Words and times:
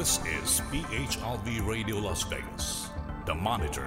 This 0.00 0.16
is 0.24 0.64
PHLV 0.72 1.68
Radio 1.68 2.00
Las 2.00 2.24
Vegas, 2.24 2.88
The 3.28 3.36
Monitor, 3.36 3.84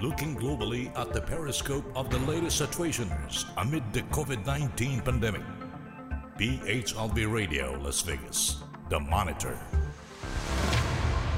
looking 0.00 0.32
globally 0.32 0.88
at 0.96 1.12
the 1.12 1.20
periscope 1.20 1.84
of 1.92 2.08
the 2.08 2.16
latest 2.24 2.56
situations 2.56 3.44
amid 3.60 3.84
the 3.92 4.00
COVID 4.08 4.48
19 4.48 5.04
pandemic. 5.04 5.44
PHLV 6.40 7.28
Radio 7.28 7.76
Las 7.84 8.00
Vegas, 8.00 8.64
The 8.88 8.96
Monitor. 8.96 9.52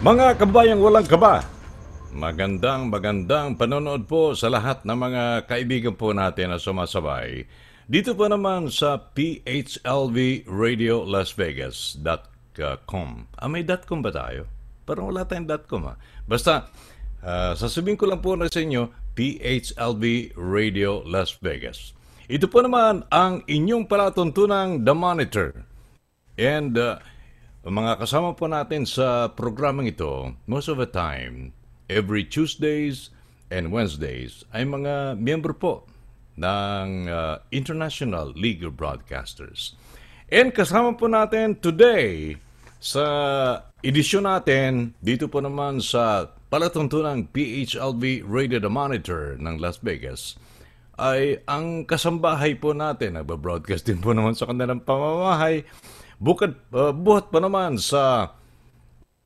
Mga 0.07 0.39
kabayang 0.39 0.79
walang 0.79 1.11
kaba, 1.11 1.43
magandang 2.15 2.95
magandang 2.95 3.59
panonood 3.59 4.07
po 4.07 4.39
sa 4.39 4.47
lahat 4.47 4.87
ng 4.87 4.95
mga 4.95 5.51
kaibigan 5.51 5.99
po 5.99 6.15
natin 6.15 6.55
na 6.55 6.63
sumasabay. 6.63 7.51
Dito 7.91 8.15
po 8.15 8.31
naman 8.31 8.71
sa 8.71 8.95
PHLV 8.95 10.47
Radio 10.47 11.03
Las 11.03 11.35
Vegas.com. 11.35 12.34
Ah, 12.61 13.51
may 13.51 13.67
.com 13.67 13.99
ba 13.99 14.15
tayo? 14.15 14.47
Parang 14.87 15.11
wala 15.11 15.27
tayong 15.27 15.51
.com 15.67 15.91
ah. 15.91 15.97
Basta, 16.29 16.71
ah, 17.25 17.53
sasabihin 17.59 17.99
ko 17.99 18.07
lang 18.07 18.23
po 18.23 18.39
na 18.39 18.47
sa 18.47 18.63
inyo, 18.63 18.91
PHLV 19.15 20.35
Radio 20.39 21.03
Las 21.07 21.39
Vegas. 21.39 21.95
Ito 22.25 22.49
po 22.49 22.65
naman 22.65 23.05
ang 23.13 23.45
inyong 23.47 23.85
palatuntunang 23.85 24.83
The 24.83 24.95
Monitor. 24.97 25.69
And 26.35 26.75
uh, 26.75 26.99
mga 27.63 28.01
kasama 28.01 28.35
po 28.35 28.51
natin 28.51 28.89
sa 28.89 29.31
programang 29.31 29.93
ito, 29.93 30.35
most 30.49 30.67
of 30.67 30.81
the 30.81 30.89
time, 30.89 31.55
every 31.87 32.27
Tuesdays 32.27 33.15
and 33.55 33.71
Wednesdays, 33.71 34.43
ay 34.51 34.67
mga 34.67 35.21
miyembro 35.21 35.55
po 35.55 35.87
ng 36.35 37.07
uh, 37.07 37.39
International 37.55 38.35
League 38.35 38.67
of 38.67 38.75
Broadcasters. 38.75 39.79
And 40.27 40.51
kasama 40.51 40.99
po 40.99 41.07
natin 41.07 41.63
today 41.63 42.41
sa 42.85 43.05
edisyon 43.81 44.29
natin 44.29 44.93
dito 45.01 45.25
po 45.33 45.41
naman 45.41 45.81
sa 45.81 46.29
palatuntunang 46.53 47.33
PHLV 47.33 48.29
Radio 48.29 48.61
The 48.61 48.69
Monitor 48.69 49.41
ng 49.41 49.57
Las 49.57 49.81
Vegas 49.81 50.37
ay 51.01 51.41
ang 51.49 51.89
kasambahay 51.89 52.61
po 52.61 52.77
natin, 52.77 53.17
nagba-broadcast 53.17 53.89
din 53.89 54.05
po 54.05 54.13
naman 54.13 54.37
sa 54.37 54.45
kanilang 54.53 54.85
pamamahay, 54.85 55.65
Bukod, 56.21 56.55
uh, 56.71 56.95
buhat 56.95 57.33
pa 57.33 57.43
naman 57.43 57.81
sa 57.81 58.37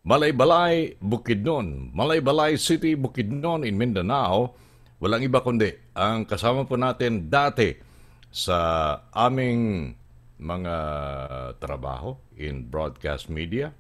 Malaybalay, 0.07 0.97
Bukidnon, 1.03 1.93
Malaybalay 1.93 2.57
City, 2.57 2.97
Bukidnon 2.97 3.67
in 3.67 3.77
Mindanao, 3.77 4.55
walang 5.03 5.21
iba 5.21 5.43
kundi 5.45 5.69
ang 5.99 6.25
kasama 6.25 6.65
po 6.65 6.81
natin 6.81 7.29
dati 7.29 7.75
sa 8.31 8.57
aming 9.13 9.93
mga 10.41 10.77
trabaho 11.61 12.28
in 12.39 12.71
broadcast 12.71 13.29
media. 13.29 13.75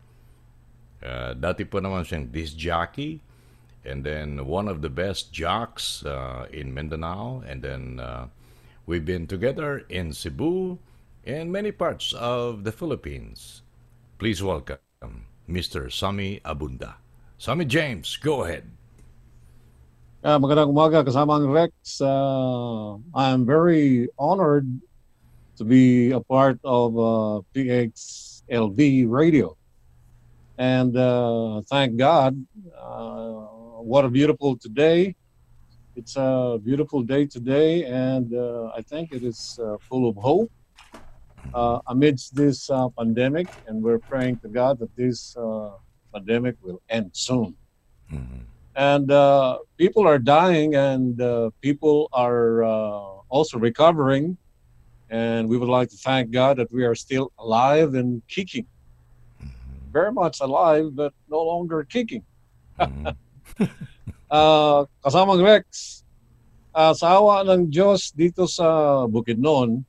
Uh, 0.98 1.32
dati 1.38 1.62
po 1.62 1.78
naman 1.78 2.02
siyang 2.02 2.26
disc 2.34 2.58
jockey 2.58 3.22
and 3.86 4.02
then 4.02 4.42
one 4.42 4.66
of 4.66 4.82
the 4.82 4.90
best 4.90 5.30
jocks 5.30 6.02
uh, 6.02 6.50
in 6.50 6.74
Mindanao 6.74 7.46
and 7.46 7.62
then 7.62 8.02
uh, 8.02 8.26
we've 8.84 9.06
been 9.06 9.30
together 9.30 9.86
in 9.86 10.10
Cebu 10.10 10.74
and 11.22 11.54
many 11.54 11.70
parts 11.70 12.10
of 12.18 12.66
the 12.66 12.74
Philippines. 12.74 13.62
Please 14.18 14.42
welcome 14.42 14.82
Mr. 15.46 15.86
Sammy 15.86 16.42
Abunda. 16.42 16.98
Sammy 17.38 17.64
James, 17.64 18.18
go 18.18 18.42
ahead. 18.42 18.66
Uh, 20.18 20.34
magandang 20.34 20.74
umaga 20.74 21.06
kasama 21.06 21.38
ang 21.38 21.46
Rex. 21.46 22.02
Uh, 22.02 22.98
I'm 23.14 23.46
very 23.46 24.10
honored 24.18 24.66
to 25.54 25.62
be 25.62 26.10
a 26.10 26.18
part 26.18 26.58
of 26.66 26.98
uh, 26.98 27.46
PXLV 28.50 29.06
Radio. 29.08 29.56
And 30.58 30.96
uh, 30.96 31.62
thank 31.70 31.96
God, 31.96 32.36
uh, 32.76 33.30
what 33.82 34.04
a 34.04 34.08
beautiful 34.08 34.56
today. 34.56 35.14
It's 35.94 36.16
a 36.16 36.58
beautiful 36.62 37.02
day 37.02 37.26
today, 37.26 37.84
and 37.84 38.32
uh, 38.34 38.70
I 38.76 38.82
think 38.82 39.10
it 39.12 39.24
is 39.24 39.58
uh, 39.62 39.76
full 39.88 40.08
of 40.08 40.16
hope 40.16 40.50
uh, 41.54 41.80
amidst 41.88 42.36
this 42.36 42.70
uh, 42.70 42.88
pandemic. 42.90 43.48
And 43.66 43.82
we're 43.82 43.98
praying 43.98 44.38
to 44.40 44.48
God 44.48 44.78
that 44.78 44.94
this 44.96 45.36
uh, 45.36 45.70
pandemic 46.14 46.56
will 46.62 46.80
end 46.88 47.10
soon. 47.14 47.56
And 48.76 49.10
uh, 49.10 49.58
people 49.76 50.06
are 50.06 50.20
dying, 50.20 50.76
and 50.76 51.20
uh, 51.20 51.50
people 51.62 52.08
are 52.12 52.62
uh, 52.62 53.00
also 53.28 53.58
recovering. 53.58 54.38
And 55.10 55.48
we 55.48 55.56
would 55.56 55.68
like 55.68 55.88
to 55.90 55.96
thank 55.96 56.30
God 56.30 56.58
that 56.58 56.70
we 56.70 56.84
are 56.84 56.94
still 56.94 57.32
alive 57.38 57.94
and 57.94 58.22
kicking. 58.28 58.66
Very 59.92 60.12
much 60.12 60.40
alive, 60.40 60.94
but 60.94 61.12
no 61.28 61.42
longer 61.42 61.84
kicking. 61.84 62.22
uh, 62.78 63.14
kasamang 65.00 65.40
Rex, 65.40 66.04
uh, 66.74 66.92
sa 66.92 67.16
awa 67.16 67.40
ng 67.48 67.72
Diyos 67.72 68.12
dito 68.12 68.44
sa 68.44 69.08
Bukidnon, 69.08 69.80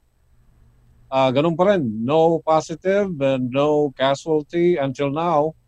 uh, 1.11 1.29
ganun 1.35 1.59
pa 1.59 1.75
rin. 1.75 1.83
No 2.05 2.39
positive 2.39 3.11
and 3.19 3.51
no 3.51 3.91
casualty 3.99 4.79
until 4.79 5.11
now. 5.11 5.59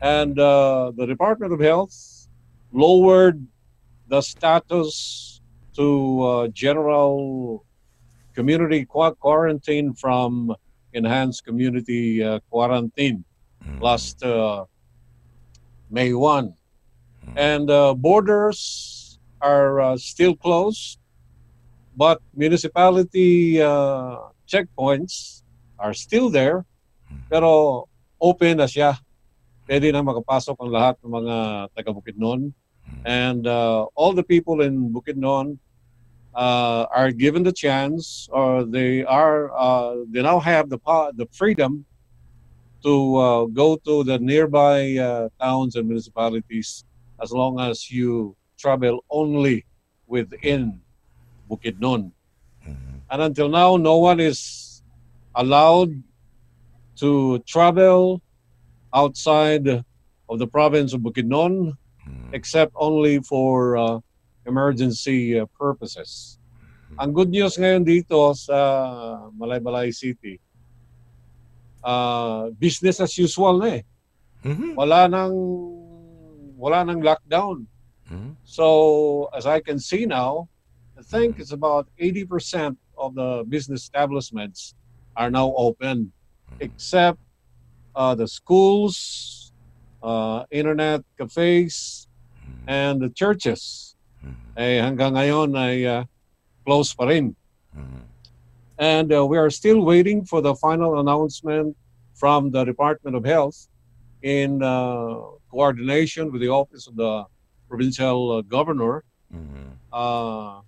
And 0.00 0.38
uh, 0.38 0.92
the 0.96 1.06
Department 1.06 1.52
of 1.52 1.60
Health 1.60 2.28
lowered 2.72 3.44
the 4.08 4.20
status 4.20 5.40
to 5.76 6.22
uh, 6.22 6.48
general 6.48 7.64
community 8.34 8.84
qu- 8.84 9.14
quarantine 9.20 9.94
from 9.94 10.54
enhanced 10.92 11.44
community 11.44 12.22
uh, 12.22 12.40
quarantine 12.50 13.24
last 13.80 14.22
uh, 14.22 14.64
May 15.90 16.12
1. 16.14 16.54
And 17.36 17.70
uh, 17.70 17.94
borders 17.94 19.18
are 19.40 19.80
uh, 19.80 19.96
still 19.96 20.34
closed, 20.34 20.98
but 21.96 22.22
municipality 22.34 23.60
uh, 23.60 24.30
checkpoints 24.48 25.42
are 25.78 25.94
still 25.94 26.30
there, 26.30 26.64
pero 27.30 27.86
open 28.20 28.58
na 28.58 28.68
siya. 28.68 28.98
Pwede 29.66 29.94
na 29.94 30.02
makapasok 30.02 30.58
ang 30.58 30.70
lahat 30.70 30.94
ng 31.02 31.12
mga 31.12 31.36
taga 31.74 31.90
Bukidnon. 31.94 32.50
And 33.06 33.46
uh, 33.46 33.86
all 33.94 34.12
the 34.12 34.26
people 34.26 34.66
in 34.66 34.90
Bukidnon 34.90 35.58
uh, 36.34 36.86
are 36.94 37.10
given 37.10 37.42
the 37.42 37.52
chance, 37.52 38.28
or 38.32 38.64
they 38.64 39.04
are 39.04 39.50
uh, 39.56 39.96
they 40.10 40.22
now 40.22 40.38
have 40.40 40.68
the 40.68 40.78
the 41.16 41.26
freedom 41.32 41.84
to 42.82 43.16
uh, 43.16 43.44
go 43.46 43.76
to 43.76 44.04
the 44.04 44.18
nearby 44.18 44.96
uh, 44.96 45.28
towns 45.40 45.76
and 45.76 45.86
municipalities 45.86 46.84
as 47.22 47.30
long 47.32 47.60
as 47.60 47.90
you 47.90 48.36
travel 48.58 49.04
only 49.10 49.64
within 50.06 50.80
Bukidnon. 51.50 52.12
And 53.10 53.22
until 53.22 53.48
now, 53.48 53.76
no 53.76 53.98
one 53.98 54.20
is 54.20 54.82
allowed 55.34 55.90
to 56.96 57.38
travel 57.40 58.22
outside 58.94 59.66
of 60.28 60.38
the 60.38 60.46
province 60.46 60.92
of 60.92 61.00
Bukidnon 61.00 61.72
except 62.32 62.72
only 62.76 63.20
for 63.20 63.76
uh, 63.76 63.98
emergency 64.46 65.38
uh, 65.38 65.46
purposes. 65.58 66.38
Ang 66.98 67.14
good 67.14 67.30
news 67.30 67.54
ngayon 67.54 67.86
dito 67.86 68.18
sa 68.34 68.56
Malaybalay 69.36 69.94
City, 69.94 70.40
uh, 71.84 72.50
business 72.58 73.00
as 73.00 73.14
usual 73.16 73.62
na 73.62 73.80
eh. 73.80 73.82
Wala 74.74 75.06
nang 75.06 75.34
wala 76.56 76.84
nang 76.84 77.00
lockdown. 77.00 77.64
So 78.44 79.30
as 79.32 79.46
I 79.46 79.60
can 79.60 79.78
see 79.78 80.04
now, 80.04 80.48
I 80.98 81.02
think 81.02 81.38
it's 81.38 81.52
about 81.52 81.88
80% 81.96 82.76
of 82.98 83.14
the 83.14 83.44
business 83.48 83.88
establishments 83.88 84.74
are 85.16 85.30
now 85.30 85.54
open, 85.56 86.12
except 86.60 87.18
uh, 87.94 88.14
the 88.14 88.28
schools, 88.28 89.52
uh, 90.02 90.44
internet 90.50 91.00
cafes, 91.16 92.08
and 92.66 93.00
the 93.00 93.08
churches. 93.10 93.89
Eh, 94.60 94.76
hanggang 94.76 95.16
ngayon 95.16 95.56
ay 95.56 95.88
uh, 95.88 96.04
close 96.68 96.92
pa 96.92 97.08
rin. 97.08 97.32
And 98.76 99.08
uh, 99.12 99.24
we 99.24 99.36
are 99.40 99.48
still 99.48 99.80
waiting 99.84 100.24
for 100.24 100.40
the 100.44 100.52
final 100.56 101.00
announcement 101.00 101.76
from 102.16 102.52
the 102.52 102.64
Department 102.64 103.16
of 103.16 103.24
Health 103.24 103.68
in 104.20 104.60
uh, 104.60 105.36
coordination 105.48 106.28
with 106.32 106.44
the 106.44 106.52
Office 106.52 106.84
of 106.88 106.96
the 106.96 107.24
Provincial 107.68 108.36
uh, 108.36 108.44
Governor 108.44 109.04
Mhm. 109.30 109.78
uh, 109.94 110.58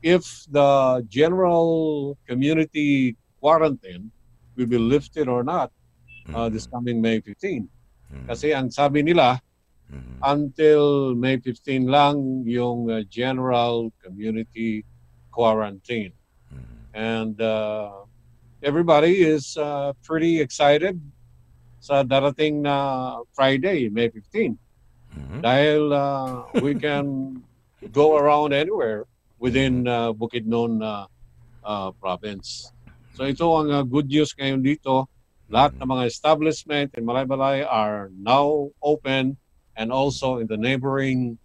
if 0.00 0.24
the 0.48 1.04
general 1.12 2.16
community 2.24 3.12
quarantine 3.44 4.08
will 4.56 4.64
be 4.64 4.80
lifted 4.80 5.28
or 5.28 5.44
not 5.44 5.68
uh, 6.32 6.48
this 6.48 6.64
coming 6.64 6.96
May 7.04 7.20
15. 7.20 7.68
Mhm. 8.08 8.24
Kasi 8.24 8.56
ang 8.56 8.72
sabi 8.72 9.04
nila, 9.04 9.36
Mhm. 9.92 10.16
until 10.24 11.14
May 11.14 11.36
15 11.36 11.86
lang 11.86 12.42
yung 12.48 12.88
uh, 12.88 13.04
general 13.06 13.92
community 14.00 14.82
quarantine. 15.28 16.16
Mhm. 16.48 16.76
And 16.96 17.36
uh, 17.36 18.08
everybody 18.64 19.20
is 19.20 19.56
uh, 19.60 19.92
pretty 20.02 20.40
excited 20.40 20.96
sa 21.84 22.00
darating 22.00 22.64
na 22.64 23.20
Friday, 23.36 23.92
May 23.92 24.08
15. 24.08 24.56
Mhm. 25.12 25.38
Dahil 25.44 25.80
uh, 25.92 26.48
we 26.64 26.72
can 26.84 27.38
go 27.92 28.16
around 28.16 28.56
anywhere 28.56 29.04
within 29.36 29.84
uh, 29.84 30.16
Bukidnon 30.16 30.80
uh, 30.80 31.06
uh, 31.60 31.92
province. 32.00 32.72
So 33.14 33.28
ito 33.28 33.46
ang 33.52 33.68
uh, 33.70 33.84
good 33.84 34.08
news 34.08 34.32
ngayon 34.32 34.64
dito. 34.64 35.06
Lahat 35.52 35.76
ng 35.76 35.86
mga 35.86 36.08
establishment 36.08 36.96
in 36.96 37.04
Malaybalay 37.04 37.62
are 37.68 38.08
now 38.16 38.72
open 38.80 39.36
and 39.76 39.90
also 39.92 40.38
in 40.38 40.46
the 40.46 40.56
neighboring 40.56 41.38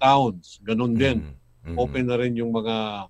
towns. 0.00 0.60
Ganun 0.64 0.98
din. 0.98 1.34
Mhm. 1.66 1.78
Open 1.78 2.06
na 2.06 2.16
rin 2.18 2.34
yung 2.34 2.50
mga 2.52 3.06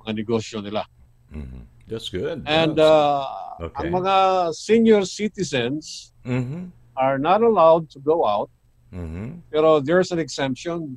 mga 0.00 0.12
negosyo 0.16 0.64
nila. 0.64 0.84
Mhm. 1.32 1.68
That's 1.86 2.08
good. 2.08 2.44
And 2.46 2.78
uh, 2.78 3.24
Okay. 3.60 3.84
ang 3.92 4.00
mga 4.00 4.14
senior 4.56 5.04
citizens 5.04 6.12
Mhm. 6.24 6.72
are 6.96 7.18
not 7.20 7.44
allowed 7.44 7.92
to 7.92 8.00
go 8.00 8.24
out 8.24 8.48
Mhm. 8.88 9.44
pero 9.52 9.80
there's 9.84 10.08
an 10.12 10.18
exemption. 10.18 10.96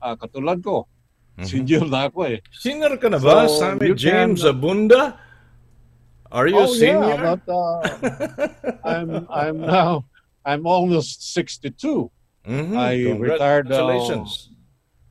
Ah, 0.00 0.16
katulad 0.16 0.60
ko, 0.60 0.84
Mhm. 1.40 1.44
senior 1.48 1.84
na 1.88 2.08
ako 2.12 2.28
eh. 2.28 2.38
Senior 2.52 2.96
ka 3.00 3.08
na 3.08 3.16
ba, 3.16 3.48
So, 3.48 3.64
Sammy 3.64 3.92
James 3.96 4.44
can- 4.44 4.52
Abunda? 4.60 5.16
Are 6.30 6.46
you 6.46 6.62
oh 6.62 6.70
senior? 6.70 7.16
yeah, 7.16 7.34
but 7.34 7.42
uh, 7.50 7.80
I'm 8.86 9.26
I'm 9.26 9.56
now 9.58 10.04
I'm 10.46 10.62
almost 10.62 11.32
62 11.34 12.06
Mhm. 12.46 12.76
I 12.76 13.12
retired, 13.18 13.70
uh. 13.72 14.24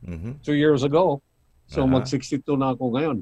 Mhm. 0.02 0.42
two 0.42 0.54
years 0.54 0.82
ago. 0.82 1.22
So 1.68 1.82
Uh-huh. 1.84 2.00
mag 2.00 2.06
62 2.08 2.56
na 2.56 2.72
ako 2.74 2.90
ngayon. 2.96 3.18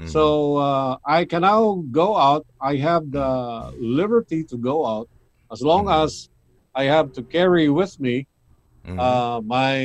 Mhm. 0.00 0.08
So 0.10 0.56
uh, 0.58 0.96
I 1.06 1.24
can 1.28 1.42
now 1.46 1.84
go 1.92 2.16
out. 2.16 2.42
I 2.58 2.76
have 2.82 3.06
the 3.12 3.28
liberty 3.78 4.42
to 4.50 4.56
go 4.58 4.82
out 4.88 5.06
as 5.52 5.62
long 5.62 5.86
Mhm. 5.86 6.02
as 6.02 6.28
I 6.74 6.90
have 6.90 7.12
to 7.14 7.22
carry 7.22 7.68
with 7.70 7.94
me 8.00 8.26
Mhm. 8.82 8.98
uh, 8.98 9.38
my 9.46 9.78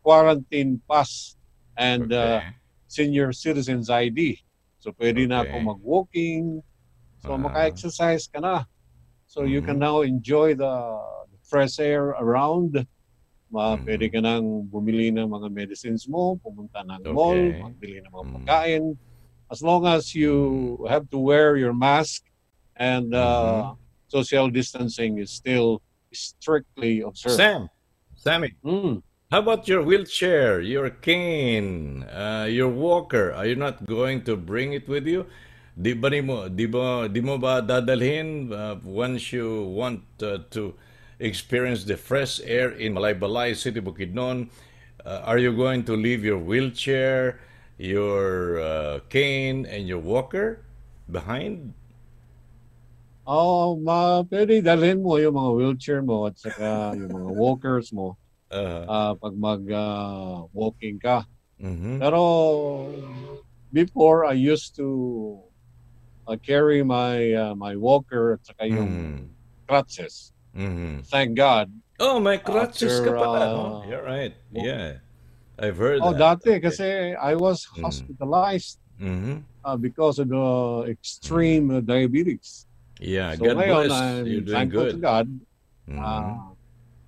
quarantine 0.00 0.80
pass 0.88 1.36
and 1.76 2.08
uh, 2.14 2.40
Okay. 2.40 2.56
senior 2.88 3.32
citizens 3.36 3.90
ID. 3.92 4.40
So 4.80 4.90
pwede 4.96 5.28
na 5.28 5.44
Okay. 5.44 5.52
ako 5.52 5.56
mag-walking. 5.76 6.64
So 7.20 7.36
Ah. 7.36 7.42
maka-exercise 7.42 8.24
ka 8.32 8.40
na. 8.40 8.64
So 9.28 9.44
you 9.44 9.60
can 9.60 9.76
Mhm. 9.76 9.84
now 9.84 9.96
enjoy 10.00 10.56
the 10.56 10.72
fresh 11.50 11.82
air 11.82 12.14
around. 12.14 12.86
Ma, 13.50 13.74
Mhm. 13.74 13.82
Pwede 13.82 14.06
ka 14.14 14.22
nang 14.22 14.62
bumili 14.70 15.10
ng 15.10 15.26
mga 15.26 15.50
medicines 15.50 16.06
mo, 16.06 16.38
pumunta 16.38 16.86
ng 16.86 17.02
mall, 17.10 17.34
Okay. 17.50 17.58
magbili 17.66 17.98
ng 17.98 18.12
mga 18.14 18.24
Mhm. 18.24 18.34
pagkain. 18.38 18.84
As 19.50 19.58
long 19.58 19.82
as 19.82 20.14
you 20.14 20.78
have 20.86 21.10
to 21.10 21.18
wear 21.18 21.58
your 21.58 21.74
mask 21.74 22.22
and 22.78 23.10
uh, 23.10 23.74
social 24.06 24.46
distancing 24.46 25.18
is 25.18 25.34
still 25.34 25.82
strictly 26.14 27.02
observed. 27.02 27.42
Sam, 27.42 27.66
Sammy, 28.14 28.54
Mm. 28.62 29.02
how 29.34 29.42
about 29.42 29.66
your 29.66 29.82
wheelchair, 29.82 30.62
your 30.62 30.86
cane, 31.02 32.06
uh, 32.06 32.46
your 32.46 32.70
walker? 32.70 33.34
Are 33.34 33.50
you 33.50 33.58
not 33.58 33.82
going 33.90 34.22
to 34.30 34.38
bring 34.38 34.70
it 34.70 34.86
with 34.86 35.10
you? 35.10 35.26
Di 35.74 35.98
ba 35.98 36.10
ni 36.14 36.22
mo, 36.22 36.46
di 36.46 36.70
ba, 36.70 37.10
di 37.10 37.18
mo 37.18 37.34
ba 37.38 37.58
dadalhin 37.58 38.54
uh, 38.54 38.78
once 38.86 39.34
you 39.34 39.66
want 39.74 40.06
uh, 40.22 40.38
to 40.54 40.78
experience 41.20 41.84
the 41.84 41.96
fresh 41.96 42.40
air 42.44 42.70
in 42.72 42.94
Malaybalay 42.94 43.56
City, 43.56 43.80
Bukidnon? 43.80 44.48
Uh, 45.04 45.22
are 45.24 45.38
you 45.38 45.52
going 45.54 45.84
to 45.84 45.94
leave 45.96 46.24
your 46.24 46.38
wheelchair, 46.38 47.40
your 47.78 48.60
uh, 48.60 49.00
cane, 49.08 49.66
and 49.66 49.88
your 49.88 49.98
walker 50.00 50.60
behind? 51.10 51.72
Oh, 53.26 53.76
ma, 53.78 54.22
pwede 54.26 54.58
dalhin 54.64 55.02
mo 55.04 55.16
yung 55.20 55.36
mga 55.36 55.50
wheelchair 55.56 56.00
mo 56.02 56.26
at 56.26 56.36
saka 56.40 56.96
yung 57.00 57.12
mga 57.12 57.30
walkers 57.36 57.92
mo 57.92 58.16
Uh, 58.50 58.82
ah, 58.90 59.14
pag 59.14 59.30
mag-walking 59.38 60.98
ka. 60.98 61.22
mhm. 61.62 62.02
Pero 62.02 62.20
before, 63.72 64.24
I 64.26 64.32
used 64.34 64.74
to 64.76 65.38
uh, 66.26 66.36
carry 66.42 66.82
my 66.82 67.32
uh, 67.32 67.54
my 67.54 67.76
walker 67.76 68.34
at 68.34 68.46
saka 68.46 68.66
yung 68.66 68.90
Mhm. 68.90 69.28
crutches. 69.70 70.34
Mhm. 70.56 71.06
Thank 71.06 71.36
God. 71.36 71.70
Oh, 72.00 72.18
may 72.18 72.38
crutches 72.38 73.00
ka 73.00 73.12
After, 73.12 73.16
pala. 73.16 73.38
uh, 73.38 73.52
oh, 73.54 73.74
you're 73.88 74.02
right. 74.02 74.34
Yeah. 74.50 74.98
I've 75.60 75.76
heard 75.76 76.00
Oh, 76.00 76.16
that. 76.16 76.40
dati 76.40 76.56
kasi 76.58 77.12
I 77.14 77.36
was 77.36 77.68
Mm. 77.76 77.84
hospitalized 77.84 78.80
Mhm. 78.96 79.44
uh, 79.64 79.76
because 79.76 80.16
of 80.18 80.32
the 80.32 80.46
extreme 80.88 81.68
uh, 81.70 81.80
diabetes. 81.84 82.64
Yeah, 82.98 83.36
So 83.36 83.44
God 83.52 83.56
ngayon, 83.60 83.84
bless. 83.88 83.92
I'm 83.92 84.26
You're 84.26 84.40
doing 84.44 84.56
thankful 84.56 84.84
good. 84.88 84.92
to 84.96 85.00
God. 85.00 85.26
Mhm. 85.88 86.00
Ah, 86.00 86.52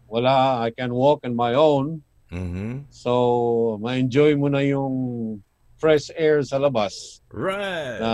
wala, 0.09 0.37
I 0.65 0.71
can 0.71 0.93
walk 0.93 1.25
on 1.25 1.33
my 1.37 1.53
own. 1.57 2.05
Mhm. 2.33 2.89
So, 2.89 3.77
ma-enjoy 3.81 4.37
mo 4.37 4.49
na 4.49 4.61
yung 4.65 5.41
fresh 5.77 6.09
air 6.17 6.41
sa 6.45 6.57
labas 6.57 7.21
Right. 7.29 8.01
na 8.01 8.13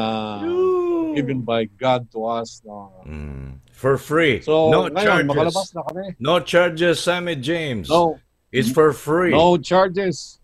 given 1.14 1.42
by 1.42 1.66
God 1.66 2.06
to 2.14 2.26
us. 2.26 2.62
na- 2.64 2.90
Mm. 3.06 3.58
For 3.78 3.94
free. 3.94 4.42
So, 4.42 4.74
no 4.74 4.90
ngayon, 4.90 5.30
charges. 5.30 5.70
na 5.70 5.82
kami. 5.86 6.06
No 6.18 6.34
charges, 6.42 6.98
Sammy 6.98 7.38
James. 7.38 7.86
No, 7.86 8.18
It's 8.50 8.74
for 8.74 8.90
free. 8.90 9.30
no 9.30 9.54
charges. 9.54 10.42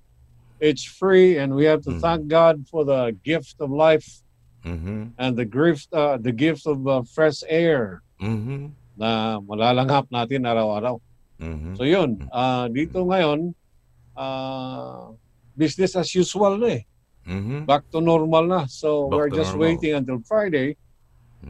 It's 0.62 0.86
free 0.86 1.34
and 1.42 1.50
we 1.58 1.66
have 1.66 1.82
to 1.82 1.98
Mm. 1.98 2.00
thank 2.00 2.20
God 2.30 2.62
for 2.70 2.86
the 2.86 3.10
gift 3.26 3.58
of 3.58 3.74
life 3.74 4.22
Mhm. 4.62 5.18
and 5.18 5.34
the 5.34 5.42
gift, 5.42 5.90
uh, 5.90 6.14
the 6.14 6.30
gift 6.30 6.62
of 6.70 6.86
uh, 6.86 7.02
fresh 7.02 7.42
air 7.50 8.06
Mhm. 8.22 8.70
na 8.94 9.42
malalanghap 9.42 10.06
natin 10.14 10.46
araw-araw. 10.46 11.02
Mhm. 11.42 11.74
So 11.74 11.82
yun, 11.82 12.30
ah, 12.30 12.70
dito 12.70 13.02
ngayon, 13.02 13.50
ah, 14.14 15.10
business 15.58 15.98
as 15.98 16.06
usual 16.14 16.54
na 16.62 16.78
eh. 16.78 16.82
Mhm. 17.26 17.66
Back 17.66 17.90
to 17.90 17.98
normal 17.98 18.46
na. 18.46 18.70
So 18.70 19.10
Back 19.10 19.16
we're 19.18 19.32
just 19.34 19.58
normal. 19.58 19.74
waiting 19.74 19.92
until 19.98 20.22
Friday 20.22 20.78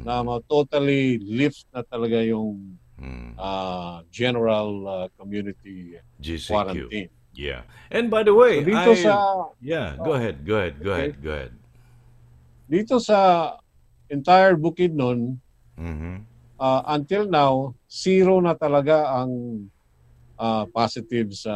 na 0.03 0.25
ma- 0.25 0.43
totally 0.45 1.19
lift 1.21 1.69
na 1.71 1.85
talaga 1.85 2.19
yung 2.21 2.75
Mm. 2.95 3.35
ah, 3.37 4.03
general 4.09 4.71
ah, 4.87 5.07
community 5.15 5.99
GCQ. 6.19 6.47
quarantine. 6.49 7.11
Yeah. 7.35 7.67
And 7.91 8.07
by 8.07 8.23
the 8.23 8.31
way, 8.33 8.63
So 8.63 8.71
dito 8.71 8.91
I- 8.95 9.03
sa 9.03 9.13
Yeah, 9.59 9.99
go 9.99 10.15
ahead. 10.15 10.47
Go 10.47 10.55
ahead. 10.57 10.75
Go 10.79 10.91
Okay. 10.91 11.11
ahead. 11.11 11.15
Go 11.21 11.31
ahead. 11.31 11.53
dito 12.65 12.97
sa 12.97 13.53
entire 14.09 14.57
Bukidnon, 14.57 15.37
Mhm. 15.77 16.23
ah, 16.57 16.83
until 16.89 17.29
now, 17.29 17.75
zero 17.85 18.39
na 18.41 18.55
talaga 18.55 19.21
ang 19.21 19.67
ah, 20.35 20.67
positive 20.67 21.31
sa 21.31 21.55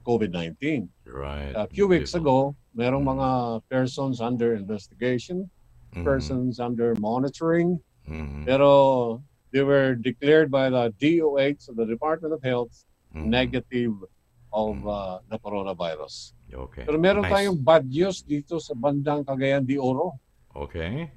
COVID-19. 0.00 0.88
Right. 1.04 1.52
A 1.52 1.66
few 1.66 1.84
weeks 1.86 2.14
ago, 2.14 2.54
merong 2.72 3.04
mga 3.04 3.28
persons 3.66 4.20
under 4.20 4.54
investigation, 4.54 5.50
Mhm. 5.94 6.04
persons 6.04 6.58
under 6.58 6.94
monitoring, 6.98 7.78
Mhm. 8.08 8.44
pero 8.44 9.22
they 9.52 9.62
were 9.62 9.94
declared 9.94 10.50
by 10.50 10.68
the 10.70 10.90
DOH, 10.98 11.60
so 11.62 11.72
the 11.72 11.86
Department 11.86 12.34
of 12.34 12.42
Health, 12.42 12.84
Mhm. 13.14 13.26
negative 13.30 13.94
of 14.52 14.76
uh, 14.88 15.18
the 15.28 15.38
coronavirus. 15.38 16.32
Okay. 16.48 16.84
Pero 16.86 16.96
meron 16.96 17.22
Nice. 17.26 17.32
tayong 17.32 17.58
bad 17.60 17.84
news 17.88 18.22
dito 18.24 18.56
sa 18.60 18.72
bandang 18.72 19.24
Cagayan 19.24 19.66
de 19.66 19.76
Oro. 19.76 20.16
Okay. 20.54 21.10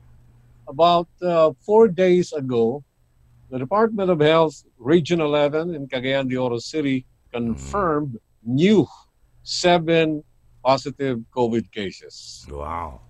About 0.67 1.07
uh, 1.21 1.53
four 1.63 1.87
days 1.87 2.33
ago, 2.33 2.83
the 3.49 3.57
Department 3.57 4.11
of 4.11 4.19
Health 4.19 4.65
Region 4.77 5.21
11 5.21 5.73
in 5.73 5.87
Cagayan 5.87 6.27
de 6.27 6.37
Oro 6.37 6.59
City 6.59 7.05
confirmed 7.31 8.17
new 8.43 8.85
seven 9.43 10.21
positive 10.61 11.21
COVID 11.33 11.71
cases. 11.71 12.45
Wow. 12.51 13.01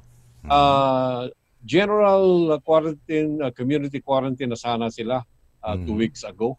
Mhm. 0.46 0.50
Uh, 0.52 1.22
general 1.62 2.56
quarantine, 2.64 3.40
uh, 3.42 3.52
community 3.52 4.00
quarantine 4.00 4.50
na 4.50 4.60
sana 4.60 4.88
sila 4.88 5.22
uh, 5.60 5.76
two 5.84 5.96
Mhm. 5.96 6.02
weeks 6.02 6.24
ago. 6.24 6.56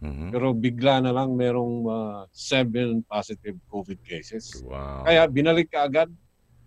Mhm. 0.00 0.32
Pero 0.32 0.56
bigla 0.56 1.04
na 1.04 1.12
lang 1.12 1.36
merong 1.36 1.76
uh, 1.86 2.20
seven 2.32 3.04
positive 3.04 3.54
COVID 3.68 4.00
cases. 4.02 4.64
Wow. 4.64 5.04
Kaya 5.04 5.28
binalik 5.28 5.70
ka 5.70 5.84
agad 5.86 6.08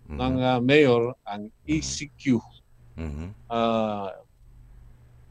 Mhm. 0.06 0.16
ng 0.16 0.34
uh, 0.38 0.60
mayor 0.60 1.02
ang 1.24 1.48
ECQ 1.66 2.38
Mhm. 2.94 3.34
Ah, 3.50 4.14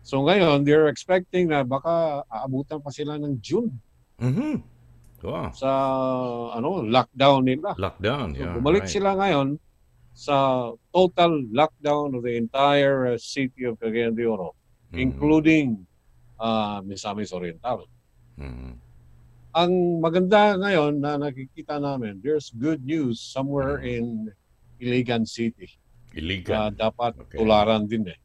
so 0.04 0.20
ngayon, 0.20 0.68
they're 0.68 0.92
expecting 0.92 1.48
na 1.48 1.64
baka 1.64 2.20
aabutan 2.28 2.84
pa 2.84 2.92
sila 2.92 3.16
ng 3.16 3.40
June 3.40 3.72
Mhm. 4.20 4.60
Wow. 5.24 5.56
sa 5.56 5.70
ano 6.52 6.84
lockdown 6.84 7.48
nila. 7.48 7.72
Lockdown. 7.80 8.36
So 8.36 8.44
Yeah. 8.44 8.54
bumalik 8.60 8.84
right. 8.84 8.92
sila 8.92 9.16
ngayon 9.16 9.56
sa 10.14 10.70
total 10.94 11.42
lockdown 11.50 12.14
of 12.16 12.22
the 12.24 12.38
entire 12.38 13.14
uh, 13.14 13.18
city 13.18 13.66
of 13.66 13.78
Cagayan 13.82 14.14
de 14.14 14.26
Oro, 14.30 14.54
Mhm. 14.94 15.00
including 15.02 15.68
uh, 16.38 16.82
Misamis 16.86 17.34
Oriental. 17.34 17.90
Mhm. 18.38 18.78
Ang 19.54 19.74
maganda 20.02 20.58
ngayon 20.58 20.98
na 20.98 21.18
nakikita 21.18 21.78
namin, 21.78 22.18
there's 22.22 22.50
good 22.54 22.82
news 22.86 23.22
somewhere 23.22 23.82
Mhm. 23.82 23.90
in 23.90 24.06
Iligan 24.82 25.26
City. 25.26 25.70
Illegal. 26.14 26.54
Uh, 26.54 26.70
dapat 26.74 27.14
Okay. 27.18 27.38
tularan 27.42 27.86
din 27.90 28.06
eh. 28.10 28.20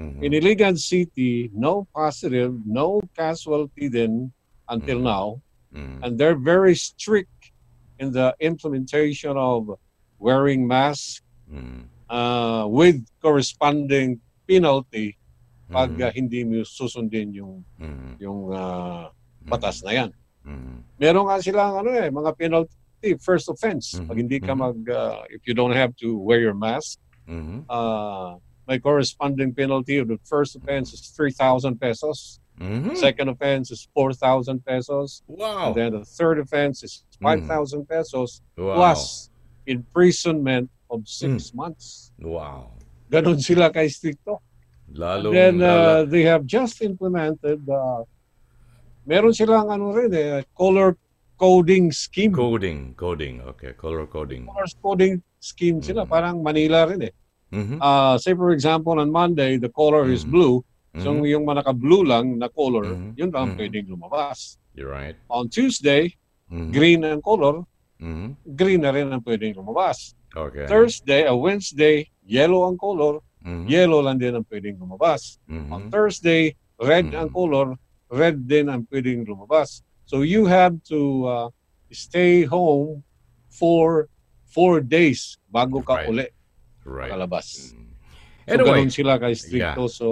Mhm. 0.00 0.20
In 0.24 0.30
Iligan 0.32 0.76
City, 0.76 1.48
no 1.52 1.84
positive, 1.92 2.52
no 2.64 3.00
casualty 3.16 3.88
din 3.88 4.32
until 4.68 5.00
Mhm. 5.00 5.08
now. 5.08 5.26
Mhm. 5.72 5.96
And 6.04 6.10
they're 6.16 6.36
very 6.40 6.76
strict 6.76 7.52
in 8.00 8.12
the 8.12 8.32
implementation 8.40 9.36
of 9.36 9.76
wearing 10.20 10.64
masks 10.68 11.20
Mhm. 11.50 11.82
uh, 12.08 12.64
with 12.70 13.02
corresponding 13.20 14.18
penalty 14.46 15.14
pag 15.70 15.90
Mhm. 15.94 16.02
uh, 16.02 16.12
hindi 16.14 16.40
mo 16.42 16.62
susundin 16.62 17.30
yung 17.34 17.62
Mhm. 17.78 18.18
yung 18.18 18.40
uh, 18.50 19.10
batas 19.46 19.82
na 19.82 19.90
yan. 19.94 20.10
Mhm. 20.46 20.82
Meron 20.98 21.26
nga 21.26 21.38
silang 21.38 21.74
ano 21.78 21.90
eh, 21.90 22.10
mga 22.10 22.30
penalty 22.34 23.10
first 23.22 23.46
offense. 23.50 23.94
Mhm. 23.98 24.06
Pag 24.06 24.16
hindi 24.18 24.38
ka 24.40 24.52
Mhm. 24.54 24.58
mag 24.58 24.78
uh, 24.90 25.22
if 25.30 25.42
you 25.46 25.54
don't 25.54 25.74
have 25.74 25.94
to 25.98 26.18
wear 26.18 26.38
your 26.42 26.54
mask, 26.54 26.98
Mhm. 27.26 27.66
uh, 27.70 28.34
may 28.66 28.78
corresponding 28.78 29.50
penalty 29.54 29.98
of 29.98 30.06
the 30.06 30.18
first 30.26 30.54
offense 30.54 30.90
is 30.94 31.10
3,000 31.14 31.78
pesos. 31.78 32.38
Mhm. 32.58 32.92
Second 32.94 33.30
offense 33.30 33.70
is 33.70 33.88
4,000 33.94 34.60
pesos. 34.62 35.22
Wow. 35.26 35.70
And 35.70 35.74
then 35.74 35.90
the 35.98 36.04
third 36.04 36.38
offense 36.38 36.82
is 36.82 37.02
5,000 37.22 37.86
pesos 37.88 38.42
Wow. 38.58 38.74
plus 38.74 39.30
imprisonment 39.66 40.68
of 40.90 41.06
six 41.06 41.50
Mm. 41.50 41.56
months. 41.56 42.10
Wow. 42.18 42.74
Ganon 43.08 43.38
sila 43.38 43.70
kay 43.70 43.86
stricto. 43.86 44.42
Lalo 44.90 45.30
then 45.30 45.62
uh, 45.62 46.02
they 46.02 46.26
have 46.26 46.42
just 46.42 46.82
implemented 46.82 47.62
uh, 47.70 48.02
meron 49.06 49.30
silang 49.30 49.70
ano 49.70 49.94
rin 49.94 50.10
eh, 50.12 50.42
color 50.50 50.98
coding 51.38 51.88
scheme. 51.94 52.34
coding, 52.34 52.92
coding. 52.98 53.40
Okay, 53.54 53.72
color 53.78 54.04
coding. 54.10 54.44
color 54.50 54.68
coding 54.82 55.14
scheme 55.38 55.78
sila. 55.80 56.04
Mhm. 56.04 56.10
Parang 56.10 56.36
Manila 56.42 56.84
rin 56.90 57.06
eh. 57.06 57.14
Mhm. 57.50 57.78
Uh, 57.80 58.14
say 58.18 58.34
for 58.34 58.50
example 58.50 58.98
on 58.98 59.08
Monday, 59.08 59.56
the 59.56 59.70
color 59.70 60.10
is 60.10 60.26
Mhm. 60.26 60.30
blue. 60.30 60.54
So 60.98 61.14
Mhm. 61.14 61.26
yung 61.30 61.44
mga 61.46 61.62
naka-blue 61.62 62.02
lang 62.02 62.34
na 62.34 62.50
color, 62.50 62.82
Mhm. 62.82 63.14
yun 63.14 63.30
lang 63.30 63.54
Mhm. 63.54 63.58
pwedeng 63.62 63.86
lumabas. 63.94 64.58
You're 64.74 64.90
right. 64.90 65.14
On 65.30 65.46
Tuesday, 65.46 66.18
Mhm. 66.50 66.70
green 66.74 67.00
ang 67.06 67.22
color, 67.22 67.62
Mhm. 68.02 68.34
green 68.58 68.82
na 68.82 68.90
rin 68.90 69.06
ang 69.06 69.22
pwedeng 69.22 69.54
lumabas. 69.54 70.18
Okay. 70.30 70.66
Thursday, 70.66 71.26
a 71.26 71.34
Wednesday, 71.34 72.06
yellow 72.22 72.68
ang 72.70 72.78
color, 72.78 73.18
Mhm. 73.42 73.66
yellow 73.66 74.00
lang 74.04 74.18
din 74.18 74.36
ang 74.36 74.46
pwedeng 74.46 74.78
lumabas. 74.78 75.38
On 75.50 75.86
Mhm. 75.86 75.90
Thursday, 75.90 76.54
red 76.78 77.10
Mhm. 77.10 77.18
ang 77.18 77.30
color, 77.32 77.66
red 78.10 78.46
din 78.46 78.68
ang 78.70 78.86
pwedeng 78.86 79.26
lumabas. 79.26 79.82
So 80.06 80.22
you 80.22 80.46
have 80.46 80.78
to 80.90 81.00
uh, 81.26 81.48
stay 81.90 82.44
home 82.44 83.02
for 83.50 84.06
four 84.46 84.78
days 84.82 85.38
bago 85.50 85.82
ka 85.82 86.02
Right. 86.02 86.08
uli 86.10 86.26
Right. 86.86 87.10
kalabas. 87.10 87.74
Mhm. 87.74 87.90
So 88.46 88.54
Anyway, 88.54 88.82
ganun 88.86 88.90
sila 88.90 89.14
kay 89.18 89.34
stricto. 89.34 89.86
So 89.90 90.06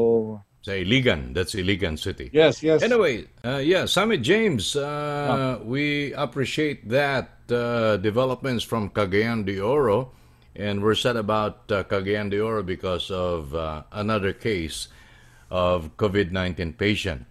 sa 0.62 0.74
Iligan, 0.74 1.34
that's 1.34 1.54
Iligan 1.54 1.94
City. 1.98 2.30
yes, 2.34 2.62
yes. 2.62 2.82
Anyway, 2.82 3.26
uh, 3.46 3.58
yeah, 3.62 3.86
Summit 3.86 4.22
James, 4.22 4.74
uh, 4.74 5.58
we 5.62 6.12
appreciate 6.14 6.86
that 6.90 7.37
uh, 7.52 7.96
developments 7.98 8.64
from 8.64 8.90
Cagayan 8.90 9.44
de 9.44 9.60
Oro, 9.60 10.12
and 10.56 10.82
we're 10.82 10.94
sad 10.94 11.16
about 11.16 11.70
uh, 11.70 11.84
Cagayan 11.84 12.30
de 12.30 12.40
Oro 12.40 12.62
because 12.62 13.10
of 13.10 13.54
uh, 13.54 13.82
another 13.92 14.32
case 14.32 14.88
of 15.50 15.96
COVID-19 15.96 16.76
patient. 16.76 17.24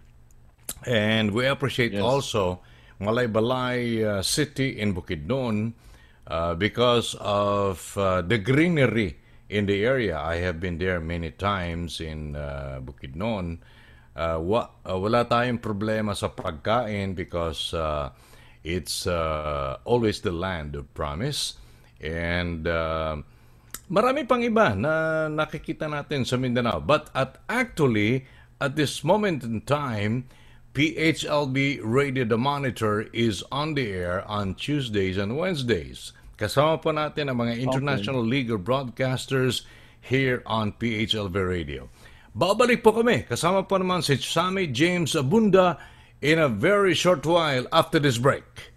And 0.86 1.32
we 1.32 1.46
appreciate 1.46 1.92
Yes. 1.92 2.02
also 2.02 2.60
Malaybalay 3.00 4.02
uh, 4.04 4.22
City 4.22 4.78
in 4.78 4.94
Bukidnon 4.94 5.72
uh, 6.26 6.54
because 6.54 7.14
of 7.20 7.94
uh, 7.96 8.22
the 8.22 8.38
greenery 8.38 9.16
in 9.48 9.66
the 9.66 9.84
area. 9.84 10.18
I 10.18 10.36
have 10.44 10.60
been 10.60 10.78
there 10.78 11.00
many 11.00 11.30
times 11.30 12.00
in 12.00 12.36
uh, 12.36 12.80
Bukidnon. 12.82 13.58
Uh, 14.18 14.38
wa- 14.42 14.68
uh, 14.82 14.98
wala 14.98 15.24
tayong 15.24 15.62
problema 15.62 16.10
sa 16.10 16.26
pagkain 16.26 17.14
because 17.14 17.70
uh, 17.72 18.10
it's 18.68 19.08
uh, 19.08 19.80
always 19.88 20.20
the 20.20 20.30
land 20.32 20.76
of 20.76 20.92
promise. 20.92 21.56
And 22.04 22.68
uh, 22.68 23.24
marami 23.88 24.28
pang 24.28 24.44
iba 24.44 24.76
na 24.76 25.26
nakikita 25.32 25.88
natin 25.88 26.28
sa 26.28 26.36
Mindanao. 26.36 26.84
But 26.84 27.08
at 27.16 27.40
actually, 27.48 28.28
at 28.60 28.76
this 28.76 29.00
moment 29.00 29.40
in 29.40 29.64
time, 29.64 30.28
PHLB 30.76 31.80
Radio 31.80 32.28
The 32.28 32.36
Monitor 32.36 33.08
is 33.16 33.40
on 33.48 33.72
the 33.72 33.88
air 33.88 34.20
on 34.28 34.52
Tuesdays 34.52 35.16
and 35.16 35.40
Wednesdays. 35.40 36.12
Kasama 36.36 36.78
po 36.78 36.92
natin 36.94 37.32
ang 37.32 37.40
mga 37.42 37.58
international 37.58 38.22
legal 38.22 38.60
broadcasters 38.60 39.66
here 39.98 40.44
on 40.46 40.70
PHLB 40.76 41.34
Radio. 41.34 41.90
Babalik 42.30 42.86
po 42.86 42.94
kami. 42.94 43.26
Kasama 43.26 43.66
po 43.66 43.80
naman 43.80 44.06
si 44.06 44.14
Sammy 44.22 44.70
James 44.70 45.18
Abunda 45.18 45.80
in 46.20 46.38
a 46.38 46.48
very 46.48 46.94
short 46.94 47.24
while 47.24 47.66
after 47.72 47.98
this 47.98 48.18
break. 48.18 48.72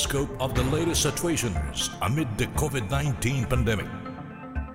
Periscope 0.00 0.32
of 0.40 0.56
the 0.56 0.64
latest 0.72 1.04
situations 1.04 1.92
amid 2.00 2.24
the 2.40 2.48
COVID 2.56 2.88
19 2.88 3.44
pandemic. 3.44 3.84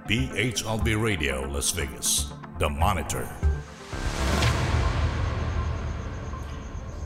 PHLV 0.05 0.85
Radio 1.01 1.49
Las 1.49 1.73
Vegas, 1.73 2.29
the 2.61 2.69
monitor. 2.69 3.25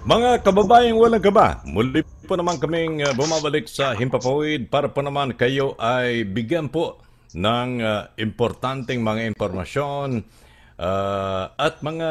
Mga 0.04 0.44
kababayang 0.44 1.00
walang 1.00 1.24
kaba, 1.24 1.64
muli 1.64 2.04
po 2.28 2.36
naman 2.36 2.60
kaming 2.60 3.08
uh, 3.08 3.16
bumabalik 3.16 3.72
sa 3.72 3.96
Himpapawid 3.96 4.68
para 4.68 4.92
po 4.92 5.00
naman 5.00 5.32
kayo 5.32 5.80
ay 5.80 6.28
bigyan 6.28 6.68
po 6.68 7.00
ng 7.32 7.80
uh, 7.80 8.12
importanteng 8.20 9.00
mga 9.00 9.32
impormasyon 9.32 10.28
uh, 10.76 11.56
at 11.56 11.80
mga 11.80 12.10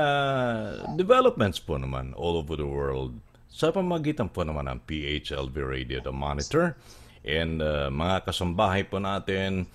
developments 0.97 1.61
po 1.61 1.77
naman 1.77 2.17
all 2.17 2.41
over 2.41 2.57
the 2.57 2.65
world 2.65 3.13
sa 3.59 3.75
pamagitan 3.75 4.31
po 4.31 4.47
naman 4.47 4.71
ng 4.71 4.79
PHLV 4.87 5.51
Radio 5.59 5.99
The 5.99 6.15
Monitor. 6.15 6.79
And 7.27 7.59
uh, 7.59 7.91
mga 7.91 8.31
kasambahay 8.31 8.87
po 8.87 9.03
natin 9.03 9.67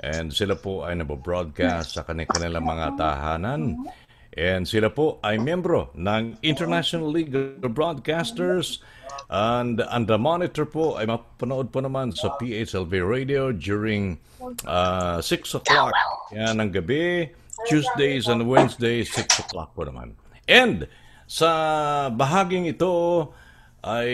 and 0.00 0.32
sila 0.32 0.56
po 0.56 0.88
ay 0.88 0.96
nabobroadcast 0.96 2.00
sa 2.00 2.02
kanilang 2.08 2.64
mga 2.64 2.96
tahanan. 2.96 3.76
And 4.32 4.64
sila 4.64 4.88
po 4.88 5.20
ay 5.20 5.36
membro 5.36 5.92
ng 5.92 6.40
International 6.40 7.12
League 7.12 7.36
of 7.36 7.60
Broadcasters. 7.76 8.80
And, 9.28 9.84
and 9.84 10.08
the 10.08 10.16
monitor 10.16 10.64
po 10.64 10.96
ay 10.96 11.04
mapanood 11.04 11.68
po 11.68 11.84
naman 11.84 12.16
sa 12.16 12.32
PHLV 12.40 12.92
Radio 13.04 13.52
during 13.52 14.16
uh, 14.64 15.20
6 15.20 15.60
o'clock. 15.60 15.92
Yan 16.32 16.56
ng 16.56 16.72
gabi, 16.72 17.28
Tuesdays 17.68 18.32
and 18.32 18.48
Wednesdays, 18.48 19.12
6 19.12 19.44
o'clock 19.44 19.76
po 19.76 19.84
naman. 19.84 20.16
And 20.48 20.88
sa 21.26 21.50
bahaging 22.14 22.70
ito 22.70 23.28
ay 23.82 24.10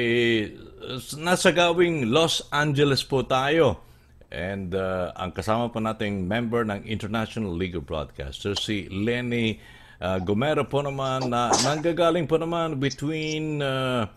nasa 1.20 1.52
gawing 1.52 2.08
Los 2.12 2.44
Angeles 2.52 3.04
po 3.04 3.24
tayo. 3.24 3.80
And 4.32 4.72
uh, 4.72 5.12
ang 5.12 5.36
kasama 5.36 5.68
po 5.68 5.76
nating 5.76 6.24
member 6.24 6.64
ng 6.64 6.88
International 6.88 7.52
League 7.52 7.76
of 7.76 7.84
Broadcasters, 7.84 8.64
si 8.64 8.88
Lenny 8.88 9.60
uh, 10.00 10.16
Gomero 10.24 10.64
po 10.64 10.80
naman, 10.80 11.28
na 11.28 11.52
nanggagaling 11.60 12.24
po 12.24 12.40
naman 12.40 12.80
between 12.80 13.60
uh, 13.60 14.08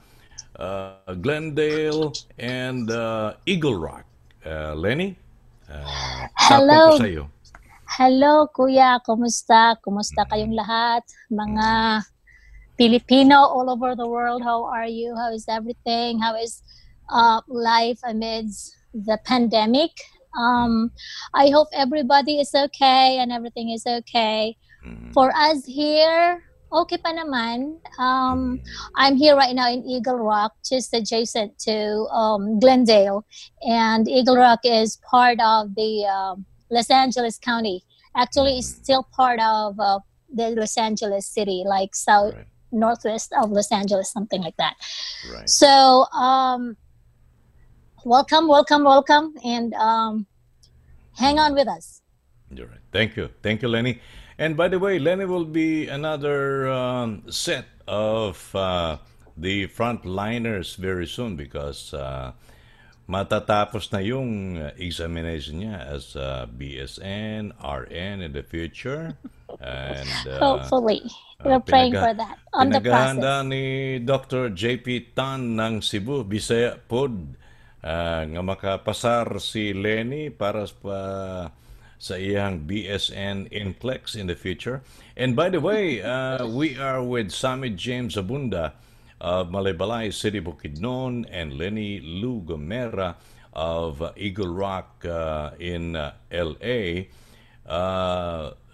uh, 0.55 1.11
Glendale 1.19 2.15
and 2.39 2.87
uh, 2.87 3.35
Eagle 3.43 3.75
Rock. 3.75 4.07
Uh, 4.47 4.71
Lenny, 4.71 5.19
uh, 5.67 6.31
Hello. 6.39 6.95
po 6.95 7.03
sa 7.03 7.09
iyo. 7.11 7.27
Hello, 7.85 8.47
Kuya. 8.55 9.03
Kumusta? 9.03 9.75
Kumusta 9.83 10.23
kayong 10.31 10.55
lahat? 10.55 11.03
Mga 11.27 11.67
Filipino 12.77 13.35
all 13.35 13.69
over 13.69 13.95
the 13.95 14.07
world, 14.07 14.43
how 14.43 14.65
are 14.65 14.87
you? 14.87 15.15
How 15.15 15.31
is 15.31 15.45
everything? 15.47 16.19
How 16.19 16.35
is 16.35 16.61
uh, 17.09 17.41
life 17.47 17.99
amidst 18.03 18.75
the 18.93 19.17
pandemic? 19.25 19.91
Um, 20.37 20.91
I 21.33 21.49
hope 21.49 21.69
everybody 21.73 22.39
is 22.39 22.53
okay 22.53 23.17
and 23.19 23.31
everything 23.31 23.69
is 23.71 23.85
okay. 23.87 24.57
For 25.13 25.31
us 25.35 25.65
here, 25.65 26.43
okay 26.71 26.97
pa 26.97 27.09
naman. 27.09 27.81
Um, 27.97 28.61
I'm 28.95 29.15
here 29.15 29.35
right 29.35 29.55
now 29.55 29.71
in 29.71 29.81
Eagle 29.81 30.19
Rock, 30.19 30.53
just 30.61 30.93
adjacent 30.93 31.57
to 31.65 32.05
um, 32.13 32.59
Glendale. 32.59 33.25
And 33.65 34.07
Eagle 34.07 34.37
Rock 34.37 34.59
is 34.63 34.99
part 35.09 35.39
of 35.41 35.73
the 35.73 36.05
um, 36.05 36.45
Los 36.69 36.91
Angeles 36.91 37.39
County. 37.39 37.81
Actually, 38.15 38.59
it's 38.59 38.67
still 38.67 39.07
part 39.15 39.39
of 39.39 39.79
uh, 39.79 39.99
the 40.29 40.51
Los 40.51 40.77
Angeles 40.77 41.25
city, 41.25 41.63
like 41.65 41.95
south 41.95 42.35
Right. 42.35 42.45
Northwest 42.75 43.33
of 43.33 43.51
Los 43.51 43.71
Angeles, 43.71 44.11
something 44.11 44.43
like 44.43 44.57
that. 44.57 44.75
Right. 45.31 45.49
So, 45.49 46.05
um, 46.11 46.77
welcome, 48.03 48.47
welcome, 48.47 48.83
welcome, 48.83 49.33
and 49.43 49.73
um, 49.73 50.27
hang 51.17 51.39
on 51.39 51.55
with 51.55 51.67
us. 51.67 52.01
You're 52.51 52.67
right. 52.67 52.85
Thank 52.91 53.17
you. 53.17 53.29
Thank 53.41 53.61
you, 53.63 53.67
Lenny. 53.67 54.01
And 54.37 54.55
by 54.55 54.67
the 54.67 54.79
way, 54.79 54.99
Lenny 54.99 55.25
will 55.25 55.45
be 55.45 55.87
another 55.87 56.67
um, 56.69 57.23
set 57.31 57.65
of 57.87 58.53
uh, 58.53 58.97
the 59.37 59.67
frontliners 59.67 60.75
very 60.75 61.07
soon 61.07 61.35
because 61.35 61.93
uh, 61.93 62.33
matatapos 63.09 63.91
na 63.91 63.99
yung 63.99 64.57
uh, 64.57 64.71
examination 64.77 65.61
niya 65.61 65.79
as 65.87 66.15
uh, 66.15 66.45
BSN, 66.51 67.53
RN 67.63 68.21
in 68.21 68.31
the 68.33 68.43
future. 68.43 69.17
And 69.61 70.09
uh, 70.27 70.39
Hopefully, 70.39 71.01
uh, 71.39 71.43
we're 71.47 71.63
praying 71.63 71.93
for 71.93 72.13
that 72.13 72.37
on 72.53 72.69
the 72.69 72.81
process. 72.81 73.45
ni 73.45 73.99
Dr. 73.99 74.51
JP 74.51 75.15
Tan 75.15 75.55
ng 75.59 75.79
Cebu, 75.79 76.27
Bisaya 76.27 76.75
Pod, 76.75 77.35
ah, 77.83 78.23
nga 78.25 78.41
makapasar 78.43 79.39
si 79.39 79.71
Lenny 79.71 80.29
para 80.31 80.67
pa 80.67 80.99
sa 81.95 82.15
iyang 82.19 82.67
BSN 82.67 83.47
Inflex 83.49 84.15
in 84.15 84.27
the 84.27 84.35
future. 84.35 84.83
And 85.15 85.35
by 85.35 85.49
the 85.49 85.63
way, 85.63 86.03
uh, 86.03 86.45
we 86.45 86.75
are 86.75 87.01
with 87.01 87.31
Sammy 87.31 87.71
James 87.71 88.19
Abunda 88.19 88.75
of 89.21 89.47
Malaybalay 89.49 90.11
City, 90.11 90.43
Bukidnon, 90.43 91.25
and 91.31 91.55
Lenny 91.55 92.03
Lou 92.03 92.43
Gomera 92.43 93.15
of 93.55 94.01
uh, 94.01 94.11
Eagle 94.17 94.53
Rock 94.53 95.05
uh, 95.07 95.51
in 95.57 95.95
uh, 95.95 96.11
LA. 96.29 97.07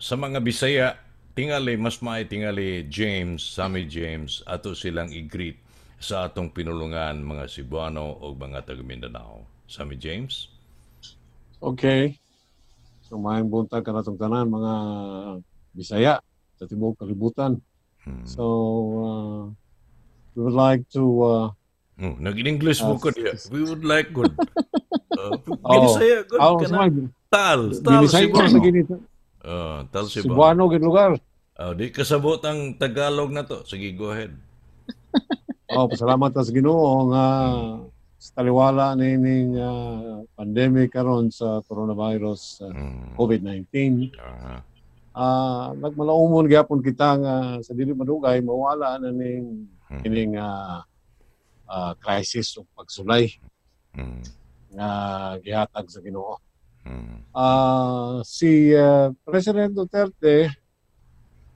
Uh, 0.02 0.04
sa 0.04 0.18
mga 0.18 0.42
Bisaya, 0.42 0.98
tingali, 1.38 1.78
mas 1.78 2.02
may 2.02 2.26
tingali 2.26 2.90
James, 2.90 3.46
Sammy 3.46 3.86
James, 3.86 4.42
ato 4.50 4.74
silang 4.74 5.14
i-greet 5.14 5.62
sa 6.02 6.26
atong 6.26 6.50
pinulungan 6.50 7.22
mga 7.22 7.46
Cebuano 7.46 8.18
o 8.18 8.34
mga 8.34 8.66
taga 8.66 8.82
Mindanao. 8.82 9.46
Sammy 9.70 10.02
James? 10.02 10.50
Okay. 11.62 12.18
So 13.06 13.22
maayong 13.22 13.54
buntag 13.54 13.86
ka 13.86 13.94
natong 13.94 14.18
tanan 14.18 14.50
mga 14.50 14.74
Bisaya 15.78 16.18
sa 16.58 16.66
tibuok 16.66 17.06
kalibutan. 17.06 17.62
So 18.26 18.44
uh, 18.98 19.42
we 20.34 20.40
would 20.42 20.58
like 20.58 20.82
to 20.98 21.04
uh, 21.22 21.48
Oh, 22.02 22.18
nag-English 22.18 22.82
mo 22.82 22.98
Ah, 22.98 23.02
ko 23.06 23.14
diya. 23.14 23.38
We 23.54 23.62
would 23.62 23.86
like 23.86 24.10
good. 24.10 24.34
Uh, 25.12 25.38
Oh. 25.62 25.70
Binisaya 25.70 26.26
good 26.26 26.42
oh, 26.42 26.58
ka 26.58 26.66
na. 26.72 26.90
mga 26.90 27.14
Tal, 27.30 27.62
tal 27.78 28.02
Binisaya 28.02 28.26
ko 28.26 28.42
sa 28.42 28.48
Cebuano. 28.50 28.66
ginito. 28.66 28.96
Uh, 29.42 29.84
tal 29.90 30.06
Cebuano. 30.06 30.70
Gid 30.70 30.82
lugar. 30.82 31.18
Oh, 31.58 31.74
di 31.74 31.90
kasabot 31.90 32.42
ang 32.42 32.74
Tagalog 32.76 33.30
na 33.30 33.42
to. 33.42 33.62
Sige, 33.66 33.94
go 33.94 34.14
ahead. 34.14 34.34
Oh, 35.72 35.88
pasalamat 35.88 36.36
sa 36.36 36.52
Ginoo 36.52 37.08
nga 37.16 37.26
sa 38.20 38.44
taliwala 38.44 38.92
nining 38.92 39.56
uh, 39.56 40.20
pandemic 40.36 40.92
karon 40.92 41.32
sa 41.32 41.64
coronavirus 41.64 42.60
uh, 42.68 42.76
Mm. 42.76 43.16
COVID-19. 43.16 43.72
Ah, 44.20 44.60
Ah, 45.12 45.72
nagmalaumon 45.76 46.48
gyapon 46.48 46.84
kita 46.84 47.20
nga 47.20 47.36
sa 47.60 47.72
dili 47.72 47.92
madugay 47.92 48.40
mawala 48.40 49.00
na 49.00 49.12
ning 49.12 49.64
Hmm. 49.88 50.00
kining 50.04 50.36
ah, 50.36 50.84
ah, 51.68 51.96
crisis 52.00 52.52
o 52.56 52.68
pagsulay 52.76 53.28
mm, 53.92 54.24
nga 54.72 54.90
gihatag 55.40 55.88
sa 55.88 56.00
Ginoo. 56.00 56.36
Ah, 57.32 58.20
si 58.28 58.76
ah, 58.76 59.14
President 59.24 59.72
Duterte 59.72 60.52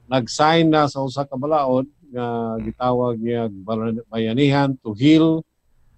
nag-sign 0.06 0.70
na 0.70 0.86
sa 0.86 1.02
usa 1.02 1.26
ka 1.26 1.34
balaod 1.34 1.84
nga 2.14 2.56
gitawag 2.62 3.18
niya 3.18 3.50
bayanihan 4.06 4.72
to 4.80 4.94
heal 4.94 5.42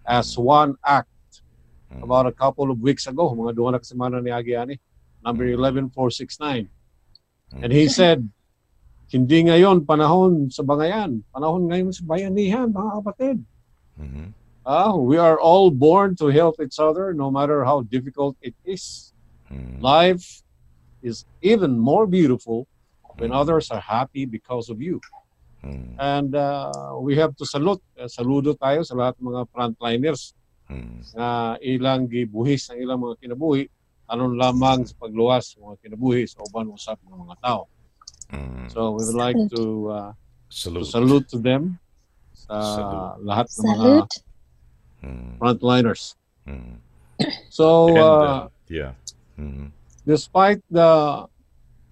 as 0.08 0.32
one 0.40 0.72
act 0.80 1.44
mm. 1.92 2.00
about 2.00 2.24
a 2.24 2.32
couple 2.32 2.72
of 2.72 2.80
weeks 2.80 3.04
ago, 3.04 3.28
mga 3.36 3.52
duha 3.52 3.70
na 3.76 3.84
semana 3.84 4.16
ni 4.24 4.32
Agi 4.32 4.56
ani, 4.56 4.80
number 5.20 5.44
11469. 5.44 6.66
And 7.60 7.70
he 7.72 7.88
said, 7.88 8.24
hindi 9.08 9.44
ngayon 9.44 9.84
panahon 9.88 10.52
sa 10.52 10.64
bangayan, 10.64 11.24
panahon 11.32 11.68
ngayon 11.68 11.92
sa 11.92 12.04
bayanihan, 12.04 12.68
mga 12.72 12.90
kapatid. 13.00 13.36
Ah, 14.68 14.92
we 14.92 15.16
are 15.16 15.40
all 15.40 15.72
born 15.72 16.12
to 16.16 16.28
help 16.28 16.60
each 16.60 16.76
other 16.76 17.16
no 17.16 17.32
matter 17.32 17.64
how 17.64 17.80
difficult 17.88 18.36
it 18.44 18.52
is. 18.68 19.07
Mm. 19.50 19.80
Life 19.80 20.42
is 21.02 21.24
even 21.42 21.78
more 21.78 22.06
beautiful 22.06 22.66
when 23.18 23.32
others 23.32 23.70
are 23.70 23.80
happy 23.80 24.24
because 24.26 24.68
of 24.68 24.80
you. 24.80 25.00
Mm. 25.64 25.94
And 25.98 26.30
uh, 26.34 26.94
we 27.00 27.16
have 27.18 27.34
to 27.36 27.44
salute, 27.46 27.82
uh, 27.98 28.06
saludo 28.06 28.54
tayo 28.54 28.82
sa 28.86 28.94
lahat 28.94 29.18
ng 29.18 29.26
mga 29.32 29.42
frontliners 29.50 30.34
Mm. 30.68 31.00
na 31.16 31.56
ilang 31.64 32.04
gibuhis 32.04 32.68
ang 32.68 32.76
ilang 32.76 33.00
mga 33.00 33.16
kinabuhi 33.24 33.72
anon 34.04 34.36
lamang 34.36 34.84
sa 34.84 34.92
pagluwas 35.00 35.56
ng 35.56 35.64
mga 35.64 35.76
kinabuhi 35.80 36.28
sa 36.28 36.44
uban 36.44 36.68
usap 36.68 37.00
ng 37.08 37.24
mga 37.24 37.40
tao. 37.40 37.64
Mm. 38.28 38.68
So 38.68 38.92
we 38.92 39.00
would 39.08 39.16
like 39.16 39.40
to, 39.56 39.64
uh, 39.88 40.10
to 40.12 40.52
Salute. 40.52 40.92
salute 40.92 41.26
to 41.32 41.40
them 41.40 41.80
sa 42.36 42.60
Salute. 42.60 43.24
lahat 43.24 43.46
ng 43.48 43.64
mga 43.64 43.76
Salute. 43.80 44.14
Mm. 45.00 45.30
frontliners. 45.40 46.02
Mm. 46.44 46.76
So 47.48 47.88
And, 47.88 47.96
uh, 47.96 48.04
uh, 48.04 48.40
yeah. 48.68 48.92
Mhm. 49.38 49.70
despite 50.02 50.58
the 50.66 50.90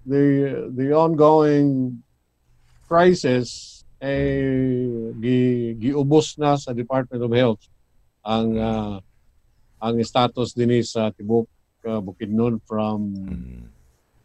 the 0.02 0.22
the 0.74 0.90
ongoing 0.90 2.02
crisis 2.90 3.82
eh 4.02 5.14
gi, 5.18 5.38
giubos 5.80 6.36
na 6.36 6.58
sa 6.58 6.74
Department 6.76 7.22
of 7.22 7.32
Health 7.32 7.62
ang 8.26 8.48
uh, 8.58 8.96
ang 9.80 9.94
status 10.02 10.52
dinhi 10.52 10.82
sa 10.82 11.08
tibok 11.14 11.46
uh, 11.86 12.02
Bukidnon 12.02 12.58
from 12.66 13.14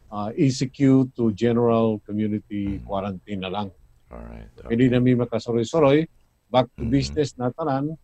uh, 0.10 0.30
ECQ 0.34 1.14
to 1.16 1.32
general 1.32 2.02
community 2.04 2.82
quarantine 2.84 3.40
na 3.46 3.52
lang. 3.54 3.68
All 4.12 4.20
right. 4.28 4.50
Hindi 4.68 4.92
na 4.92 5.00
mi 5.00 5.16
makasuroy-suroy. 5.16 6.04
Back 6.52 6.68
to 6.76 6.84
Mhm. 6.84 6.92
business 6.92 7.32
na 7.40 7.48
tanan. 7.54 7.96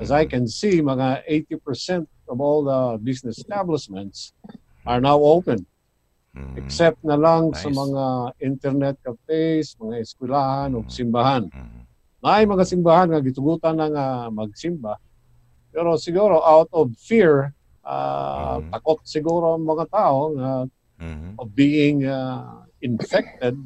As 0.00 0.10
I 0.10 0.24
can 0.24 0.48
see, 0.48 0.80
mga 0.80 1.22
80% 1.28 2.06
of 2.28 2.40
all 2.40 2.64
the 2.64 2.96
business 2.98 3.38
establishments 3.38 4.32
are 4.88 5.00
now 5.00 5.20
open. 5.20 5.66
Mm. 6.32 6.56
Except 6.56 6.96
na 7.04 7.12
lang 7.12 7.52
sa 7.52 7.68
Nice. 7.68 7.76
mga 7.76 8.04
internet 8.40 8.96
cafes, 9.04 9.76
mga 9.76 10.00
eskwelahan 10.00 10.72
o 10.72 10.80
simbahan. 10.88 11.52
Mm. 11.52 11.84
Naay 12.24 12.44
mga 12.48 12.64
simbahan 12.64 13.08
nga 13.12 13.20
gitugutan 13.20 13.76
na 13.76 13.86
nga 13.92 14.06
magsimba. 14.32 14.96
Pero 15.68 16.00
siguro 16.00 16.40
out 16.40 16.72
of 16.72 16.88
fear, 16.96 17.52
ah, 17.84 18.56
Mhm. 18.64 18.72
takot 18.72 19.00
siguro 19.04 19.60
ang 19.60 19.64
mga 19.68 19.84
tao 19.92 20.32
nga 20.32 20.50
Mhm. 21.02 21.36
of 21.36 21.46
being 21.52 22.08
uh, 22.08 22.64
infected 22.80 23.58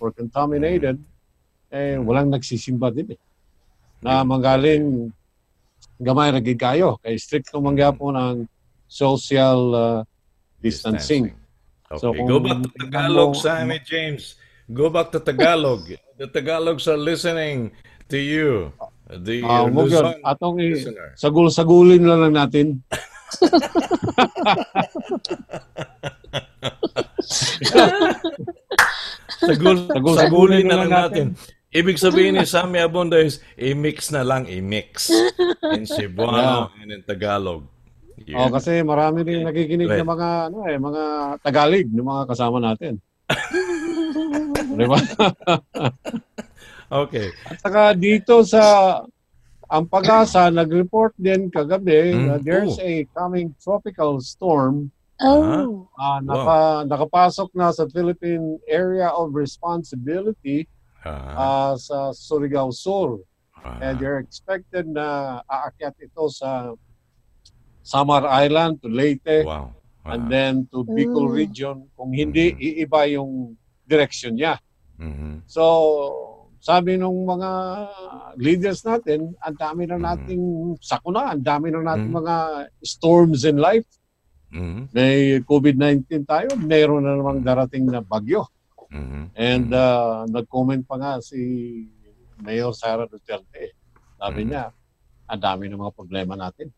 or 0.00 0.08
contaminated, 0.16 0.96
eh, 1.68 2.00
walang 2.00 2.32
nagsisimba 2.32 2.88
din 2.88 3.18
eh. 3.18 3.20
Na 4.00 4.24
manggaling 4.24 5.12
gamay 6.00 6.30
na 6.34 6.40
gid 6.42 6.58
kayo. 6.58 6.98
Kay 7.02 7.18
strict 7.18 7.52
mangga 7.54 7.94
po 7.94 8.10
ng 8.10 8.46
social 8.88 9.60
uh, 9.74 10.00
distancing. 10.60 11.30
Okay, 11.30 11.42
So, 12.00 12.10
go 12.10 12.42
back 12.42 12.58
to 12.64 12.70
Tagalog, 12.74 13.38
Sammy 13.38 13.78
James. 13.86 14.34
Go 14.66 14.90
back 14.90 15.12
to 15.14 15.20
Tagalog. 15.20 15.86
the 16.18 16.26
Tagalogs 16.26 16.86
are 16.88 16.96
listening 16.98 17.70
to 18.08 18.18
you. 18.18 18.72
The 19.10 19.44
uh, 19.44 19.68
Luzon 19.68 20.16
atong 20.24 20.56
listener. 20.56 21.12
sagul-sagulin 21.20 22.02
lang 22.08 22.24
lang 22.24 22.34
natin. 22.34 22.66
Sagul, 29.44 29.76
Sagul- 29.92 30.18
sagulin 30.18 30.64
na 30.64 30.76
lang 30.84 30.90
natin. 30.90 31.26
Ibig 31.74 31.98
sabihin 31.98 32.38
ni 32.38 32.46
Sammy 32.46 32.78
Abunda 32.78 33.18
is, 33.18 33.42
i-mix 33.58 34.14
na 34.14 34.22
lang, 34.22 34.46
i-mix. 34.46 35.10
In 35.74 35.82
Cebuano 35.82 36.70
and 36.78 36.94
in 36.94 37.02
Tagalog. 37.02 37.66
Oh, 37.66 38.46
Yun. 38.46 38.54
kasi 38.54 38.78
marami 38.86 39.26
rin 39.26 39.42
nakikinig 39.42 39.90
Right. 39.90 40.06
ng 40.06 40.10
mga 40.14 40.28
ano 40.54 40.58
eh, 40.70 40.78
mga 40.78 41.02
Tagalog 41.42 41.86
ng 41.90 42.06
mga 42.06 42.24
kasama 42.30 42.56
natin. 42.62 43.02
Di 44.78 44.86
ba? 44.86 44.98
Okay. 46.94 47.28
At 47.50 47.58
saka 47.58 47.82
dito 47.98 48.46
sa 48.46 48.62
ang 49.66 49.84
pag-asa 49.90 50.54
nag-report 50.54 51.18
din 51.18 51.50
kagabi 51.50 52.14
Mm, 52.14 52.24
na 52.30 52.34
there's 52.38 52.78
oh. 52.78 52.86
a 52.86 53.02
coming 53.18 53.50
tropical 53.58 54.22
storm 54.22 54.94
Oh, 55.22 55.86
ah, 55.94 56.18
naka, 56.18 56.58
nakapasok 56.90 57.54
na 57.54 57.70
sa 57.70 57.86
Philippine 57.86 58.58
Area 58.66 59.14
of 59.14 59.30
Responsibility 59.30 60.66
Ah, 61.04 61.36
ah, 61.36 61.72
sa 61.76 62.10
Surigao 62.10 62.72
Sur. 62.72 63.20
ah, 63.54 63.76
And 63.80 64.00
they're 64.00 64.18
expected 64.18 64.88
na 64.88 65.38
aakyat 65.44 65.94
ito 66.00 66.24
sa 66.32 66.72
Samar 67.84 68.24
Island 68.24 68.80
to 68.80 68.88
Leyte 68.88 69.44
wow. 69.44 69.68
Ah, 70.04 70.16
and 70.16 70.28
then 70.28 70.52
to 70.68 70.84
Bicol 70.84 71.28
Mm. 71.28 71.36
region. 71.36 71.76
Kung 71.96 72.12
hindi, 72.12 72.52
Mhm. 72.52 72.60
iiba 72.60 73.00
yung 73.08 73.56
direction 73.84 74.36
niya. 74.36 74.60
mhm. 75.00 75.44
So, 75.44 75.64
sabi 76.60 76.96
nung 76.96 77.24
mga 77.24 77.50
leaders 78.36 78.80
natin, 78.80 79.32
ang 79.40 79.56
dami 79.56 79.84
na 79.84 79.96
Mhm. 79.96 80.04
nating 80.04 80.44
sakuna, 80.80 81.32
ang 81.32 81.40
dami 81.40 81.72
na 81.72 81.84
nating 81.84 82.12
Mhm. 82.12 82.20
mga 82.20 82.36
storms 82.80 83.44
in 83.44 83.56
life. 83.56 83.88
Mhm. 84.52 84.92
May 84.92 85.40
COVID-19 85.44 86.24
tayo, 86.24 86.52
meron 86.56 87.04
na 87.04 87.16
namang 87.16 87.40
darating 87.40 87.88
na 87.88 88.00
bagyo. 88.00 88.44
Mhm. 88.94 89.22
And 89.34 89.68
Mhm. 89.70 89.74
uh, 89.74 90.22
nag-comment 90.30 90.86
pa 90.86 90.94
nga 91.02 91.12
si 91.18 91.38
Mayor 92.38 92.70
Sara 92.70 93.10
Duterte. 93.10 93.74
Sabi 94.22 94.46
Mhm. 94.46 94.48
niya, 94.54 94.64
ang 95.26 95.40
dami 95.42 95.66
ng 95.66 95.80
mga 95.82 95.94
problema 95.98 96.38
natin. 96.38 96.70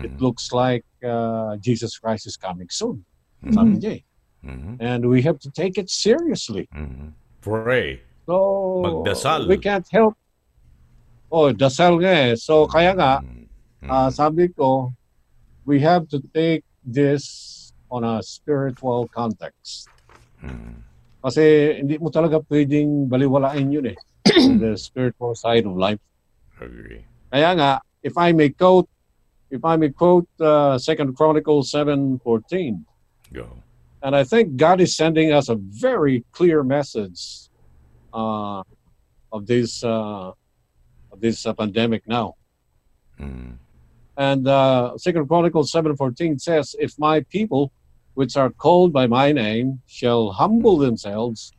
It 0.00 0.16
Mhm. 0.16 0.20
looks 0.20 0.52
like 0.52 0.84
uh, 1.04 1.56
Jesus 1.60 1.96
Christ 2.00 2.24
is 2.26 2.36
coming 2.40 2.68
soon. 2.72 3.04
Mhm. 3.44 3.52
Sabi 3.52 3.74
niya 3.76 3.92
eh. 4.00 4.02
Mhm. 4.44 4.72
And 4.80 5.00
we 5.12 5.20
have 5.22 5.36
to 5.44 5.50
take 5.52 5.76
it 5.76 5.90
seriously. 5.92 6.68
Mhm. 6.72 7.12
Pray. 7.44 8.00
So, 8.24 8.80
Magdasal. 8.84 9.48
we 9.48 9.56
can't 9.60 9.86
help. 9.92 10.14
Oh, 11.28 11.52
dasal 11.52 12.00
nga 12.00 12.32
eh. 12.32 12.34
So, 12.36 12.64
kaya 12.64 12.96
nga, 12.96 13.20
Mhm. 13.20 13.88
ah, 13.92 14.08
sabi 14.08 14.48
ko, 14.48 14.92
we 15.68 15.80
have 15.84 16.08
to 16.08 16.20
take 16.32 16.64
this 16.80 17.68
on 17.92 18.04
a 18.04 18.20
spiritual 18.24 19.08
context. 19.12 19.88
Mhm. 20.40 20.87
Kasi 21.18 21.74
hindi 21.82 21.98
mo 21.98 22.10
talaga 22.10 22.38
pwedeng 22.46 23.10
baliwalain 23.10 23.66
yun 23.72 23.90
eh. 23.90 23.98
the 24.62 24.76
spiritual 24.78 25.34
side 25.34 25.66
of 25.66 25.74
life. 25.74 25.98
Agree. 26.60 27.02
Kaya 27.32 27.50
nga, 27.58 27.70
if 28.02 28.14
I 28.16 28.32
may 28.32 28.50
quote, 28.50 28.88
if 29.50 29.64
I 29.64 29.76
may 29.76 29.90
quote 29.90 30.28
uh, 30.40 30.78
Second 30.78 31.16
Chronicles 31.16 31.72
7.14, 31.72 32.84
Go. 33.32 33.62
and 34.02 34.14
I 34.14 34.22
think 34.24 34.56
God 34.56 34.80
is 34.80 34.96
sending 34.96 35.32
us 35.32 35.48
a 35.48 35.56
very 35.56 36.24
clear 36.32 36.62
message 36.62 37.48
uh, 38.14 38.62
of 39.32 39.46
this 39.46 39.82
uh, 39.84 40.32
of 41.12 41.18
this 41.20 41.44
uh, 41.46 41.52
pandemic 41.52 42.06
now. 42.06 42.34
Mhm. 43.18 43.58
And 44.18 44.48
uh, 44.48 44.98
Second 44.98 45.28
Chronicles 45.28 45.70
seven 45.70 45.94
fourteen 45.94 46.38
says, 46.38 46.74
"If 46.78 46.98
my 46.98 47.20
people, 47.30 47.70
which 48.18 48.34
are 48.36 48.50
called 48.50 48.90
by 48.92 49.06
my 49.06 49.30
name, 49.30 49.78
shall 49.86 50.32
humble 50.32 50.76
themselves 50.76 51.52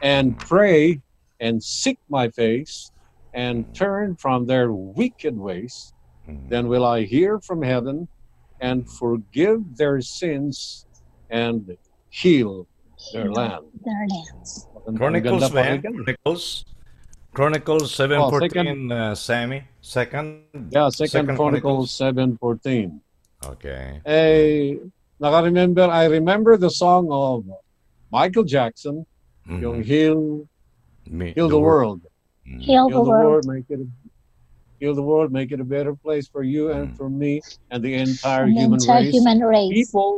and 0.00 0.38
pray 0.38 1.02
and 1.40 1.58
seek 1.58 1.98
my 2.08 2.26
face 2.30 2.92
and 3.34 3.66
turn 3.74 4.14
from 4.14 4.46
their 4.46 4.70
wicked 4.72 5.34
ways, 5.36 5.92
Mhm. 6.30 6.48
then 6.52 6.64
will 6.70 6.86
I 6.86 7.02
hear 7.02 7.40
from 7.40 7.62
heaven 7.66 8.06
and 8.60 8.86
forgive 8.88 9.60
their 9.76 9.98
sins 10.00 10.86
and 11.30 11.76
heal 12.10 12.68
their 13.12 13.26
land." 13.34 13.66
their 13.82 14.06
lands. 14.14 14.68
Ang- 14.70 14.94
ang 14.94 14.96
Chronicles 14.96 15.42
ganda 15.50 15.82
ba. 15.82 15.82
Chronicles? 15.82 16.64
Chronicles 17.34 17.86
Oh, 17.98 18.06
7.14, 18.06 18.92
uh, 18.92 19.14
Sammy? 19.18 19.60
Second? 19.82 20.46
Yeah, 20.70 20.88
Second, 20.94 21.10
Second 21.10 21.36
Chronicles 21.36 21.90
seven 21.90 22.38
fourteen. 22.38 23.02
Okay. 23.42 23.98
Eh, 24.06 24.78
naka-remember, 25.24 25.88
I 25.88 26.04
remember 26.06 26.56
the 26.60 26.68
song 26.68 27.08
of 27.10 27.48
Michael 28.12 28.44
Jackson, 28.44 29.08
Mhm. 29.48 29.60
yung 29.64 29.78
Heal, 29.82 30.20
Me- 31.08 31.32
heal 31.32 31.48
the, 31.48 31.58
world. 31.58 32.00
Mhm. 32.44 32.60
Heal 32.60 32.84
the 32.88 33.00
Heal 33.00 33.04
the 33.04 33.10
world. 33.10 33.24
world, 33.24 33.44
make 33.48 33.68
it 33.72 33.80
a, 33.80 33.88
heal 34.80 34.94
the 34.94 35.02
world, 35.04 35.32
make 35.32 35.50
it 35.52 35.60
a 35.60 35.68
better 35.68 35.96
place 35.96 36.28
for 36.28 36.44
you 36.44 36.68
and 36.72 36.92
Mm. 36.92 36.96
for 36.96 37.08
me 37.08 37.40
and 37.72 37.80
the 37.80 37.94
entire 37.96 38.44
And 38.44 38.56
human 38.56 38.80
entire 38.80 39.00
race. 39.04 39.12
human 39.16 39.40
race. 39.40 39.72
People, 39.72 40.12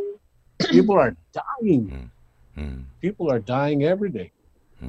people 0.75 0.97
are 0.99 1.15
dying. 1.31 2.11
Mhm. 2.59 2.83
People 2.99 3.31
are 3.31 3.39
dying 3.39 3.85
every 3.87 4.11
day. 4.11 4.31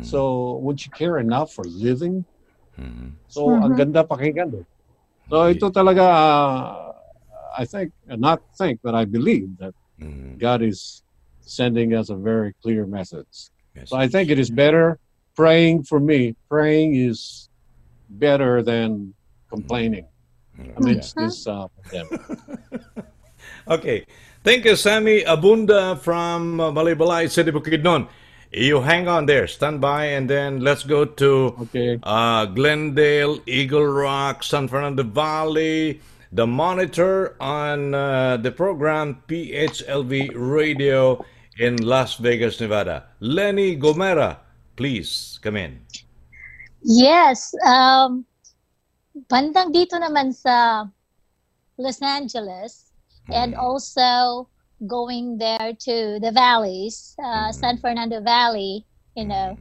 So, 0.03 0.57
would 0.61 0.83
you 0.83 0.91
care 0.91 1.17
enough 1.17 1.55
for 1.55 1.63
living? 1.63 2.25
So, 3.31 3.49
ang 3.57 3.73
ganda 3.79 4.03
pakinggan. 4.03 4.61
eh. 4.61 4.65
So, 5.31 5.47
ito 5.49 5.67
talaga, 5.73 6.05
uh, 6.05 6.93
I 7.57 7.65
think, 7.65 7.89
not 8.05 8.39
think, 8.59 8.79
but 8.83 8.93
I 8.93 9.03
believe 9.07 9.47
that 9.57 9.73
Mhm. 10.01 10.37
God 10.37 10.61
is 10.61 11.03
sending 11.41 11.93
us 11.93 12.09
a 12.09 12.15
very 12.15 12.53
clear 12.61 12.85
message. 12.85 13.49
Yes. 13.75 13.89
So 13.89 13.97
I 13.97 14.07
think 14.07 14.29
it 14.29 14.39
is 14.39 14.49
better 14.49 14.99
praying 15.35 15.83
for 15.83 15.99
me. 15.99 16.35
Praying 16.49 16.95
is 16.95 17.49
better 18.09 18.61
than 18.63 19.13
complaining 19.49 20.05
amidst 20.77 21.15
this 21.15 21.47
uh, 21.47 21.67
pandemic. 21.83 22.21
Okay. 23.67 24.05
Thank 24.43 24.63
you, 24.65 24.75
Sammy 24.75 25.23
Abunda 25.23 25.99
from 25.99 26.57
Malibalay 26.57 27.29
City, 27.29 27.51
Bukidnon. 27.51 28.07
You 28.51 28.79
hang 28.79 29.07
on 29.09 29.25
there, 29.25 29.45
stand 29.47 29.81
by, 29.81 30.05
and 30.15 30.29
then 30.29 30.61
let's 30.61 30.83
go 30.83 31.03
to 31.03 31.55
Okay. 31.67 31.99
uh, 32.03 32.45
Glendale, 32.45 33.39
Eagle 33.45 33.85
Rock, 33.85 34.43
San 34.43 34.67
Fernando 34.69 35.03
Valley, 35.03 35.99
the 36.31 36.47
monitor 36.47 37.35
on 37.41 37.93
uh, 37.93 38.37
the 38.37 38.51
program 38.51 39.23
PHLV 39.27 40.31
Radio 40.35 41.23
in 41.59 41.77
Las 41.77 42.15
Vegas, 42.17 42.59
Nevada. 42.59 43.05
Lenny 43.19 43.75
Gomera, 43.77 44.37
please 44.75 45.39
come 45.41 45.57
in. 45.57 45.79
Yes. 46.83 47.53
Um, 47.65 48.25
bandang 49.31 49.73
dito 49.73 49.97
naman 49.97 50.33
sa 50.33 50.85
Los 51.77 52.01
Angeles 52.01 52.93
and 53.33 53.53
Mhm. 53.53 53.59
also 53.59 54.47
going 54.85 55.37
there 55.41 55.73
to 55.73 56.21
the 56.21 56.29
valleys, 56.31 57.17
uh, 57.17 57.49
Mhm. 57.49 57.53
San 57.53 57.75
Fernando 57.81 58.21
Valley, 58.21 58.85
you 59.17 59.25
know, 59.25 59.57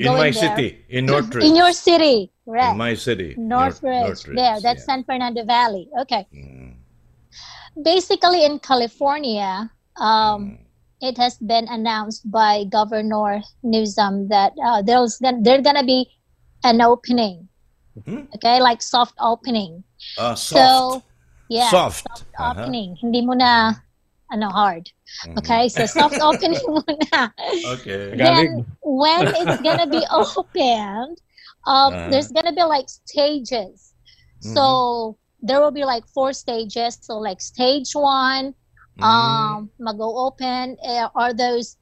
In 0.00 0.10
Going 0.10 0.18
my 0.18 0.30
there. 0.34 0.42
city, 0.56 0.68
in 0.90 1.06
Northridge. 1.06 1.44
in 1.46 1.54
your 1.54 1.70
city, 1.70 2.33
In 2.46 2.76
my 2.76 2.94
city. 2.94 3.34
Northridge, 3.38 4.04
North- 4.04 4.24
there, 4.36 4.60
that's 4.60 4.80
yeah. 4.82 4.86
San 4.92 5.04
Fernando 5.04 5.44
Valley. 5.44 5.88
Okay. 6.00 6.26
Mm, 6.34 6.76
Basically, 7.82 8.44
in 8.44 8.58
California, 8.60 9.70
um, 9.96 10.40
mm, 10.44 10.58
it 11.00 11.16
has 11.18 11.36
been 11.38 11.66
announced 11.68 12.30
by 12.30 12.64
Governor 12.64 13.42
Newsom 13.62 14.28
that 14.28 14.52
uh, 14.62 14.82
there's 14.82 15.18
gonna, 15.18 15.38
there's 15.42 15.62
gonna 15.62 15.84
be 15.84 16.06
an 16.62 16.80
opening, 16.80 17.48
Hmm? 18.04 18.26
okay, 18.36 18.60
like 18.60 18.82
soft 18.82 19.14
opening. 19.20 19.82
uh, 20.18 20.34
So, 20.34 21.02
yeah, 21.48 21.70
Soft. 21.70 22.06
soft 22.06 22.26
Uh-huh. 22.38 22.50
opening. 22.62 22.96
Hindi 23.00 23.22
mo 23.22 23.32
na 23.34 23.74
ano 24.30 24.48
hard. 24.50 24.90
Mhm. 25.26 25.38
Okay, 25.38 25.68
so 25.68 25.86
soft 25.86 26.18
opening 26.28 26.62
muna. 26.66 27.32
Okay. 27.78 28.14
Then 28.16 28.66
when 28.82 29.22
it's 29.34 29.58
gonna 29.62 29.86
be 29.90 30.02
opened, 30.12 31.18
um, 31.66 31.98
Uh-huh. 31.98 32.06
there's 32.06 32.30
gonna 32.30 32.52
be 32.52 32.62
like 32.64 32.88
stages. 32.88 33.94
Mm-hmm. 34.44 34.74
So 34.74 35.18
there 35.40 35.60
will 35.60 35.72
be 35.72 35.84
like 35.84 36.06
four 36.06 36.32
stages. 36.32 36.98
So 37.00 37.18
like 37.18 37.40
stage 37.40 37.90
one, 37.94 38.54
Mm-hmm. 38.98 39.54
um, 39.56 39.70
mag-go 39.78 40.16
open 40.26 40.76
uh, 40.86 41.08
are 41.14 41.32
those 41.34 41.76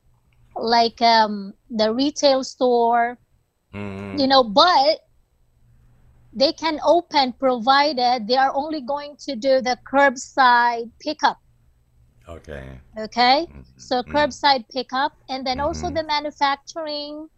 like 0.56 1.00
um 1.02 1.54
the 1.70 1.92
retail 1.92 2.44
store, 2.44 3.18
Mm. 3.74 4.16
you 4.16 4.26
know, 4.26 4.42
but 4.44 5.00
they 6.32 6.52
can 6.52 6.78
open 6.84 7.32
provided 7.32 8.26
they 8.26 8.36
are 8.36 8.52
only 8.54 8.80
going 8.80 9.16
to 9.16 9.34
do 9.36 9.60
the 9.60 9.78
curbside 9.90 10.90
pickup. 11.00 11.40
Okay. 12.28 12.80
Okay, 12.98 13.48
Mhm. 13.48 13.64
so 13.76 14.02
Mhm. 14.04 14.04
curbside 14.04 14.68
pickup, 14.70 15.12
and 15.28 15.46
then 15.46 15.60
also 15.60 15.90
Mhm. 15.90 15.92
the 15.92 16.02
manufacturing. 16.04 17.28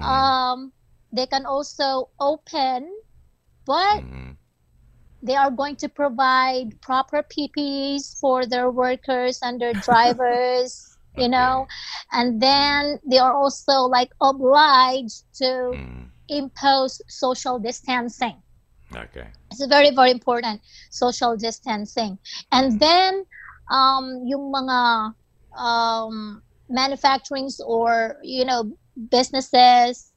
Um, 0.00 0.72
they 1.12 1.26
can 1.26 1.46
also 1.46 2.10
open, 2.20 2.90
but 3.66 4.02
Mhm. 4.02 4.36
they 5.22 5.34
are 5.36 5.50
going 5.50 5.76
to 5.76 5.88
provide 5.88 6.80
proper 6.80 7.22
PPEs 7.22 8.18
for 8.20 8.46
their 8.46 8.70
workers 8.70 9.38
and 9.42 9.60
their 9.60 9.74
drivers, 9.86 10.96
you 11.16 11.28
know, 11.28 11.66
and 12.12 12.40
then 12.40 12.98
they 13.08 13.18
are 13.18 13.34
also 13.34 13.82
like 13.82 14.10
obliged 14.20 15.24
to 15.36 15.76
Mhm. 15.76 16.12
impose 16.28 17.00
social 17.08 17.58
distancing. 17.58 18.42
Okay. 18.94 19.28
It's 19.50 19.64
very, 19.66 19.90
very 19.90 20.10
important, 20.10 20.62
social 20.90 21.36
distancing. 21.36 22.18
And 22.52 22.80
then 22.80 23.24
um, 23.70 24.22
yung 24.26 24.52
mga 24.52 25.14
um, 25.58 26.42
manufacturings 26.70 27.60
or, 27.64 28.16
you 28.22 28.44
know, 28.44 28.72
businesses. 29.10 30.11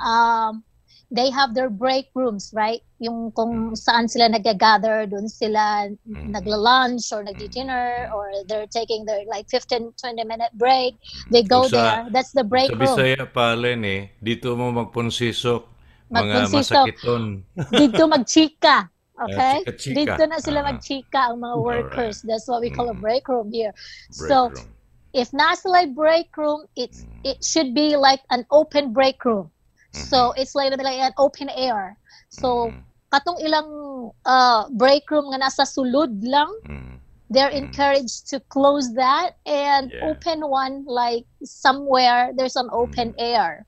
Um, 0.00 0.64
they 1.10 1.30
have 1.30 1.54
their 1.54 1.70
break 1.70 2.12
rooms, 2.14 2.52
right? 2.52 2.84
Yung 3.00 3.32
kung 3.32 3.72
saan 3.72 4.08
sila 4.08 4.28
nag-gather, 4.28 5.06
dun 5.08 5.24
sila 5.28 5.88
Mhm. 6.04 6.36
nagla-lunch 6.36 7.08
or 7.16 7.24
nagdi-dinner 7.24 8.12
or 8.12 8.28
they're 8.44 8.68
taking 8.68 9.08
their 9.08 9.24
like 9.24 9.48
15, 9.48 9.92
20 9.96 10.24
minute 10.24 10.52
break. 10.52 11.00
They 11.32 11.40
go 11.42 11.64
sa- 11.64 11.72
there. 11.72 12.00
That's 12.12 12.32
the 12.36 12.44
break 12.44 12.68
Sa 12.68 12.76
room. 12.76 12.84
Bisaya 12.84 13.24
pa, 13.24 13.56
Lenny, 13.56 14.12
dito 14.20 14.52
mo 14.52 14.68
magpunsisok 14.68 15.64
mga 16.08 16.44
Magpunsisok. 16.44 16.84
masakiton. 16.88 17.22
Dito 17.68 18.04
magchika. 18.08 18.88
Okay? 19.18 19.66
chika-chika. 19.66 19.96
Dito 20.14 20.22
na 20.30 20.38
sila 20.38 20.60
Ah. 20.62 20.66
magchika 20.70 21.20
ang 21.34 21.42
mga 21.42 21.56
workers. 21.58 22.22
That's 22.22 22.46
what 22.46 22.62
we 22.62 22.70
call 22.70 22.86
a 22.88 22.94
Mhm. 22.94 23.02
break 23.02 23.24
room 23.26 23.50
here. 23.50 23.74
Break 24.14 24.28
so, 24.30 24.36
room. 24.54 24.68
if 25.10 25.32
nasa 25.34 25.66
like 25.66 25.90
break 25.90 26.30
room, 26.36 26.68
it's 26.76 27.02
it 27.24 27.42
should 27.42 27.74
be 27.74 27.96
like 27.98 28.22
an 28.30 28.46
open 28.52 28.92
break 28.94 29.18
room. 29.26 29.50
So, 29.90 30.32
Mhm. 30.32 30.36
it's 30.36 30.54
like, 30.54 30.72
like 30.76 30.98
an 30.98 31.12
open 31.18 31.48
air. 31.50 31.98
So, 32.28 32.74
Mhm. 32.74 33.12
katong 33.12 33.40
ilang 33.42 34.12
uh, 34.24 34.68
break 34.70 35.10
room 35.10 35.30
nga 35.32 35.38
nasa 35.48 35.64
sulod 35.66 36.22
lang, 36.24 36.50
Mhm. 36.64 37.00
they're 37.30 37.50
encouraged 37.52 38.28
to 38.30 38.40
close 38.40 38.94
that 38.94 39.36
and 39.46 39.92
Yeah. 39.92 40.00
open 40.00 40.48
one 40.48 40.84
like 40.86 41.26
somewhere 41.44 42.32
there's 42.36 42.56
an 42.56 42.68
open 42.72 43.14
air 43.18 43.66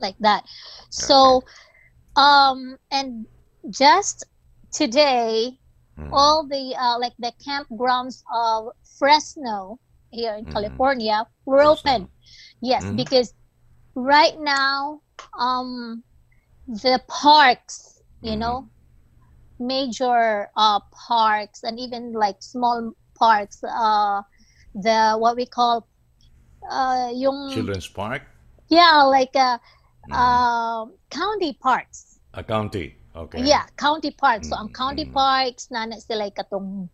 like 0.00 0.16
that. 0.20 0.44
So, 0.90 1.42
um, 2.16 2.78
and 2.90 3.26
just 3.70 4.24
today, 4.72 5.58
all 6.10 6.46
the 6.46 6.74
uh, 6.78 6.98
like 6.98 7.14
the 7.18 7.32
campgrounds 7.46 8.22
of 8.32 8.70
Fresno 8.98 9.78
here 10.10 10.34
in 10.34 10.46
Mhm. 10.46 10.46
California 10.46 11.26
were 11.44 11.62
open. 11.62 12.10
Yes, 12.60 12.90
Mhm. 12.90 12.94
because 12.94 13.34
right 13.94 14.36
now, 14.40 15.02
um, 15.38 16.04
the 16.66 17.00
parks, 17.08 18.02
you 18.22 18.36
Mhm. 18.36 18.38
know, 18.38 18.68
major 19.58 20.48
uh, 20.56 20.80
parks 21.08 21.62
and 21.62 21.78
even 21.78 22.12
like 22.12 22.42
small 22.42 22.92
parks, 23.18 23.62
uh, 23.64 24.22
the 24.74 25.16
what 25.18 25.36
we 25.36 25.46
call 25.46 25.88
uh, 26.70 27.10
yung 27.14 27.50
Children's 27.52 27.88
Park? 27.88 28.22
yeah, 28.68 29.02
like 29.02 29.34
uh, 29.36 29.58
Mhm. 30.08 30.14
uh, 30.14 30.86
county 31.10 31.52
parks. 31.60 32.18
A 32.34 32.42
county. 32.42 32.94
Okay. 33.16 33.42
Yeah, 33.42 33.66
county 33.76 34.10
parks. 34.10 34.48
So, 34.48 34.56
ang 34.56 34.70
Mm, 34.70 34.76
county 34.76 35.04
mm. 35.06 35.12
parks, 35.14 35.68
na 35.70 35.86
sila 35.98 36.30
katong 36.30 36.88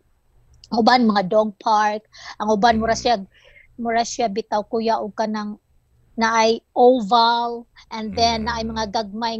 uban 0.73 1.07
mga 1.07 1.29
dog 1.29 1.55
park, 1.59 2.03
ang 2.39 2.49
uban 2.51 2.79
mura 2.79 2.93
Mm. 2.93 3.01
siya 3.01 3.15
mura 3.77 4.03
siya 4.03 4.27
bitaw 4.29 4.63
kuya 4.67 4.97
og 4.99 5.13
kanang 5.15 5.57
naay 6.17 6.59
oval 6.75 7.69
and 7.93 8.17
then 8.17 8.45
naay 8.45 8.65
Mm. 8.65 8.73
mga 8.73 8.85
gagmay 8.91 9.37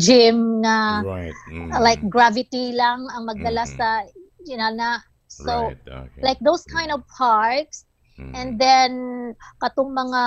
gym 0.00 0.64
nga 0.64 1.04
Right. 1.04 1.36
Mhm. 1.52 1.70
like 1.80 2.00
gravity 2.08 2.72
lang 2.72 3.04
ang 3.12 3.28
magdala 3.28 3.64
Mm. 3.68 3.76
sa 3.76 3.88
you 4.48 4.56
know 4.56 4.72
na 4.72 5.00
so 5.28 5.52
right. 5.68 5.78
Okay. 5.86 6.22
like 6.24 6.40
those 6.40 6.64
kind 6.64 6.90
of 6.90 7.04
parks 7.12 7.84
Mhm. 8.18 8.32
and 8.34 8.48
then 8.58 8.90
katong 9.60 9.92
mga 9.92 10.22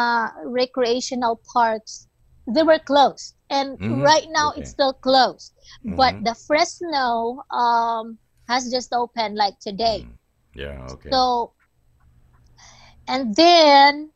recreational 0.45 1.41
parks 1.53 2.05
they 2.45 2.61
were 2.61 2.81
closed 2.81 3.33
and 3.49 3.77
Mhm. 3.81 4.01
right 4.05 4.27
now 4.29 4.53
Okay. 4.53 4.61
it's 4.61 4.69
still 4.71 4.93
closed 4.93 5.53
but 5.97 6.13
Mhm. 6.17 6.25
the 6.25 6.35
fresno 6.45 7.41
um 7.49 8.17
has 8.47 8.69
just 8.69 8.93
opened 8.93 9.35
like 9.37 9.57
today 9.61 10.05
Mhm. 10.05 10.13
Yeah. 10.53 10.77
Okay. 10.93 11.09
so 11.13 11.53
and 13.07 13.35
then 13.35 14.11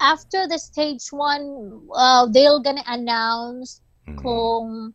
after 0.00 0.48
the 0.48 0.58
stage 0.58 1.06
one 1.12 1.44
uh, 1.94 2.26
they're 2.32 2.58
gonna 2.60 2.84
announce 2.86 3.80
Mhm. 4.08 4.16
kung 4.22 4.94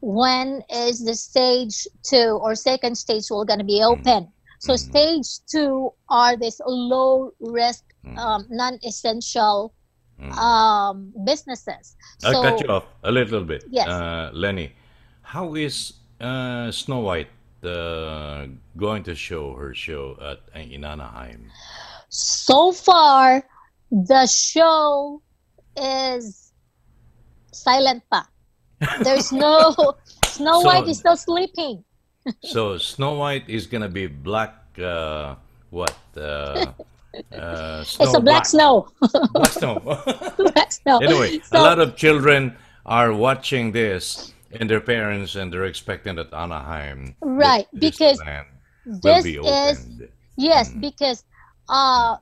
when 0.00 0.62
is 0.70 1.04
the 1.04 1.14
stage 1.14 1.86
two 2.02 2.38
or 2.42 2.54
second 2.54 2.96
stage 2.96 3.26
will 3.30 3.44
gonna 3.44 3.64
be 3.64 3.80
Mm-hmm. 3.80 3.92
open 3.92 4.32
so 4.60 4.72
Mhm. 4.74 4.78
stage 4.78 5.28
two 5.50 5.90
are 6.08 6.36
this 6.36 6.60
low 6.66 7.30
risk 7.40 7.84
Mhm. 8.04 8.18
um, 8.18 8.46
non-essential 8.50 9.74
Mhm. 10.20 10.32
um, 10.38 11.12
businesses. 11.24 11.94
I'll 12.24 12.32
So 12.34 12.42
cut 12.42 12.60
you 12.60 12.68
off 12.68 12.86
a 13.04 13.10
little 13.12 13.44
bit. 13.44 13.64
Yes. 13.70 13.86
Uh, 13.88 14.30
Lenny, 14.32 14.74
how 15.22 15.54
is 15.54 15.94
uh, 16.20 16.70
Snow 16.72 17.00
White 17.00 17.30
uh, 17.62 18.46
going 18.76 19.02
to 19.04 19.14
show 19.14 19.54
her 19.54 19.74
show 19.74 20.16
at 20.20 20.40
in 20.58 20.84
Anaheim? 20.84 21.50
so 22.08 22.72
far, 22.72 23.44
the 23.90 24.26
show 24.26 25.22
is 25.76 26.52
silent 27.52 28.02
pa. 28.10 28.26
There's 29.02 29.32
no 29.44 29.74
Snow 30.26 30.60
So- 30.60 30.66
White 30.66 30.88
is 30.88 30.98
still 30.98 31.16
sleeping. 31.16 31.84
So 32.42 32.76
Snow 32.76 33.14
White 33.14 33.48
is 33.48 33.66
gonna 33.66 33.88
be 33.88 34.06
black. 34.06 34.52
Uh, 34.76 35.36
what? 35.70 35.96
Uh, 36.14 36.72
uh, 37.32 37.82
snow 37.84 38.04
it's 38.04 38.14
a 38.14 38.20
black 38.20 38.44
snow. 38.44 38.86
Black 39.32 39.52
snow. 39.52 39.80
black 40.36 40.70
snow. 40.72 40.98
anyway, 40.98 41.40
So- 41.40 41.56
a 41.58 41.62
lot 41.64 41.78
of 41.80 41.96
children 41.96 42.54
are 42.84 43.12
watching 43.16 43.72
this, 43.72 44.34
and 44.52 44.68
their 44.68 44.80
parents, 44.80 45.36
and 45.36 45.50
they're 45.52 45.64
expecting 45.64 46.16
that 46.16 46.32
Anaheim, 46.34 47.16
Right, 47.24 47.66
Dis- 47.72 47.96
because 47.96 48.20
this 48.84 49.24
be 49.24 49.36
is 49.40 49.76
yes, 50.36 50.68
Mm. 50.70 50.80
because 50.84 51.24
uh, 51.68 52.16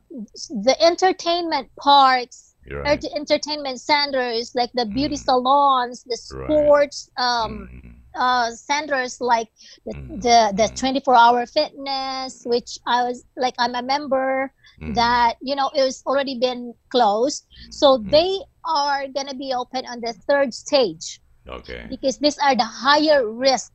the 0.49 0.77
entertainment 0.81 1.71
parks 1.81 2.55
You're 2.67 2.87
ent- 2.87 3.07
entertainment 3.15 3.81
centers 3.81 4.53
like 4.55 4.71
the 4.75 4.87
beauty 4.87 5.17
Mm. 5.17 5.25
salons 5.27 6.05
the 6.05 6.17
Right. 6.33 6.47
sports 6.51 7.11
um, 7.17 7.69
Mm. 7.73 7.95
uh, 8.15 8.51
centers 8.53 9.21
like 9.21 9.49
the, 9.87 9.95
Mm. 9.95 10.21
the 10.23 10.39
the 10.57 10.67
Mm. 10.69 10.77
24 10.77 11.15
hour 11.15 11.47
fitness 11.47 12.43
which 12.47 12.79
i 12.87 13.05
was 13.05 13.25
like 13.37 13.55
i'm 13.59 13.75
a 13.75 13.83
member 13.83 14.53
Mm. 14.81 14.95
that 14.95 15.37
you 15.41 15.55
know 15.55 15.71
it 15.75 15.83
was 15.83 16.03
already 16.07 16.39
been 16.39 16.75
closed 16.91 17.47
so 17.71 17.99
Mm. 17.99 18.11
they 18.11 18.31
are 18.65 19.07
going 19.09 19.27
to 19.29 19.37
be 19.37 19.53
open 19.53 19.85
on 19.87 20.01
the 20.01 20.13
third 20.13 20.55
stage 20.55 21.21
Okay. 21.49 21.87
because 21.89 22.19
these 22.19 22.39
are 22.39 22.55
the 22.57 22.65
higher 22.85 23.29
risk 23.29 23.73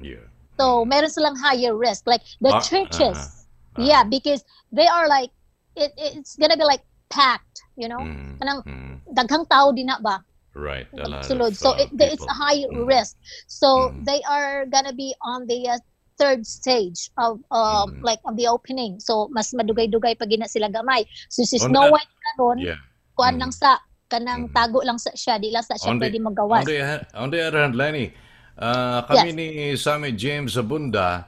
Yeah. 0.00 0.26
so 0.58 0.84
meron 0.84 1.10
silang 1.10 1.36
higher 1.36 1.74
risk 1.76 2.02
like 2.06 2.22
the 2.40 2.52
Ah, 2.52 2.60
churches 2.60 3.18
uh-huh. 3.18 3.43
Yeah 3.82 4.02
because 4.06 4.44
they 4.70 4.86
are 4.86 5.08
like 5.08 5.30
it, 5.74 5.90
it's 5.98 6.36
gonna 6.38 6.56
be 6.56 6.62
like 6.64 6.82
packed 7.10 7.62
you 7.74 7.90
know 7.90 7.98
Mm. 8.02 8.38
kanang 8.38 8.60
Mm. 8.66 8.94
daghang 9.10 9.44
tao 9.50 9.72
din 9.74 9.90
na 9.90 9.98
ba 9.98 10.22
Right. 10.54 10.86
A 10.94 11.10
lot 11.10 11.26
of, 11.26 11.58
so 11.58 11.74
uh, 11.74 11.82
it, 11.82 11.90
it's 11.98 12.22
a 12.22 12.30
high 12.30 12.62
Mm. 12.70 12.86
risk 12.86 13.18
so 13.50 13.90
Mhm. 13.90 14.06
they 14.06 14.22
are 14.22 14.62
gonna 14.70 14.94
be 14.94 15.10
on 15.26 15.50
the 15.50 15.66
uh, 15.66 15.82
third 16.14 16.46
stage 16.46 17.10
of 17.18 17.42
um 17.50 17.98
Mhm. 17.98 18.06
like 18.06 18.22
of 18.22 18.38
the 18.38 18.46
opening 18.46 19.02
so 19.02 19.26
mas 19.34 19.50
madugay-dugay 19.50 20.14
pag 20.14 20.30
gina 20.30 20.46
sila 20.46 20.70
gamay 20.70 21.02
so 21.26 21.42
si 21.42 21.58
On 21.58 21.74
Snow 21.74 21.90
White 21.90 22.14
karon 22.22 22.62
Yeah. 22.62 22.78
kuan 23.18 23.34
Mhm. 23.34 23.40
lang 23.42 23.50
sa 23.50 23.82
kanang 24.06 24.46
Mhm. 24.46 24.54
tago 24.54 24.78
lang 24.86 24.94
sa 24.94 25.10
siya 25.18 25.42
di 25.42 25.50
lang 25.50 25.66
sa 25.66 25.74
siya 25.74 25.90
On 25.90 25.98
pwede 25.98 26.22
On 26.22 26.26
magawas 26.30 26.62
the, 26.70 26.78
on 27.18 27.34
the 27.34 27.42
other 27.42 27.58
hand, 27.66 27.74
Lenny, 27.74 28.14
uh, 28.54 29.02
kami 29.10 29.34
ni 29.34 29.46
Sammy 29.74 30.14
James 30.14 30.54
Abunda, 30.54 31.26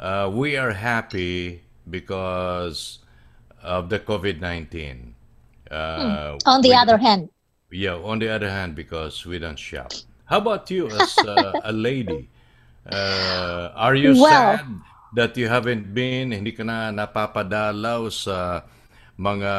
uh, 0.00 0.32
we 0.32 0.56
are 0.56 0.72
happy 0.72 1.60
because 1.88 2.98
of 3.62 3.88
the 3.88 3.98
COVID-19. 3.98 5.12
Uh, 5.70 6.36
on 6.44 6.60
the 6.60 6.70
we- 6.70 6.74
other 6.74 6.98
hand 6.98 7.28
Yeah, 7.72 7.96
on 7.96 8.20
the 8.20 8.28
other 8.28 8.52
hand, 8.52 8.76
because 8.76 9.24
we 9.24 9.40
don't 9.40 9.56
shop. 9.56 9.96
How 10.28 10.44
about 10.44 10.68
you 10.68 10.92
as 10.92 11.16
uh, 11.24 11.56
a 11.64 11.72
lady? 11.72 12.28
Uh, 12.84 13.72
are 13.72 13.96
you 13.96 14.12
Well- 14.12 14.60
sad 14.60 14.68
that 15.16 15.32
you 15.40 15.48
haven't 15.48 15.96
been, 15.96 16.36
hindi 16.36 16.52
ka 16.52 16.68
na 16.68 16.92
napapadalaw 16.92 18.12
sa 18.12 18.68
mga 19.16 19.54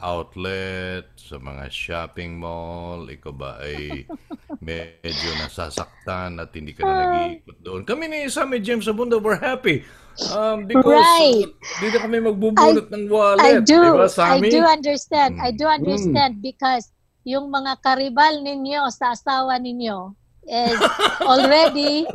outlet, 0.00 1.12
sa 1.14 1.36
mga 1.36 1.64
shopping 1.68 2.40
mall, 2.40 3.04
ikaw 3.06 3.32
ba 3.32 3.60
ay 3.60 4.08
medyo 4.64 5.36
nasasaktan 5.36 6.40
at 6.40 6.50
hindi 6.50 6.72
ka 6.72 6.82
na 6.82 7.06
nag-iikot 7.06 7.58
doon. 7.60 7.80
Kami 7.84 8.08
ni 8.08 8.18
Sammy 8.26 8.58
James 8.58 8.88
Abunda, 8.88 9.20
we're 9.20 9.38
happy. 9.38 9.84
Um, 10.18 10.66
because 10.66 10.98
Right. 10.98 11.46
dito 11.78 12.02
kami 12.02 12.18
magbubulot 12.18 12.90
ng 12.90 13.06
wallet. 13.06 13.44
I 13.44 13.62
do. 13.62 13.78
Di 13.78 13.90
ba, 13.94 14.04
I 14.04 14.10
Sammy? 14.10 14.50
do 14.50 14.60
understand. 14.60 15.38
I 15.38 15.54
do 15.54 15.68
Mm. 15.68 15.76
understand 15.78 16.32
because 16.42 16.90
yung 17.22 17.48
mga 17.48 17.78
karibal 17.80 18.40
ninyo 18.42 18.88
sa 18.90 19.14
asawa 19.14 19.60
ninyo 19.60 20.16
is 20.48 20.80
already 21.28 22.08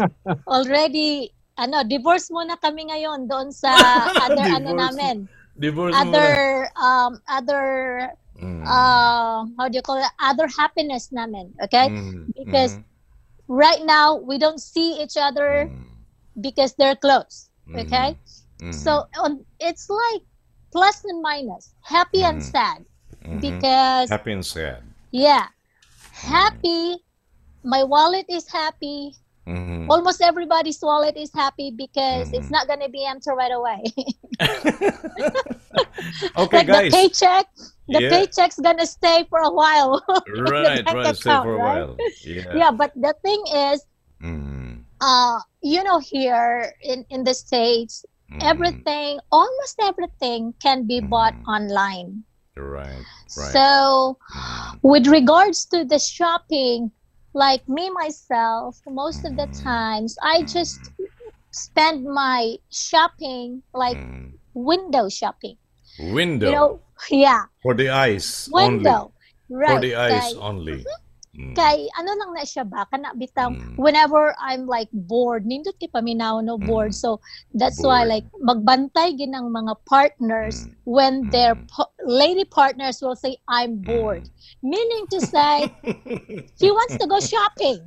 already 0.49 1.29
ano 1.53 1.86
divorce 1.86 2.33
muna 2.33 2.57
kami 2.57 2.89
ngayon 2.89 3.29
doon 3.29 3.53
sa 3.53 3.69
other 4.25 4.41
ano 4.51 4.73
namin 4.73 5.29
Divorce 5.63 5.95
other 5.95 6.69
um 6.82 7.21
other. 7.28 8.12
Mm. 8.41 8.63
uh 8.67 9.45
how 9.58 9.67
do 9.69 9.76
you 9.78 9.82
call 9.82 9.97
it 9.99 10.12
other 10.19 10.47
happiness 10.47 11.12
namin 11.12 11.54
okay 11.63 11.89
Mm, 11.89 12.28
because 12.36 12.80
mhm, 12.80 12.84
right 13.47 13.82
now 13.86 14.15
we 14.17 14.38
don't 14.38 14.60
see 14.62 15.02
each 15.02 15.17
other 15.17 15.69
mm, 15.69 15.82
because 16.39 16.76
they're 16.76 16.95
close 16.95 17.49
mhm, 17.67 17.78
okay 17.78 18.15
mhm, 18.62 18.71
so 18.71 19.04
on 19.19 19.45
it's 19.60 19.89
like 19.89 20.23
plus 20.71 21.04
and 21.06 21.21
minus 21.21 21.73
happy 21.84 22.23
and 22.23 22.41
Mhm. 22.41 22.43
sad 22.43 22.86
mhm. 23.26 23.39
because 23.39 24.10
Happy 24.10 24.32
and 24.32 24.45
sad. 24.45 24.84
Yeah. 25.12 25.47
Happy. 26.12 27.06
My 27.63 27.84
wallet 27.84 28.26
is 28.30 28.52
happy. 28.52 29.15
Mhm. 29.47 29.89
Almost 29.89 30.21
everybody's 30.21 30.79
wallet 30.82 31.17
is 31.17 31.32
happy 31.34 31.71
because 31.71 32.32
it's 32.34 32.47
Mhm. 32.47 32.51
not 32.51 32.67
going 32.67 32.79
to 32.79 32.89
be 32.89 33.06
empty 33.06 33.29
right 33.32 33.51
away. 33.51 33.84
Okay, 36.38 36.58
like 36.58 36.67
the 36.67 36.89
paycheck, 36.91 37.45
the 37.88 38.01
Yeah. 38.01 38.10
paycheck's 38.10 38.60
going 38.60 38.77
to 38.77 38.86
stay 38.88 39.25
for 39.29 39.39
a 39.39 39.51
while. 39.51 40.01
Right, 40.27 40.84
right. 40.91 41.15
Stay 41.15 41.29
account, 41.29 41.45
for 41.45 41.56
a 41.56 41.58
right? 41.58 41.88
while. 41.88 41.97
Yeah. 42.23 42.56
yeah, 42.58 42.71
but 42.71 42.91
the 42.95 43.13
thing 43.23 43.41
is, 43.71 43.86
Mhm, 44.21 44.86
uh, 45.01 45.39
you 45.62 45.84
know, 45.84 45.99
here 45.99 46.73
in, 46.82 47.06
in 47.10 47.23
the 47.23 47.34
States, 47.34 48.06
mhm. 48.32 48.39
everything, 48.43 49.19
almost 49.32 49.75
everything 49.82 50.53
can 50.62 50.88
be 50.88 50.99
bought 51.01 51.36
Mhm. 51.36 51.47
online. 51.47 52.23
Right, 52.56 53.03
right. 53.36 53.53
So, 53.53 54.17
Mhm, 54.34 54.79
with 54.84 55.08
regards 55.08 55.65
to 55.73 55.84
the 55.86 55.99
shopping 55.99 56.91
like 57.34 57.67
me 57.67 57.89
myself 57.91 58.80
most 58.88 59.26
of 59.26 59.36
the 59.36 59.48
Mm. 59.48 59.63
times 59.63 60.17
i 60.24 60.43
just 60.43 60.91
spend 61.52 62.04
my 62.06 62.58
shopping 62.72 63.62
like 63.74 63.98
mhm. 63.98 64.34
window 64.54 65.10
shopping 65.10 65.58
Window. 66.00 66.48
you 66.50 66.56
know 66.56 66.82
yeah 67.12 67.43
for 67.62 67.74
the 67.74 67.89
eyes 67.89 68.50
window 68.52 69.13
only. 69.13 69.13
right 69.50 69.76
For 69.76 69.80
the 69.82 69.96
eyes 69.96 70.34
only. 70.36 70.86
Mm. 71.34 71.58
kay 71.58 71.89
ano 71.98 72.13
lang 72.13 72.30
na 72.38 72.46
siya 72.46 72.62
ba 72.62 72.86
kana 72.93 73.10
bitang 73.17 73.58
Mm. 73.58 73.74
whenever 73.82 74.38
i'm 74.38 74.69
like 74.69 74.86
bored 74.93 75.50
nindot 75.50 75.74
kay 75.82 75.89
paminaw 75.89 76.38
no 76.46 76.62
bored 76.62 76.93
Mm. 76.93 77.02
so 77.02 77.17
that's 77.58 77.82
why 77.82 78.06
like 78.06 78.22
magbantay 78.38 79.17
ginang 79.17 79.50
mga 79.50 79.74
partners 79.89 80.69
Mm. 80.69 80.72
when 80.86 81.13
their 81.34 81.58
Mm. 81.58 81.65
pa- 81.74 81.89
lady 82.06 82.46
partners 82.46 83.02
will 83.02 83.17
say 83.17 83.34
i'm 83.50 83.82
bored 83.82 84.30
meaning 84.62 85.10
to 85.10 85.17
say 85.26 85.74
he 86.62 86.69
wants 86.69 87.02
to 87.02 87.10
go 87.10 87.17
shopping 87.17 87.82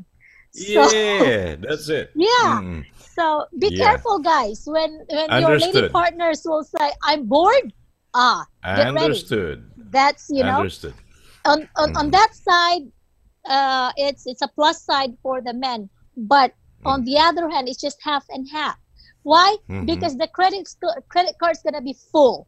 so 0.50 0.82
yeah, 0.90 1.54
that's 1.54 1.86
it. 1.86 2.10
yeah 2.18 2.58
Mm. 2.58 2.82
so 2.98 3.46
be 3.62 3.70
Yeah. 3.70 3.94
careful 3.94 4.18
guys 4.26 4.66
when 4.66 5.06
when 5.06 5.30
your 5.38 5.54
lady 5.54 5.86
partners 5.94 6.42
will 6.42 6.66
say 6.66 6.90
i'm 7.06 7.30
bored 7.30 7.70
ah 8.10 8.42
get 8.74 8.90
ready 8.90 9.14
Understood. 9.14 9.70
that's 9.94 10.26
you 10.34 10.42
know 10.42 10.66
Understood. 10.66 10.98
on 11.46 11.62
on, 11.78 11.94
on 11.94 12.06
that 12.10 12.34
side 12.34 12.90
uh 13.48 13.90
it's 13.96 14.26
it's 14.26 14.42
a 14.42 14.48
plus 14.48 14.82
side 14.82 15.16
for 15.22 15.40
the 15.40 15.54
men 15.54 15.88
but 16.16 16.52
on 16.84 17.04
the 17.04 17.16
other 17.18 17.48
hand 17.50 17.68
it's 17.68 17.80
just 17.80 17.98
half 18.02 18.24
and 18.30 18.46
half 18.50 18.76
why 19.22 19.56
Mhm. 19.68 19.86
because 19.86 20.16
the 20.16 20.28
credit 20.28 20.66
credit 21.08 21.34
card's 21.38 21.62
gonna 21.62 21.82
be 21.82 21.94
full 22.12 22.46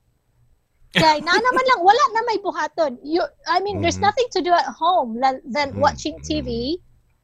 kaya 0.98 1.20
na 1.20 1.32
naman 1.36 1.64
lang 1.74 1.80
wala 1.84 2.04
na 2.16 2.20
may 2.26 2.38
buhaton 2.40 2.96
you 3.04 3.20
i 3.46 3.60
mean 3.60 3.82
there's 3.82 3.98
Mhm. 4.00 4.08
nothing 4.08 4.28
to 4.32 4.40
do 4.40 4.52
at 4.54 4.64
home 4.78 5.18
la- 5.20 5.42
than 5.44 5.74
Mhm. 5.74 5.82
watching 5.84 6.16
tv 6.24 6.78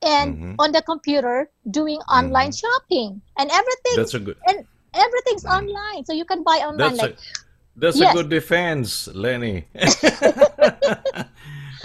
and 0.05 0.37
Mhm. 0.37 0.55
on 0.61 0.69
the 0.75 0.83
computer 0.85 1.49
doing 1.71 1.97
online 2.13 2.53
shopping 2.53 3.23
and 3.41 3.49
everything 3.49 3.97
That's 3.97 4.13
a 4.13 4.21
good. 4.21 4.37
and 4.51 4.67
everything's 4.93 5.47
online 5.49 6.05
so 6.05 6.13
you 6.13 6.29
can 6.29 6.45
buy 6.45 6.61
online 6.61 6.93
That's 6.99 7.03
like 7.03 7.17
a, 7.17 7.81
that's 7.81 7.99
Yes. 7.99 8.13
a 8.13 8.17
good 8.21 8.29
defense, 8.31 9.09
Lenny. 9.17 9.67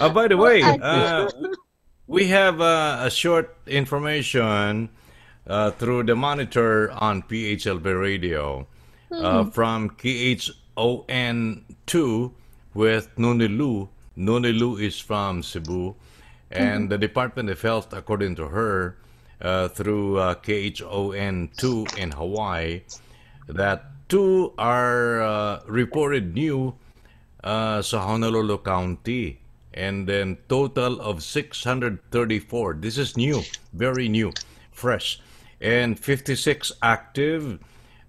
Uh, 0.00 0.08
by 0.08 0.24
the 0.28 0.36
way, 0.36 0.62
uh, 0.64 1.28
we 2.10 2.26
have 2.26 2.60
uh, 2.60 3.06
a 3.06 3.10
short 3.10 3.56
information 3.68 4.90
uh, 5.46 5.70
through 5.70 6.02
the 6.02 6.16
monitor 6.16 6.90
on 6.90 7.22
PHLB 7.22 7.86
radio 8.00 8.66
uh, 9.12 9.44
from 9.44 9.90
KHON2 9.90 10.42
with 12.74 13.14
Nunilu. 13.14 13.88
Nunilu 14.18 14.82
is 14.82 14.98
from 14.98 15.44
Cebu. 15.44 15.94
And 16.50 16.90
the 16.90 16.98
Department 16.98 17.48
of 17.48 17.62
Health, 17.62 17.92
according 17.92 18.34
to 18.42 18.48
her, 18.48 18.96
uh, 19.40 19.68
through 19.68 20.18
uh, 20.18 20.34
KHON2 20.34 21.96
in 21.96 22.10
Hawaii, 22.10 22.82
that 23.46 23.84
two 24.08 24.52
are 24.58 25.22
uh, 25.22 25.60
reported 25.68 26.34
new 26.34 26.74
uh, 27.44 27.80
sa 27.82 28.04
Honolulu 28.04 28.58
County. 28.58 29.38
And 29.74 30.08
then 30.08 30.38
total 30.48 31.00
of 31.00 31.22
634. 31.22 32.74
This 32.80 32.98
is 32.98 33.16
new, 33.16 33.42
very 33.72 34.08
new, 34.08 34.32
fresh. 34.72 35.20
And 35.60 35.98
56 35.98 36.72
active. 36.82 37.58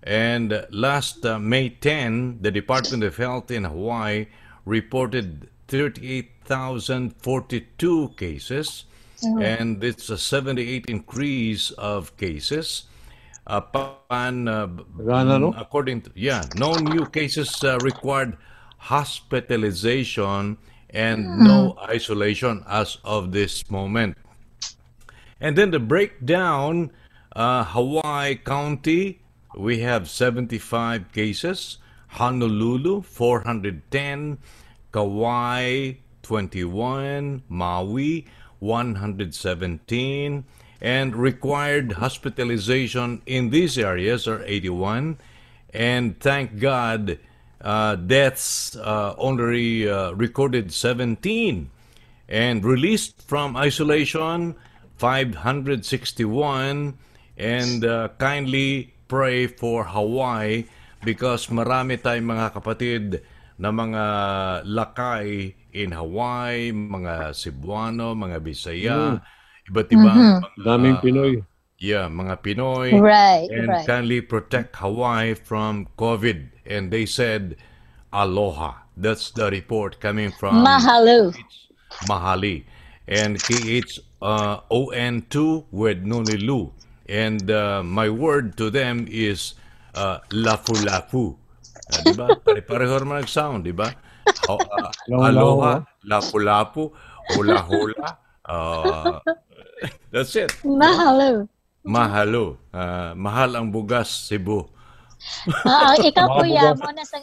And 0.04 0.66
last 0.72 1.26
uh, 1.26 1.38
May 1.40 1.70
10, 1.70 2.40
the 2.42 2.52
Department 2.52 3.04
of 3.04 3.18
Health 3.18 3.52
in 3.52 3.64
Hawaii 3.66 4.26
reported 4.66 5.50
38,042 5.68 8.10
cases. 8.18 8.86
And 9.40 9.84
it's 9.84 10.10
a 10.10 10.18
78 10.18 10.86
increase 10.88 11.70
of 11.72 12.16
cases. 12.18 12.86
Upon, 13.46 14.48
uh, 14.48 14.68
b- 14.68 14.84
according 15.58 16.02
to, 16.04 16.12
yeah, 16.16 16.44
no 16.56 16.74
new 16.76 17.06
cases 17.06 17.64
uh, 17.64 17.78
required 17.84 18.38
hospitalization 18.78 20.58
and 20.94 21.40
no 21.40 21.78
isolation 21.82 22.64
as 22.68 22.98
of 23.04 23.32
this 23.32 23.70
moment. 23.70 24.18
And 25.40 25.58
then 25.58 25.72
the 25.72 25.80
breakdown 25.80 26.92
uh, 27.36 27.64
Hawaii 27.64 28.36
County, 28.36 29.22
we 29.58 29.80
have 29.80 30.10
75 30.10 31.12
cases, 31.12 31.78
Honolulu, 32.10 33.02
410, 33.02 34.38
Kauai, 34.92 35.94
21, 36.24 37.44
Maui, 37.48 38.28
117, 38.60 40.44
and 40.82 41.16
required 41.16 41.94
hospitalization 41.94 43.22
in 43.26 43.50
these 43.50 43.78
areas 43.78 44.28
are 44.28 44.44
81. 44.44 45.18
And 45.74 46.20
thank 46.20 46.60
God, 46.60 47.18
uh, 47.64 47.96
deaths 47.96 48.76
uh, 48.78 49.14
only 49.18 49.88
uh, 49.88 50.12
recorded 50.14 50.74
17 50.74 51.70
and 52.30 52.66
released 52.66 53.22
from 53.22 53.56
isolation 53.56 54.56
561 54.98 56.98
and 57.38 57.86
uh, 57.86 58.10
kindly 58.18 58.94
pray 59.08 59.46
for 59.48 59.86
Hawaii 59.86 60.66
because 61.02 61.50
marami 61.50 61.98
tayong 61.98 62.30
mga 62.30 62.54
kapatid 62.54 63.26
na 63.58 63.74
mga 63.74 64.04
lakay 64.66 65.54
in 65.74 65.94
Hawaii, 65.94 66.74
mga 66.74 67.34
Cebuano, 67.34 68.14
mga 68.14 68.38
Bisaya, 68.42 69.22
iba't 69.70 69.90
ibang 69.90 70.42
mga, 70.42 70.62
Daming 70.62 70.98
Pinoy. 71.02 71.42
yeah, 71.82 72.06
mga 72.06 72.46
Pinoy 72.46 72.94
right 73.02 73.50
and 73.50 73.70
right 73.70 73.86
kindly 73.90 74.22
protect 74.22 74.78
Hawaii 74.78 75.34
from 75.34 75.90
COVID. 75.98 76.51
And 76.66 76.92
they 76.92 77.06
said, 77.06 77.56
Aloha. 78.14 78.74
That's 78.98 79.32
the 79.32 79.50
report 79.50 80.00
coming 80.00 80.32
from 80.32 80.64
mahalo 80.66 81.34
Mahali. 82.08 82.64
And 83.08 83.38
KHON2 83.40 85.66
with 85.72 86.04
Nunilu. 86.06 86.72
And 87.10 87.50
uh, 87.52 87.84
my 87.84 88.10
word 88.10 88.56
to 88.58 88.70
them 88.70 89.08
is 89.10 89.56
uh, 89.96 90.20
lafu-lafu. 90.32 91.36
Uh, 91.36 91.38
di 92.06 92.14
ba? 92.16 92.28
Pare-pareho 92.46 93.00
naman 93.04 93.20
nag-sound, 93.26 93.64
di 93.68 93.74
ba? 93.76 93.92
O, 94.48 94.56
uh, 94.56 94.92
Aloha. 95.28 95.84
lafu-lafu, 96.08 96.92
hula-hula. 97.36 98.18
Uh, 98.46 99.20
that's 100.14 100.36
it. 100.36 100.52
mahalo 100.64 101.48
Mahalo. 101.82 102.62
Uh, 102.70 103.18
mahal 103.18 103.58
ang 103.58 103.74
bugas, 103.74 104.30
Cebu. 104.30 104.70
Ah, 105.64 105.94
ikaw 106.08 106.40
kuya 106.40 106.74
mo 106.76 106.90
na 106.92 107.04
sa 107.04 107.18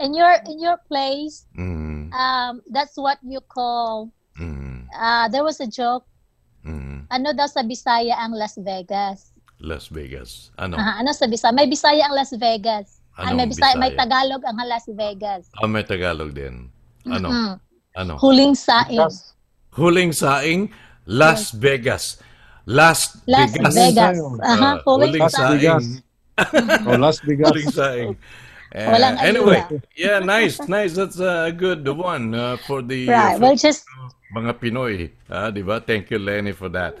in 0.00 0.12
your 0.12 0.32
in 0.48 0.58
your 0.58 0.76
place, 0.86 1.44
Mm, 1.52 2.08
um, 2.10 2.52
that's 2.68 2.96
what 2.96 3.20
you 3.22 3.40
call. 3.42 4.08
mm, 4.36 4.84
Uh, 4.90 5.28
there 5.28 5.44
was 5.44 5.60
a 5.60 5.68
joke. 5.68 6.04
mm. 6.60 7.06
Ano 7.08 7.32
daw 7.32 7.46
sa 7.46 7.62
Bisaya 7.62 8.16
ang 8.16 8.32
Las 8.32 8.56
Vegas? 8.56 9.32
Las 9.60 9.92
Vegas. 9.92 10.48
Ano? 10.56 10.76
Aha, 10.76 11.00
ano 11.00 11.12
sa 11.12 11.28
Bisaya? 11.28 11.52
May 11.52 11.68
Bisaya 11.68 12.08
ang 12.08 12.16
Las 12.16 12.32
Vegas. 12.32 13.00
Ay, 13.14 13.36
may 13.36 13.44
Anong 13.44 13.50
Bisaya, 13.52 13.74
may 13.76 13.92
Bisaya? 13.92 14.00
Tagalog 14.00 14.42
ang 14.42 14.56
Las 14.64 14.86
Vegas. 14.88 15.42
Ah, 15.54 15.68
may 15.68 15.84
Tagalog 15.84 16.32
din. 16.32 16.72
Ano? 17.04 17.28
Mm. 17.28 17.54
Ano? 17.94 18.12
Huling 18.16 18.54
saing. 18.54 18.96
Yes. 18.96 19.36
Huling 19.70 20.10
saing, 20.10 20.72
Las 21.04 21.52
Vegas. 21.52 22.18
Las, 22.64 23.18
Las 23.26 23.50
Vegas. 23.52 23.74
Vegas. 23.74 24.16
Ah, 24.40 24.48
Aha, 24.48 24.70
huling 24.86 25.12
huling 25.12 25.28
saing. 25.28 25.50
Vegas. 25.54 25.84
saing. 25.84 26.08
O 26.86 26.96
Las 26.96 27.20
Vegas. 27.20 27.50
Huling 27.50 27.70
saing. 27.72 28.12
Uh, 28.70 29.18
anyway, 29.18 29.66
yeah, 29.98 30.22
nice, 30.22 30.62
nice. 30.70 30.94
That's 30.94 31.18
a 31.18 31.50
good 31.50 31.82
one 31.90 32.34
uh, 32.34 32.56
for 32.70 32.82
the 32.82 33.10
uh, 33.10 33.12
Right. 33.12 33.40
Well, 33.40 33.56
just 33.58 33.82
mga 34.30 34.62
Pinoy. 34.62 35.10
Ah, 35.26 35.50
di 35.50 35.62
ba? 35.66 35.82
Thank 35.82 36.10
you, 36.14 36.22
Lenny, 36.22 36.54
for 36.54 36.70
that. 36.70 36.94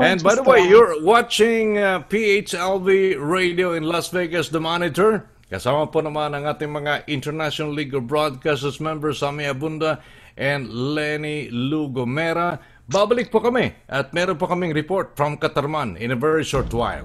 Well, 0.00 0.08
And 0.08 0.22
by 0.24 0.40
the 0.40 0.42
way, 0.42 0.64
you're 0.64 1.04
watching 1.04 1.76
uh, 1.76 2.00
PHLV 2.08 3.20
Radio 3.20 3.76
in 3.76 3.84
Las 3.84 4.08
Vegas, 4.08 4.48
The 4.48 4.60
Monitor. 4.60 5.28
Kasama 5.52 5.84
po 5.92 6.00
naman 6.00 6.32
ang 6.32 6.48
ating 6.48 6.72
mga 6.72 7.04
International 7.12 7.76
League 7.76 7.92
of 7.92 8.08
Broadcasters 8.08 8.80
members, 8.80 9.20
Sami 9.20 9.44
Abunda 9.44 10.00
and 10.40 10.72
Lenny 10.72 11.52
Lugomera. 11.52 12.56
Babalik 12.88 13.28
po 13.28 13.44
kami 13.44 13.76
at 13.84 14.16
meron 14.16 14.40
po 14.40 14.48
kaming 14.48 14.72
report 14.72 15.12
from 15.12 15.36
Katarman 15.36 16.00
in 16.00 16.08
a 16.08 16.16
very 16.16 16.40
short 16.40 16.72
while. 16.72 17.04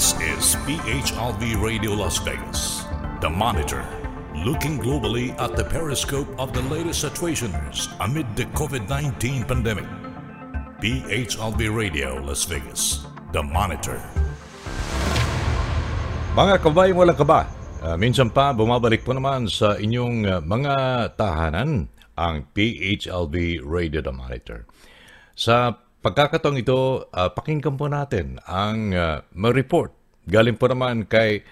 This 0.00 0.16
is 0.24 0.56
PHLV 0.64 1.60
Radio 1.60 1.92
Las 1.92 2.16
Vegas, 2.24 2.88
the 3.20 3.28
monitor, 3.28 3.84
looking 4.32 4.80
globally 4.80 5.36
at 5.36 5.52
the 5.52 5.68
periscope 5.68 6.24
of 6.40 6.56
the 6.56 6.64
latest 6.72 7.04
situations 7.04 7.92
amid 8.00 8.24
the 8.32 8.48
COVID 8.56 8.88
19 8.88 9.44
pandemic. 9.44 9.84
PHLV 10.80 11.60
Radio 11.68 12.16
Las 12.16 12.48
Vegas, 12.48 13.04
the 13.36 13.44
monitor. 13.44 14.00
Mga 16.32 16.64
kabayan 16.64 16.96
walang 16.96 17.20
kaba, 17.20 17.44
ah, 17.84 17.92
minsan 18.00 18.32
pa 18.32 18.56
bumabalik 18.56 19.04
po 19.04 19.12
naman 19.12 19.52
sa 19.52 19.76
inyong 19.76 20.24
ah, 20.24 20.40
mga 20.40 20.74
tahanan 21.20 21.92
ang 22.16 22.48
PHLV 22.56 23.68
Radio 23.68 24.00
The 24.00 24.16
Monitor. 24.16 24.64
Sa 25.36 25.76
pagkakataong 26.00 26.58
ito, 26.60 27.08
ah, 27.12 27.28
pakinggan 27.32 27.76
po 27.76 27.86
natin 27.86 28.40
ang 28.48 28.92
ah, 28.96 29.22
ma-report. 29.36 29.92
Galing 30.28 30.56
po 30.56 30.68
naman 30.68 31.04
kay 31.08 31.44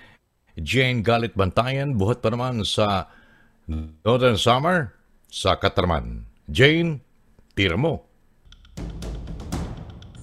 Jane 0.59 1.05
Galit 1.05 1.39
Bantayan, 1.39 1.95
buhat 1.95 2.19
pa 2.19 2.35
naman 2.35 2.67
sa 2.67 3.07
Northern 4.03 4.41
Summer 4.41 4.97
sa 5.29 5.55
Katarman. 5.55 6.25
Jane, 6.49 7.05
tira 7.53 7.77
mo. 7.77 8.09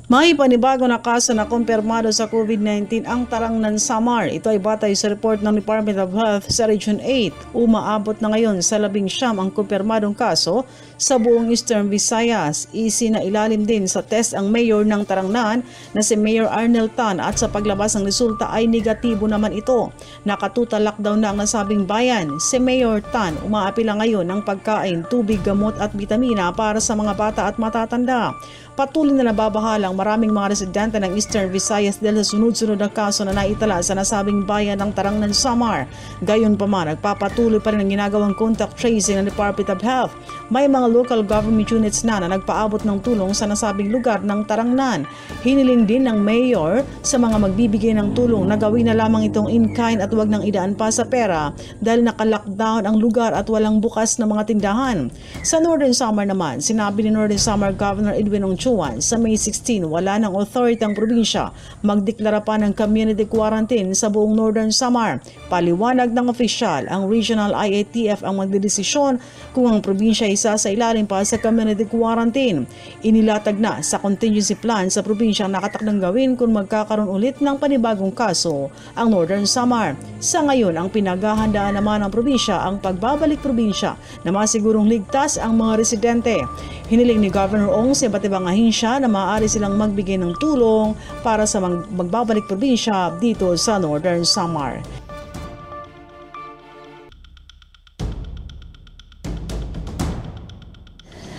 May 0.06 0.38
panibago 0.38 0.86
na 0.86 1.02
kaso 1.02 1.34
na 1.34 1.50
kumpirmado 1.50 2.14
sa 2.14 2.30
COVID-19 2.30 3.10
ang 3.10 3.26
Tarangnan 3.26 3.82
Samar. 3.82 4.30
Ito 4.30 4.54
ay 4.54 4.62
batay 4.62 4.94
sa 4.94 5.10
report 5.10 5.42
ng 5.42 5.58
Department 5.58 5.98
of 5.98 6.14
Health 6.14 6.46
sa 6.46 6.70
Region 6.70 7.02
8. 7.02 7.58
Umaabot 7.58 8.14
na 8.22 8.30
ngayon 8.30 8.62
sa 8.62 8.78
labing 8.78 9.10
siyam 9.10 9.42
ang 9.42 9.50
kumpirmadong 9.50 10.14
kaso 10.14 10.62
sa 10.96 11.20
buong 11.20 11.52
Eastern 11.52 11.92
Visayas. 11.92 12.68
Isi 12.72 13.12
na 13.12 13.22
ilalim 13.22 13.68
din 13.68 13.88
sa 13.88 14.04
test 14.04 14.36
ang 14.36 14.52
mayor 14.52 14.84
ng 14.88 15.04
Tarangnan 15.04 15.62
na 15.92 16.02
si 16.02 16.16
Mayor 16.16 16.48
Arnel 16.48 16.92
Tan 16.92 17.20
at 17.20 17.40
sa 17.40 17.52
paglabas 17.52 17.96
ng 17.96 18.08
resulta 18.08 18.48
ay 18.52 18.68
negatibo 18.68 19.28
naman 19.28 19.56
ito. 19.56 19.92
Nakatuta 20.24 20.80
lockdown 20.80 21.22
na 21.24 21.32
ang 21.32 21.40
nasabing 21.40 21.84
bayan. 21.88 22.40
Si 22.40 22.60
Mayor 22.60 23.04
Tan 23.12 23.36
umaapila 23.44 24.00
ngayon 24.00 24.28
ng 24.28 24.42
pagkain, 24.44 25.08
tubig, 25.08 25.44
gamot 25.44 25.76
at 25.78 25.92
bitamina 25.94 26.52
para 26.56 26.80
sa 26.80 26.96
mga 26.96 27.14
bata 27.16 27.42
at 27.48 27.56
matatanda. 27.60 28.34
Patuloy 28.76 29.16
na 29.16 29.32
nababahalang 29.32 29.96
maraming 29.96 30.36
mga 30.36 30.52
residente 30.52 31.00
ng 31.00 31.16
Eastern 31.16 31.48
Visayas 31.48 31.96
dahil 31.96 32.20
sa 32.20 32.36
sunod-sunod 32.36 32.76
na 32.76 32.92
kaso 32.92 33.24
na 33.24 33.32
naitala 33.32 33.80
sa 33.80 33.96
nasabing 33.96 34.44
bayan 34.44 34.84
ng 34.84 34.92
Tarangnan 34.92 35.32
Samar. 35.32 35.88
Gayon 36.28 36.60
pa 36.60 36.68
man, 36.68 36.92
nagpapatuloy 36.92 37.64
pa 37.64 37.72
rin 37.72 37.80
ang 37.80 37.88
ginagawang 37.88 38.36
contact 38.36 38.76
tracing 38.76 39.16
ng 39.16 39.32
Department 39.32 39.72
of 39.72 39.80
Health. 39.80 40.12
May 40.52 40.68
mga 40.68 40.85
local 40.88 41.22
government 41.22 41.70
units 41.70 42.06
na 42.06 42.22
na 42.22 42.32
nagpaabot 42.32 42.82
ng 42.86 43.02
tulong 43.04 43.32
sa 43.34 43.50
nasabing 43.50 43.90
lugar 43.92 44.22
ng 44.24 44.46
Tarangnan. 44.46 45.06
Hiniling 45.46 45.86
din 45.86 46.06
ng 46.06 46.18
mayor 46.22 46.86
sa 47.02 47.20
mga 47.22 47.38
magbibigay 47.42 47.94
ng 47.98 48.16
tulong 48.16 48.46
na 48.50 48.58
gawin 48.58 48.90
na 48.90 48.96
lamang 48.96 49.30
itong 49.30 49.50
in-kind 49.52 50.00
at 50.00 50.10
huwag 50.14 50.30
nang 50.30 50.46
idaan 50.46 50.74
pa 50.74 50.90
sa 50.90 51.06
pera 51.06 51.52
dahil 51.82 52.06
naka-lockdown 52.06 52.86
ang 52.86 52.98
lugar 52.98 53.34
at 53.34 53.50
walang 53.50 53.82
bukas 53.82 54.18
na 54.18 54.26
mga 54.30 54.50
tindahan. 54.50 55.10
Sa 55.42 55.62
Northern 55.62 55.94
Samar 55.94 56.30
naman, 56.30 56.62
sinabi 56.62 57.06
ni 57.06 57.12
Northern 57.14 57.42
Samar 57.42 57.74
Governor 57.74 58.16
Edwin 58.16 58.46
Ongchuan 58.46 59.02
sa 59.02 59.18
May 59.20 59.38
16 59.38 59.86
wala 59.86 60.18
ng 60.22 60.34
authority 60.34 60.82
ang 60.82 60.98
probinsya 60.98 61.52
magdeklara 61.86 62.42
pa 62.42 62.58
ng 62.58 62.74
community 62.74 63.26
quarantine 63.28 63.94
sa 63.94 64.10
buong 64.10 64.34
Northern 64.34 64.74
Samar. 64.74 65.22
Paliwanag 65.48 66.12
ng 66.12 66.32
opisyal, 66.32 66.90
ang 66.90 67.06
Regional 67.06 67.54
IATF 67.54 68.26
ang 68.26 68.42
magdedesisyon 68.42 69.22
kung 69.54 69.70
ang 69.70 69.80
probinsya 69.80 70.28
isa 70.28 70.58
sa 70.58 70.68
ilalim 70.76 71.08
pa 71.08 71.24
sa 71.24 71.40
community 71.40 71.88
quarantine. 71.88 72.68
Inilatag 73.02 73.56
na 73.58 73.80
sa 73.80 73.98
contingency 73.98 74.54
plan 74.60 74.92
sa 74.92 75.00
probinsya 75.00 75.48
ang 75.48 75.56
nakatakdang 75.56 76.04
gawin 76.04 76.36
kung 76.36 76.52
magkakaroon 76.52 77.08
ulit 77.08 77.40
ng 77.40 77.56
panibagong 77.56 78.12
kaso 78.12 78.68
ang 78.94 79.16
Northern 79.16 79.48
Samar. 79.48 79.96
Sa 80.20 80.44
ngayon, 80.44 80.76
ang 80.76 80.92
pinaghahandaan 80.92 81.80
naman 81.80 82.04
ng 82.04 82.12
probinsya 82.12 82.60
ang 82.60 82.84
pagbabalik 82.84 83.40
probinsya 83.40 83.96
na 84.28 84.36
masigurong 84.36 84.92
ligtas 84.92 85.40
ang 85.40 85.56
mga 85.56 85.80
residente. 85.80 86.44
Hiniling 86.92 87.24
ni 87.24 87.30
Governor 87.32 87.72
Ong 87.72 87.96
sa 87.96 88.12
iba't 88.12 88.28
ibang 88.28 88.46
ahinsya 88.46 89.00
na 89.00 89.08
maaari 89.08 89.48
silang 89.48 89.80
magbigay 89.80 90.20
ng 90.20 90.36
tulong 90.38 90.94
para 91.24 91.48
sa 91.48 91.64
mag- 91.64 91.88
magbabalik 91.90 92.46
probinsya 92.46 93.16
dito 93.18 93.56
sa 93.56 93.80
Northern 93.80 94.28
Samar. 94.28 95.05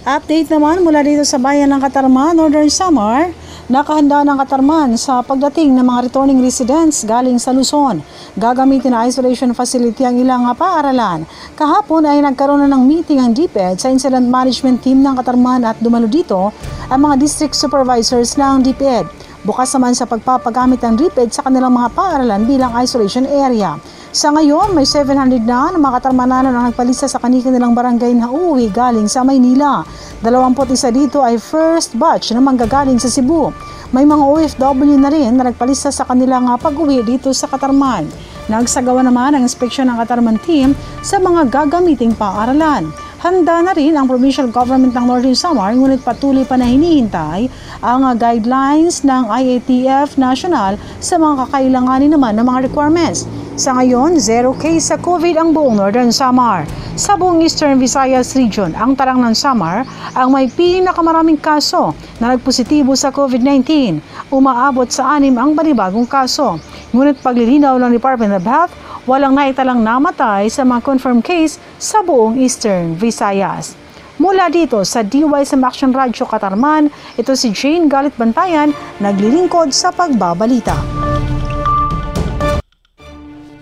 Update 0.06 0.54
naman 0.54 0.86
mula 0.86 1.02
dito 1.02 1.26
sa 1.26 1.34
bayan 1.34 1.66
ng 1.74 1.82
Katarman, 1.82 2.38
Northern 2.38 2.70
Samar. 2.70 3.34
Nakahanda 3.66 4.22
ng 4.22 4.38
Katarman 4.38 4.94
sa 4.94 5.18
pagdating 5.18 5.74
ng 5.74 5.82
mga 5.82 6.06
returning 6.06 6.38
residents 6.38 7.02
galing 7.02 7.42
sa 7.42 7.50
Luzon. 7.50 8.06
Gagamitin 8.38 8.94
na 8.94 9.10
isolation 9.10 9.50
facility 9.50 10.06
ang 10.06 10.14
ilang 10.14 10.46
paaralan. 10.54 11.26
Kahapon 11.58 12.06
ay 12.06 12.22
nagkaroon 12.22 12.62
na 12.62 12.70
ng 12.70 12.86
meeting 12.86 13.18
ang 13.18 13.34
DepEd 13.34 13.82
sa 13.82 13.90
incident 13.90 14.30
management 14.30 14.78
team 14.78 15.02
ng 15.02 15.18
Katarman 15.18 15.66
at 15.66 15.74
dumalo 15.82 16.06
dito 16.06 16.54
ang 16.86 17.00
mga 17.02 17.18
district 17.18 17.58
supervisors 17.58 18.38
ng 18.38 18.62
DepEd. 18.62 19.10
Bukas 19.42 19.74
naman 19.74 19.98
sa 19.98 20.06
pagpapagamit 20.06 20.86
ng 20.86 21.02
DepEd 21.02 21.34
sa 21.34 21.42
kanilang 21.42 21.74
mga 21.74 21.90
paaralan 21.98 22.46
bilang 22.46 22.70
isolation 22.78 23.26
area. 23.26 23.74
Sa 24.16 24.32
ngayon, 24.32 24.72
may 24.72 24.88
700 24.88 25.44
na 25.44 25.68
na 25.68 25.76
mga 25.76 26.08
ang 26.08 26.72
nagpalista 26.72 27.04
sa 27.04 27.20
kanilang 27.20 27.76
barangay 27.76 28.16
na 28.16 28.32
uuwi 28.32 28.72
galing 28.72 29.12
sa 29.12 29.20
Maynila. 29.20 29.84
21 30.24 30.56
dito 30.88 31.20
ay 31.20 31.36
first 31.36 31.92
batch 32.00 32.32
na 32.32 32.40
manggagaling 32.40 32.96
sa 32.96 33.12
Cebu. 33.12 33.52
May 33.92 34.08
mga 34.08 34.24
OFW 34.24 34.96
na 34.96 35.12
rin 35.12 35.36
na 35.36 35.52
nagpalista 35.52 35.92
sa 35.92 36.08
kanilang 36.08 36.48
ah, 36.48 36.56
pag-uwi 36.56 37.04
dito 37.04 37.28
sa 37.36 37.44
Katarman. 37.44 38.08
Nagsagawa 38.48 39.04
naman 39.04 39.36
ang 39.36 39.44
inspeksyon 39.44 39.92
ng 39.92 40.00
Katarman 40.00 40.40
team 40.40 40.72
sa 41.04 41.20
mga 41.20 41.52
gagamiting 41.52 42.16
paaralan. 42.16 42.88
Handa 43.26 43.58
na 43.58 43.74
rin 43.74 43.98
ang 43.98 44.06
provincial 44.06 44.46
government 44.54 44.94
ng 44.94 45.02
Northern 45.02 45.34
Samar 45.34 45.74
ngunit 45.74 46.06
patuloy 46.06 46.46
pa 46.46 46.54
na 46.54 46.70
hinihintay 46.70 47.50
ang 47.82 48.06
ah, 48.06 48.14
guidelines 48.14 49.02
ng 49.02 49.26
IATF 49.26 50.14
National 50.14 50.78
sa 51.02 51.18
mga 51.18 51.42
kakailanganin 51.42 52.14
naman 52.14 52.38
ng 52.38 52.46
mga 52.46 52.70
requirements. 52.70 53.26
Sa 53.58 53.74
ngayon, 53.74 54.22
zero 54.22 54.54
case 54.54 54.94
sa 54.94 54.96
COVID 55.02 55.42
ang 55.42 55.50
buong 55.50 55.74
Northern 55.74 56.14
Samar. 56.14 56.70
Sa 56.94 57.18
buong 57.18 57.42
Eastern 57.42 57.82
Visayas 57.82 58.30
Region, 58.38 58.70
ang 58.78 58.94
Tarangnan 58.94 59.34
Samar 59.34 59.82
ang 60.14 60.30
may 60.30 60.46
pinakamaraming 60.46 61.42
kaso 61.42 61.98
na 62.22 62.30
nagpositibo 62.30 62.94
sa 62.94 63.10
COVID-19. 63.10 63.98
Umaabot 64.30 64.86
sa 64.86 65.18
anim 65.18 65.34
ang 65.34 65.50
panibagong 65.58 66.06
kaso. 66.06 66.62
Ngunit 66.94 67.18
paglilinaw 67.26 67.74
ng 67.74 67.90
Department 67.90 68.38
of 68.38 68.46
Health, 68.46 68.70
walang 69.06 69.38
naitalang 69.38 69.80
namatay 69.80 70.50
sa 70.50 70.66
mga 70.66 70.82
confirmed 70.82 71.22
case 71.22 71.62
sa 71.78 72.02
buong 72.02 72.36
Eastern 72.36 72.98
Visayas. 72.98 73.78
Mula 74.18 74.50
dito 74.50 74.82
sa 74.82 75.06
DYSM 75.06 75.62
Action 75.62 75.92
Radio 75.94 76.26
Katarman, 76.26 76.90
ito 77.14 77.32
si 77.38 77.54
Jane 77.54 77.86
Galit 77.86 78.16
Bantayan, 78.18 78.74
naglilingkod 78.98 79.70
sa 79.70 79.94
pagbabalita. 79.94 80.74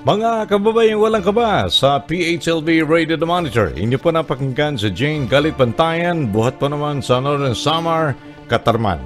Mga 0.05 0.53
kababayang 0.53 1.01
walang 1.01 1.25
kaba 1.25 1.65
sa 1.73 1.97
PHLV 1.97 2.85
Radio 2.85 3.17
The 3.17 3.25
Monitor, 3.25 3.73
inyo 3.73 3.97
po 3.97 4.13
napakinggan 4.13 4.77
sa 4.77 4.93
Jane 4.93 5.25
Galit 5.25 5.57
Pantayan, 5.57 6.29
buhat 6.29 6.61
po 6.61 6.69
naman 6.69 7.01
sa 7.01 7.25
Northern 7.25 7.57
Samar, 7.57 8.13
Katarman. 8.47 9.01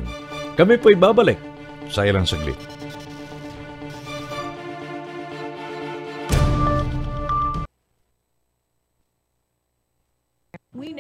Kami 0.59 0.75
po'y 0.75 0.99
babalik 0.99 1.39
sa 1.87 2.03
ilang 2.03 2.27
saglit. 2.27 2.78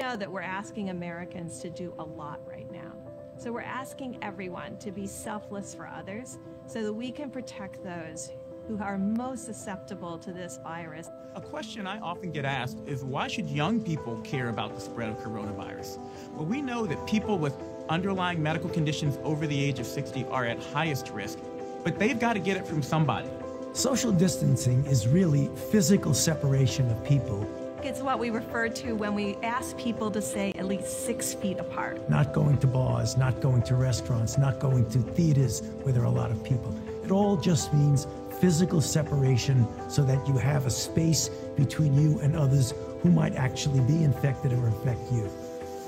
Know 0.08 0.16
that 0.16 0.32
we're 0.32 0.40
asking 0.40 0.88
Americans 0.88 1.60
to 1.60 1.68
do 1.68 1.92
a 1.98 2.02
lot 2.02 2.40
right 2.48 2.70
now. 2.72 2.92
So 3.36 3.52
we're 3.52 3.60
asking 3.60 4.18
everyone 4.22 4.78
to 4.78 4.90
be 4.90 5.06
selfless 5.06 5.74
for 5.74 5.86
others 5.86 6.38
so 6.66 6.82
that 6.82 6.92
we 6.92 7.12
can 7.12 7.30
protect 7.30 7.84
those 7.84 8.30
who 8.66 8.78
are 8.82 8.96
most 8.96 9.44
susceptible 9.44 10.18
to 10.18 10.32
this 10.32 10.58
virus. 10.62 11.10
A 11.34 11.42
question 11.42 11.86
I 11.86 11.98
often 12.00 12.32
get 12.32 12.46
asked 12.46 12.78
is 12.86 13.04
why 13.04 13.28
should 13.28 13.50
young 13.50 13.82
people 13.82 14.18
care 14.22 14.48
about 14.48 14.74
the 14.74 14.80
spread 14.80 15.10
of 15.10 15.18
coronavirus? 15.18 15.98
Well, 16.32 16.46
we 16.46 16.62
know 16.62 16.86
that 16.86 17.06
people 17.06 17.38
with 17.38 17.54
underlying 17.90 18.42
medical 18.42 18.70
conditions 18.70 19.18
over 19.24 19.46
the 19.46 19.62
age 19.62 19.78
of 19.78 19.86
60 19.86 20.24
are 20.30 20.46
at 20.46 20.62
highest 20.72 21.10
risk, 21.10 21.38
but 21.84 21.98
they've 21.98 22.18
got 22.18 22.32
to 22.32 22.40
get 22.40 22.56
it 22.56 22.66
from 22.66 22.82
somebody. 22.82 23.28
Social 23.74 24.10
distancing 24.10 24.86
is 24.86 25.06
really 25.06 25.50
physical 25.70 26.14
separation 26.14 26.90
of 26.90 27.04
people, 27.04 27.46
It's 27.88 28.02
what 28.02 28.18
we 28.18 28.28
refer 28.28 28.68
to 28.68 28.92
when 28.92 29.14
we 29.14 29.36
ask 29.36 29.74
people 29.78 30.10
to 30.10 30.20
stay 30.20 30.52
at 30.58 30.66
least 30.66 31.06
six 31.06 31.32
feet 31.32 31.58
apart. 31.58 32.10
not 32.10 32.34
going 32.34 32.58
to 32.58 32.66
bars, 32.66 33.16
not 33.16 33.40
going 33.40 33.62
to 33.62 33.76
restaurants, 33.76 34.36
not 34.36 34.58
going 34.58 34.90
to 34.90 34.98
theaters 34.98 35.62
where 35.82 35.94
there 35.94 36.02
are 36.02 36.12
a 36.12 36.20
lot 36.22 36.30
of 36.30 36.44
people. 36.44 36.78
It 37.02 37.10
all 37.10 37.38
just 37.38 37.72
means 37.72 38.06
physical 38.42 38.82
separation 38.82 39.66
so 39.88 40.04
that 40.04 40.28
you 40.28 40.36
have 40.36 40.66
a 40.66 40.70
space 40.70 41.30
between 41.56 41.94
you 41.94 42.20
and 42.20 42.36
others 42.36 42.74
who 43.00 43.10
might 43.10 43.36
actually 43.36 43.80
be 43.80 44.04
infected 44.04 44.52
or 44.52 44.66
infect 44.66 45.00
you. 45.10 45.26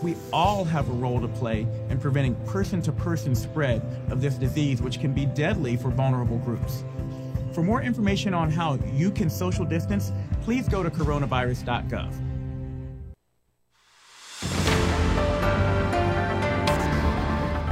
We 0.01 0.17
all 0.33 0.65
have 0.65 0.89
a 0.89 0.95
role 0.95 1.21
to 1.21 1.29
play 1.29 1.67
in 1.91 1.99
preventing 1.99 2.35
person 2.47 2.81
to 2.81 2.93
person 2.93 3.35
spread 3.35 3.83
of 4.09 4.23
this 4.23 4.37
disease, 4.37 4.81
which 4.81 5.01
can 5.01 5.13
be 5.13 5.27
deadly 5.27 5.77
for 5.77 5.91
vulnerable 5.91 6.39
groups. 6.39 6.83
For 7.53 7.63
more 7.63 7.83
information 7.83 8.33
on 8.33 8.51
how 8.51 8.79
you 8.95 9.11
can 9.11 9.29
social 9.29 9.65
distance, 9.65 10.13
please 10.43 10.69
go 10.69 10.83
to 10.83 10.91
coronavirus.gov. 10.91 12.31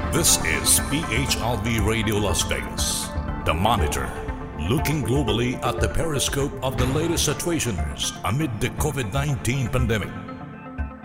This 0.09 0.41
is 0.43 0.81
PHLV 0.91 1.87
Radio 1.87 2.17
Las 2.17 2.43
Vegas, 2.49 3.13
the 3.45 3.55
monitor, 3.55 4.11
looking 4.59 5.05
globally 5.05 5.55
at 5.63 5.79
the 5.79 5.87
periscope 5.87 6.51
of 6.59 6.75
the 6.75 6.89
latest 6.91 7.23
situations 7.23 8.17
amid 8.25 8.51
the 8.59 8.73
COVID 8.83 9.13
19 9.13 9.69
pandemic. 9.69 10.11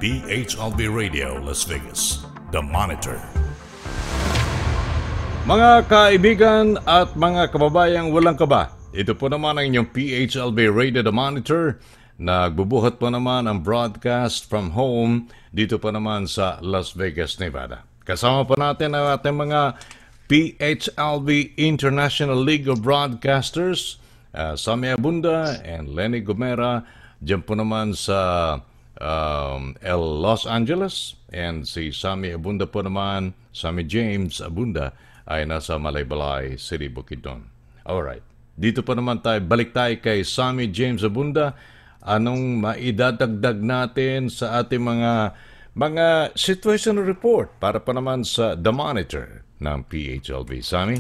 PHLV 0.01 0.79
Radio 0.89 1.37
Las 1.43 1.61
Vegas, 1.69 2.25
the 2.49 2.63
monitor. 2.63 3.21
Mga 5.45 5.91
kaibigan 5.91 6.79
at 6.87 7.13
mga 7.13 7.51
kababayang 7.51 8.09
walang 8.09 8.39
kaba, 8.39 8.71
ito 8.93 9.17
po 9.17 9.25
naman 9.25 9.57
ang 9.57 9.65
inyong 9.73 9.89
PHLB 9.89 10.69
The 11.01 11.09
Monitor. 11.09 11.81
Nagbubuhat 12.21 13.01
po 13.01 13.09
naman 13.09 13.49
ang 13.49 13.65
broadcast 13.65 14.45
from 14.45 14.77
home 14.77 15.33
dito 15.49 15.81
po 15.81 15.89
naman 15.89 16.29
sa 16.29 16.61
Las 16.61 16.93
Vegas, 16.93 17.41
Nevada. 17.41 17.89
Kasama 18.05 18.45
po 18.45 18.53
natin 18.53 18.93
ang 18.93 19.17
ating 19.17 19.33
mga 19.33 19.81
PHLB 20.29 21.57
International 21.57 22.37
League 22.37 22.69
of 22.69 22.85
Broadcasters, 22.85 23.97
uh, 24.37 24.53
Sami 24.53 24.93
Abunda 24.93 25.57
and 25.65 25.89
Lenny 25.89 26.21
Gomera. 26.21 26.85
Diyan 27.17 27.41
po 27.41 27.57
naman 27.57 27.97
sa 27.97 28.61
um, 29.01 29.73
El 29.81 30.21
Los 30.21 30.45
Angeles 30.45 31.17
and 31.33 31.65
si 31.65 31.89
Sami 31.89 32.29
Abunda 32.29 32.69
po 32.69 32.85
naman, 32.85 33.33
Sami 33.49 33.89
James 33.89 34.37
Abunda 34.37 34.93
ay 35.25 35.49
nasa 35.49 35.81
Malaybalay 35.81 36.61
City, 36.61 36.93
Bukidnon. 36.93 37.49
Alright. 37.89 38.32
Dito 38.53 38.85
po 38.85 38.93
naman 38.93 39.17
tayo, 39.17 39.41
balik 39.41 39.73
tayo 39.73 39.97
kay 39.97 40.21
Sami 40.21 40.69
James 40.69 41.01
Abunda. 41.01 41.57
Anong 42.03 42.61
maidadagdag 42.61 43.57
natin 43.63 44.29
sa 44.29 44.61
ating 44.61 44.83
mga 44.83 45.33
mga 45.73 46.37
situation 46.37 47.01
report 47.01 47.49
para 47.57 47.81
pa 47.81 47.97
naman 47.97 48.21
sa 48.21 48.53
The 48.53 48.69
Monitor 48.69 49.41
ng 49.57 49.79
PHLV. 49.89 50.51
Sami? 50.61 50.97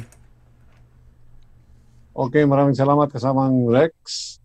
Okay, 2.13 2.41
maraming 2.45 2.73
salamat 2.73 3.09
kasamang 3.13 3.69
Rex. 3.69 4.37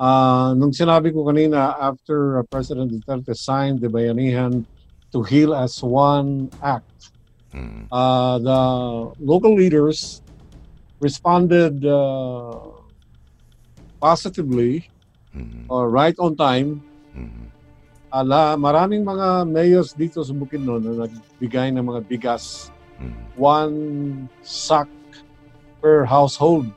Ah, 0.00 0.54
nung 0.56 0.72
sinabi 0.72 1.12
ko 1.12 1.26
kanina, 1.26 1.74
after 1.76 2.40
uh, 2.40 2.46
President 2.46 2.88
Duterte 2.88 3.34
signed 3.34 3.82
the 3.82 3.90
Bayanihan 3.90 4.62
to 5.10 5.20
Heal 5.26 5.52
as 5.52 5.82
One 5.82 6.48
Act, 6.62 7.10
uh, 7.90 8.38
the 8.38 8.60
local 9.18 9.52
leaders 9.58 10.22
responded 10.98 11.84
uh, 11.86 12.74
positively 14.02 14.90
or 15.70 15.90
right 15.90 16.14
on 16.18 16.34
time. 16.34 16.82
Ala, 18.08 18.56
maraming 18.56 19.04
mga 19.04 19.44
mayors 19.44 19.92
dito 19.92 20.24
sa 20.24 20.32
Bukidnon 20.32 20.80
na 20.80 21.04
nagbigay 21.04 21.76
ng 21.76 21.84
mga 21.84 22.00
bigas. 22.08 22.72
One 23.36 24.26
sack 24.40 24.88
per 25.78 26.08
household. 26.08 26.72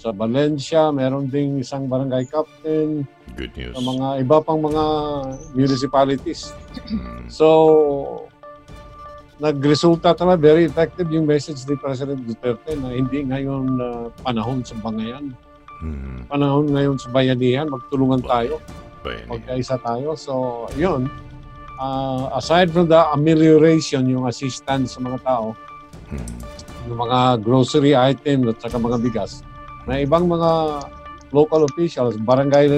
Sa 0.00 0.12
Valencia, 0.12 0.92
meron 0.92 1.28
ding 1.28 1.60
isang 1.60 1.88
barangay 1.88 2.28
captain. 2.28 3.04
Good 3.36 3.52
news. 3.56 3.74
Sa 3.76 3.82
mga 3.84 4.06
iba 4.20 4.36
pang 4.40 4.60
mga 4.60 4.84
municipalities. 5.56 6.52
So, 7.28 8.28
nagresulta 9.42 10.14
talaga 10.14 10.38
very 10.38 10.64
effective 10.66 11.10
yung 11.10 11.26
message 11.26 11.66
ni 11.66 11.74
President 11.74 12.22
Duterte 12.22 12.78
na 12.78 12.94
hindi 12.94 13.26
ngayon 13.26 13.64
uh, 13.82 14.06
panahon 14.22 14.62
sa 14.62 14.78
bangayan. 14.78 15.34
Panahon 16.30 16.70
ngayon 16.70 16.96
sa 16.96 17.10
bayanihan, 17.10 17.66
magtulungan 17.66 18.22
tayo. 18.22 18.62
Magkaisa 19.28 19.76
tayo. 19.82 20.14
So, 20.14 20.64
yun. 20.78 21.10
Uh, 21.76 22.30
aside 22.38 22.70
from 22.70 22.86
the 22.86 23.02
amelioration, 23.10 24.06
yung 24.06 24.30
assistance 24.30 24.94
sa 24.94 25.02
mga 25.02 25.18
tao, 25.26 25.58
yung 26.86 26.98
mga 26.98 27.42
grocery 27.42 27.92
item 27.98 28.46
at 28.48 28.62
saka 28.62 28.78
mga 28.78 29.02
bigas, 29.02 29.42
na 29.84 30.00
ibang 30.00 30.30
mga 30.30 30.84
local 31.34 31.66
officials, 31.66 32.14
barangay 32.22 32.70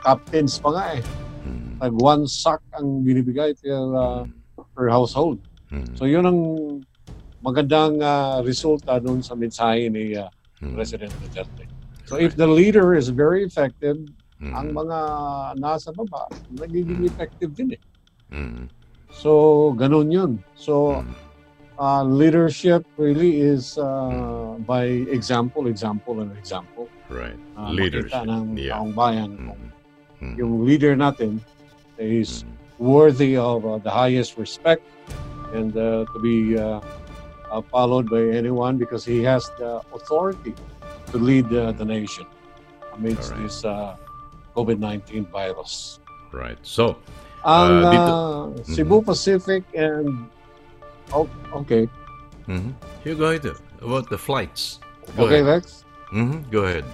captains 0.00 0.56
pa 0.56 0.72
nga 0.72 0.84
eh. 0.96 1.02
Nag 1.78 1.94
one 1.94 2.26
sack 2.26 2.58
ang 2.74 3.06
binibigay 3.06 3.54
per, 3.60 3.78
uh, 3.94 4.22
per 4.74 4.88
household. 4.90 5.38
So 5.94 6.08
yun 6.08 6.24
ang 6.24 6.38
magandang 7.38 8.00
uh, 8.00 8.40
resulta 8.42 8.98
doon 8.98 9.20
sa 9.20 9.36
mensahe 9.36 9.86
ni 9.92 10.16
uh, 10.16 10.26
President 10.74 11.12
Duterte. 11.22 11.68
So 12.08 12.16
if 12.16 12.34
the 12.34 12.48
leader 12.48 12.96
is 12.96 13.12
very 13.12 13.44
effective, 13.44 14.00
ang 14.38 14.70
mga 14.70 14.98
nasa 15.58 15.90
baba, 15.90 16.30
nagiging 16.54 17.02
effective 17.04 17.52
din 17.58 17.74
eh. 17.74 17.82
So, 19.10 19.74
ganun 19.74 20.12
yun. 20.12 20.32
So, 20.54 21.02
uh, 21.80 22.04
leadership 22.04 22.84
really 22.96 23.40
is 23.40 23.74
uh, 23.78 24.54
by 24.62 24.84
example, 25.10 25.66
example, 25.66 26.20
and 26.20 26.30
example. 26.36 26.86
Right. 27.08 27.34
Uh, 27.56 27.72
Leadership. 27.72 28.14
makita 28.14 28.30
ng 28.30 28.44
Yeah. 28.54 28.78
taong 28.78 28.92
bayan 28.92 29.30
kung 29.42 29.62
yung 30.36 30.52
leader 30.62 30.92
natin 30.94 31.40
is 31.96 32.44
worthy 32.78 33.34
of 33.34 33.66
uh, 33.66 33.82
the 33.82 33.90
highest 33.90 34.38
respect 34.38 34.84
and 35.52 35.76
uh, 35.76 36.04
to 36.12 36.18
be 36.20 36.58
uh, 36.58 36.80
uh, 37.50 37.62
followed 37.70 38.08
by 38.10 38.22
anyone 38.28 38.76
because 38.76 39.04
he 39.04 39.22
has 39.22 39.48
the 39.58 39.80
authority 39.94 40.54
to 41.12 41.16
lead 41.18 41.46
uh, 41.52 41.72
the 41.72 41.84
nation 41.84 42.26
amidst 42.94 43.32
Alright. 43.32 43.44
this 43.48 43.64
uh, 43.64 43.96
COVID-19 44.56 45.30
virus. 45.30 46.00
Right. 46.32 46.58
So, 46.62 46.96
Ang 47.46 47.84
uh, 47.86 47.92
dito, 47.94 48.12
uh, 48.12 48.62
Cebu 48.66 49.00
Pacific 49.00 49.62
and 49.72 50.26
oh, 51.14 51.28
okay. 51.64 51.88
Mhm. 52.50 52.74
You 53.06 53.14
go 53.14 53.30
ahead. 53.32 53.46
About 53.80 54.10
the 54.10 54.18
flights. 54.18 54.82
Go 55.16 55.24
Okay, 55.30 55.40
ahead. 55.40 55.62
Lex. 55.62 55.84
Mhm. 56.12 56.50
Go 56.50 56.66
ahead. 56.66 56.84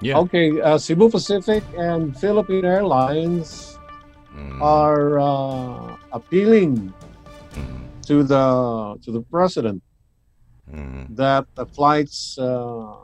Yeah. 0.00 0.22
Okay, 0.24 0.60
uh, 0.62 0.78
Cebu 0.78 1.10
Pacific 1.10 1.62
and 1.76 2.14
Philippine 2.16 2.64
Airlines 2.64 3.76
Mm. 4.32 4.64
are 4.64 5.20
uh, 5.20 5.92
appealing 6.16 6.88
to 8.06 8.22
the 8.22 8.44
to 9.04 9.10
the 9.12 9.22
president 9.30 9.82
Mm-hmm. 10.62 11.14
that 11.18 11.44
the 11.58 11.66
flights 11.66 12.38
uh, 12.38 12.94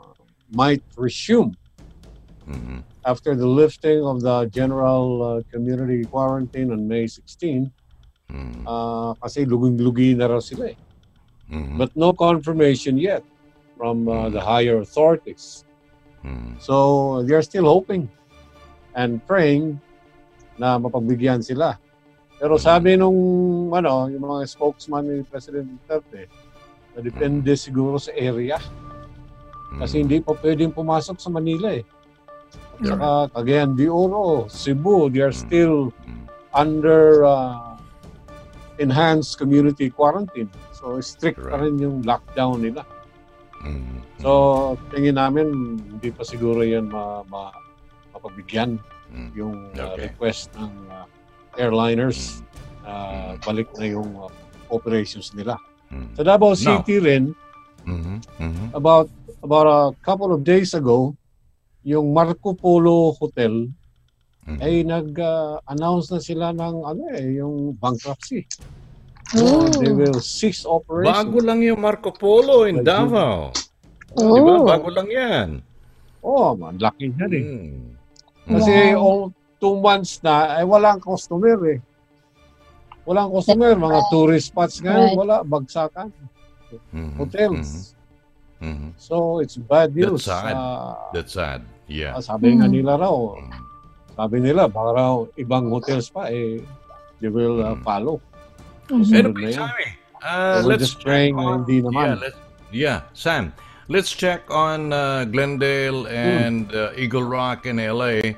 might 0.49 0.81
resume 0.95 1.53
Mm-hmm. 2.49 2.79
after 3.05 3.35
the 3.35 3.45
lifting 3.45 4.01
of 4.01 4.21
the 4.21 4.49
general 4.49 5.21
uh, 5.21 5.43
community 5.53 6.07
quarantine 6.07 6.71
on 6.71 6.87
May 6.87 7.05
16. 7.05 7.69
Mm-hmm. 8.31 8.65
Uh, 8.65 9.13
kasi 9.21 9.45
luging-lugi 9.45 10.17
na 10.17 10.25
raw 10.31 10.41
sila 10.41 10.71
eh. 10.73 10.79
Mm-hmm. 11.51 11.77
But 11.77 11.93
no 11.93 12.13
confirmation 12.13 12.97
yet 12.97 13.21
from 13.77 14.07
uh, 14.09 14.29
the 14.33 14.41
higher 14.41 14.81
authorities. 14.81 15.61
So, 16.59 17.23
they're 17.23 17.45
still 17.45 17.65
hoping 17.65 18.09
and 18.95 19.23
praying 19.25 19.79
na 20.57 20.79
mapagbigyan 20.79 21.43
sila. 21.45 21.79
Pero 22.39 22.55
sabi 22.55 22.95
nung 22.95 23.19
ano, 23.75 24.07
yung 24.07 24.23
mga 24.23 24.47
spokesman 24.47 25.03
ni 25.03 25.27
President 25.27 25.67
Duterte, 25.67 26.31
na 26.95 27.03
depende 27.03 27.51
siguro 27.59 27.99
sa 27.99 28.15
area. 28.15 28.57
Kasi 29.77 30.01
hindi 30.01 30.23
pa 30.23 30.33
pwedeng 30.39 30.73
pumasok 30.73 31.19
sa 31.19 31.29
Manila 31.29 31.75
eh. 31.75 31.83
At 32.79 32.95
saka 32.95 33.07
Cagayan 33.35 33.75
de 33.75 33.91
Oro, 33.91 34.47
Cebu, 34.47 35.11
they 35.11 35.21
are 35.21 35.35
still 35.35 35.91
under 36.55 37.27
uh, 37.27 37.77
enhanced 38.79 39.37
community 39.37 39.91
quarantine. 39.91 40.49
So 40.71 40.97
strict 41.03 41.43
pa 41.43 41.59
rin 41.59 41.77
yung 41.77 42.07
lockdown 42.07 42.63
nila. 42.63 42.87
So 44.23 44.79
tingin 44.95 45.19
namin 45.19 45.77
hindi 45.77 46.09
pa 46.15 46.23
siguro 46.23 46.63
yan 46.63 46.87
ma, 46.87 47.21
ma, 47.27 47.51
mapagbigyan 48.15 48.79
yung 49.35 49.75
uh, 49.75 49.99
request 49.99 50.55
ng 50.55 50.71
uh, 50.87 51.05
airliners 51.57 52.43
uh, 52.85 53.33
balik 53.41 53.71
na 53.79 53.89
yung 53.89 54.09
uh, 54.13 54.29
operations 54.69 55.33
nila. 55.33 55.57
Sa 56.13 56.21
Davao 56.21 56.53
No. 56.53 56.59
City 56.59 57.01
rin, 57.01 57.33
about 58.77 59.09
about 59.41 59.65
a 59.65 59.81
couple 60.05 60.29
of 60.29 60.45
days 60.45 60.77
ago, 60.77 61.17
yung 61.81 62.13
Marco 62.13 62.53
Polo 62.53 63.17
Hotel 63.17 63.65
ay 64.61 64.81
nag-announce 64.81 66.09
na 66.09 66.21
sila 66.21 66.49
ng 66.53 66.75
ano 66.81 67.03
eh, 67.13 67.37
yung 67.37 67.77
bankruptcy. 67.77 68.45
So, 69.29 69.69
they 69.77 69.93
will 69.93 70.17
cease 70.25 70.65
operations. 70.65 71.13
Bago 71.21 71.37
lang 71.45 71.61
yung 71.61 71.77
Marco 71.77 72.09
Polo 72.09 72.65
in 72.65 72.81
Davao. 72.81 73.53
Oh. 74.17 74.33
Di 74.33 74.41
ba? 74.41 74.53
Bago 74.65 74.89
lang 74.89 75.05
yan. 75.05 75.49
Oh, 76.25 76.57
man, 76.57 76.81
laki 76.81 77.13
niyan 77.13 77.31
eh. 77.37 77.45
Hmm. 77.45 77.85
Kasi 78.57 78.73
Wow. 78.97 79.05
all 79.05 79.21
two 79.59 79.75
months 79.77 80.23
na, 80.23 80.55
ay 80.55 80.63
walang 80.63 80.99
customer 80.99 81.55
eh. 81.67 81.79
Walang 83.03 83.31
customer, 83.31 83.75
mga 83.75 83.99
tourist 84.07 84.47
spots 84.49 84.79
ngayon, 84.79 85.11
Right. 85.11 85.17
wala, 85.17 85.35
bagsakan. 85.43 86.13
Hotels. 87.17 87.95
Mhm. 88.61 88.93
So, 88.99 89.39
it's 89.39 89.55
bad 89.55 89.95
news. 89.95 90.27
That's 90.27 90.43
sad. 90.43 90.53
Ah, 90.53 90.93
That's 91.15 91.33
sad. 91.33 91.59
Yeah. 91.87 92.13
Ah, 92.13 92.21
sabi 92.21 92.53
nga 92.59 92.67
nila 92.67 92.99
raw, 92.99 93.33
sabi 94.13 94.37
nila, 94.43 94.67
baka 94.67 94.89
raw 94.93 95.13
ibang 95.35 95.71
hotels 95.71 96.11
pa, 96.11 96.27
eh, 96.29 96.59
they 97.17 97.31
will 97.31 97.63
uh, 97.63 97.73
follow. 97.81 98.19
Susunod 98.85 99.33
na 99.33 99.47
Anyway, 99.47 99.53
yan. 99.55 99.63
Sammy, 99.63 99.87
uh, 100.21 100.57
So 100.61 100.67
let's 100.67 100.81
just 100.85 100.97
praying 101.01 101.33
check 101.33 101.41
na 101.41 101.49
on- 101.49 101.57
hindi 101.63 101.77
naman. 101.81 102.05
Yeah, 102.05 102.15
let's, 102.19 102.37
yeah, 102.69 102.99
Sam, 103.15 103.43
let's 103.87 104.11
check 104.11 104.43
on 104.51 104.91
uh, 104.91 105.23
Glendale 105.25 106.05
and 106.05 106.69
uh, 106.69 106.91
Eagle 106.93 107.25
Rock 107.25 107.65
in 107.65 107.79
LA. 107.81 108.35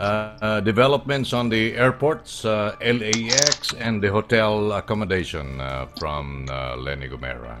Uh, 0.00 0.60
developments 0.60 1.32
on 1.34 1.50
the 1.50 1.76
airports, 1.76 2.44
uh, 2.46 2.74
LAX, 2.80 3.74
and 3.74 4.02
the 4.02 4.08
hotel 4.08 4.72
accommodation 4.72 5.60
uh, 5.60 5.86
from 5.98 6.48
uh, 6.48 6.74
Lenny 6.76 7.06
Gomera. 7.06 7.60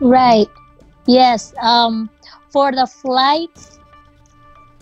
Right. 0.00 0.50
Yes. 1.06 1.54
Um, 1.62 2.10
for 2.50 2.72
the 2.72 2.86
flights, 2.86 3.78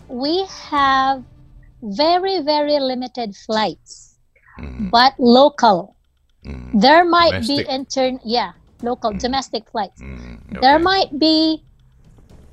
we 0.07 0.45
have 0.69 1.23
very, 1.83 2.41
very 2.41 2.79
limited 2.79 3.35
flights, 3.35 4.17
but 4.89 5.13
local. 5.19 5.95
There 6.73 7.05
might 7.05 7.31
Domestic. 7.41 7.67
be 7.67 7.73
intern, 7.73 8.19
yeah, 8.23 8.53
local 8.81 9.13
domestic 9.13 9.69
flights. 9.69 10.01
There 10.61 10.79
might 10.79 11.17
be 11.19 11.63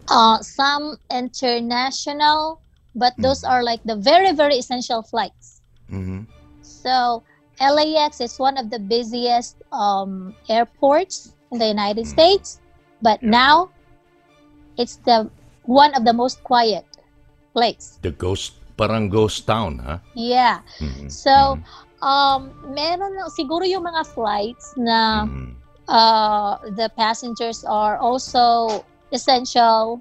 uh, 0.09 0.41
some 0.41 0.97
international, 1.11 2.62
but 2.95 3.15
those 3.19 3.45
are 3.45 3.63
like 3.63 3.81
the 3.85 3.97
very, 3.97 4.33
very 4.33 4.57
essential 4.57 5.03
flights. 5.03 5.61
Mm-hmm. 5.91 6.25
So 6.61 7.23
LAX 7.61 8.21
is 8.21 8.39
one 8.39 8.57
of 8.59 8.71
the 8.71 8.79
busiest 8.79 9.57
um, 9.73 10.35
airports 10.49 11.33
in 11.51 11.59
the 11.59 11.67
United 11.67 12.07
States, 12.07 12.61
but 13.01 13.23
now 13.23 13.71
it's 14.77 14.97
the 15.05 15.31
one 15.65 15.95
of 15.95 16.05
the 16.05 16.13
most 16.13 16.43
quiet 16.43 16.85
place. 17.53 17.99
The 18.03 18.11
ghost, 18.11 18.55
parang 18.77 19.09
ghost 19.09 19.47
town, 19.47 19.79
huh? 19.79 19.99
Yeah. 20.15 20.61
Mhm. 20.81 21.11
So 21.13 21.61
um, 22.03 22.51
meron 22.75 23.15
siguro 23.31 23.63
yung 23.69 23.85
mga 23.85 24.03
flights 24.11 24.75
na 24.77 25.29
uh, 25.89 26.59
the 26.75 26.91
passengers 26.97 27.65
are 27.65 27.97
also 27.97 28.85
essential 29.13 30.01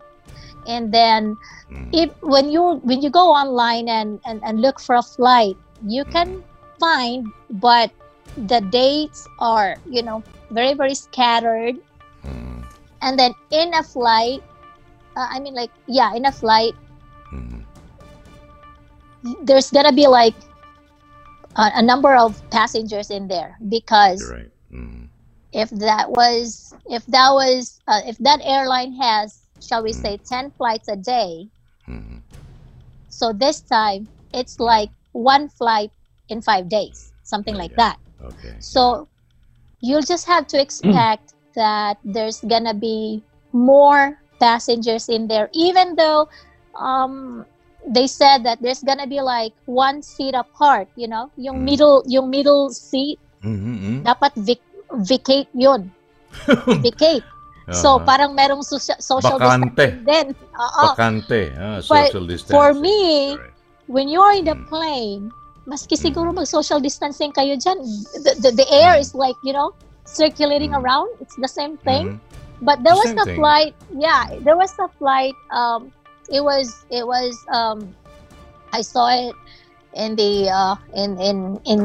and 0.68 0.94
then 0.94 1.38
mm-hmm. 1.72 1.90
if 1.94 2.12
when 2.22 2.50
you 2.50 2.82
when 2.84 3.02
you 3.02 3.10
go 3.10 3.32
online 3.32 3.90
and, 3.90 4.20
and 4.26 4.42
and 4.44 4.62
look 4.62 4.80
for 4.80 4.96
a 4.96 5.02
flight 5.04 5.58
you 5.86 6.06
can 6.06 6.42
mm-hmm. 6.42 6.80
find 6.80 7.28
but 7.62 7.92
the 8.48 8.62
dates 8.72 9.28
are 9.40 9.76
you 9.90 10.02
know 10.02 10.24
very 10.52 10.74
very 10.74 10.96
scattered. 10.96 11.76
Mm-hmm. 12.26 12.62
And 13.02 13.18
then 13.18 13.34
in 13.50 13.74
a 13.74 13.84
flight 13.84 14.44
uh, 15.16 15.28
i 15.30 15.40
mean 15.40 15.54
like 15.54 15.72
yeah 15.88 16.14
in 16.16 16.26
a 16.26 16.32
flight 16.32 16.74
there's 19.44 19.70
gonna 19.70 19.94
be 19.94 20.08
like 20.08 20.34
a, 21.56 21.72
a 21.76 21.82
number 21.82 22.16
of 22.16 22.42
passengers 22.50 23.12
in 23.12 23.28
there 23.28 23.58
because 23.70 24.22
if 25.54 25.70
that 25.70 26.10
was 26.10 26.74
if 26.90 27.06
that 27.08 27.32
was 27.32 27.82
uh, 27.88 28.02
if 28.06 28.18
that 28.20 28.40
airline 28.44 28.94
has 28.94 29.41
shall 29.62 29.84
we 29.84 29.94
say 29.94 30.18
10 30.18 30.52
flights 30.58 30.88
a 30.90 30.96
day. 30.98 31.48
So 33.10 33.34
this 33.34 33.62
time 33.62 34.10
it's 34.34 34.60
like 34.60 34.90
one 35.12 35.50
flight 35.50 35.92
in 36.30 36.42
five 36.42 36.70
days 36.70 37.12
something 37.24 37.56
like 37.56 37.76
that. 37.76 37.98
Okay. 38.24 38.56
so 38.60 39.08
you'll 39.82 40.06
just 40.06 40.28
have 40.28 40.48
to 40.48 40.62
expect 40.62 41.34
that 41.56 41.98
there's 42.04 42.40
gonna 42.42 42.74
be 42.74 43.24
more 43.52 44.18
passengers 44.40 45.10
in 45.10 45.28
there 45.28 45.50
even 45.54 45.96
though 45.96 46.28
um, 46.80 47.46
they 47.88 48.08
said 48.08 48.44
that 48.46 48.62
there's 48.62 48.82
gonna 48.84 49.08
be 49.08 49.22
like 49.22 49.54
one 49.66 50.02
seat 50.02 50.34
apart 50.34 50.88
you 50.96 51.08
know? 51.08 51.32
Yung 51.38 51.64
middle 51.66 52.04
yung 52.08 52.30
middle 52.30 52.70
seat 52.70 53.20
Mm-hmm. 53.42 54.06
dapat 54.06 54.32
vic- 54.38 54.70
vacate 55.02 55.50
yun. 55.58 55.90
Vacate 56.86 57.26
so 57.70 58.02
Uh-huh. 58.02 58.06
parang 58.08 58.34
merong 58.34 58.66
socia- 58.66 58.98
social 58.98 59.38
Bakante. 59.38 60.02
distancing 60.02 60.02
din 60.02 60.28
Oo. 60.58 60.82
Bakante. 60.90 61.42
Ah, 61.54 61.78
But 61.86 62.10
social 62.10 62.26
distancing. 62.26 62.56
for 62.58 62.74
me 62.74 63.38
when 63.86 64.10
you're 64.10 64.34
in 64.34 64.50
the 64.50 64.58
plane 64.66 65.30
maski 65.64 65.94
siguro 65.94 66.34
mag 66.34 66.50
social 66.50 66.82
distancing 66.82 67.30
kayo 67.30 67.54
dyan 67.54 67.78
the, 68.26 68.32
the, 68.42 68.50
the 68.64 68.68
air 68.74 68.98
is 68.98 69.14
like 69.14 69.38
you 69.46 69.54
know 69.54 69.70
circulating 70.10 70.74
around 70.74 71.06
it's 71.22 71.38
the 71.38 71.48
same 71.48 71.78
thing 71.86 72.18
but 72.66 72.82
there 72.82 72.98
The 72.98 73.02
was 73.06 73.12
a 73.14 73.26
thing. 73.30 73.38
flight 73.38 73.74
yeah 73.94 74.26
there 74.42 74.58
was 74.58 74.74
a 74.82 74.90
flight 74.98 75.38
um 75.54 75.94
it 76.34 76.42
was 76.42 76.82
it 76.90 77.06
was 77.06 77.38
um 77.54 77.94
i 78.74 78.82
saw 78.82 79.14
it 79.14 79.38
in 79.94 80.18
the 80.18 80.50
uh 80.50 80.76
in 80.98 81.20
in 81.22 81.38
in 81.70 81.80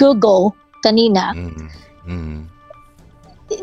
google 0.00 0.56
kanina 0.80 1.36
Mm-hmm. 2.04 2.48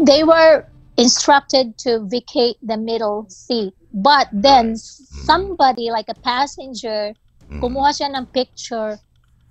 they 0.05 0.23
were 0.23 0.65
instructed 0.97 1.77
to 1.79 2.03
vacate 2.07 2.57
the 2.63 2.77
middle 2.77 3.25
seat. 3.29 3.73
But 3.93 4.27
then 4.31 4.75
somebody 4.77 5.91
like 5.91 6.07
a 6.07 6.17
passenger 6.23 7.13
kumuha 7.59 7.91
siya 7.91 8.11
ng 8.15 8.25
picture. 8.31 8.95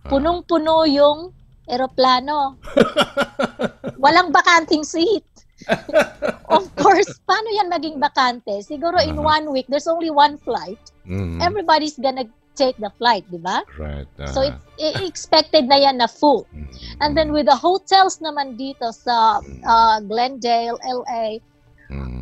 Punong-puno 0.08 0.88
yung 0.88 1.36
eroplano. 1.68 2.56
Walang 4.02 4.32
bakanting 4.32 4.84
seat. 4.84 5.24
Of 6.50 6.72
course 6.74 7.20
paano 7.28 7.52
yan 7.52 7.68
maging 7.68 8.00
bakante? 8.00 8.64
Siguro 8.64 8.96
in 9.04 9.20
one 9.20 9.52
week 9.52 9.68
there's 9.68 9.86
only 9.86 10.08
one 10.08 10.40
flight. 10.40 10.80
Mhm. 11.10 11.42
everybody's 11.42 11.98
gonna 11.98 12.24
take 12.54 12.76
the 12.78 12.90
flight 12.98 13.24
di 13.30 13.38
ba 13.38 13.62
Right. 13.78 14.06
So 14.30 14.44
uh-huh. 14.44 14.58
it's 14.76 15.00
i- 15.00 15.06
expected 15.06 15.68
na 15.68 15.76
yan 15.80 15.98
na 15.98 16.06
full. 16.06 16.44
And 17.00 17.16
then 17.16 17.32
with 17.32 17.46
the 17.48 17.56
hotels 17.56 18.20
naman 18.20 18.60
dito 18.60 18.92
sa 18.92 19.40
uh, 19.64 19.96
Glendale, 20.04 20.76
LA, 20.84 21.40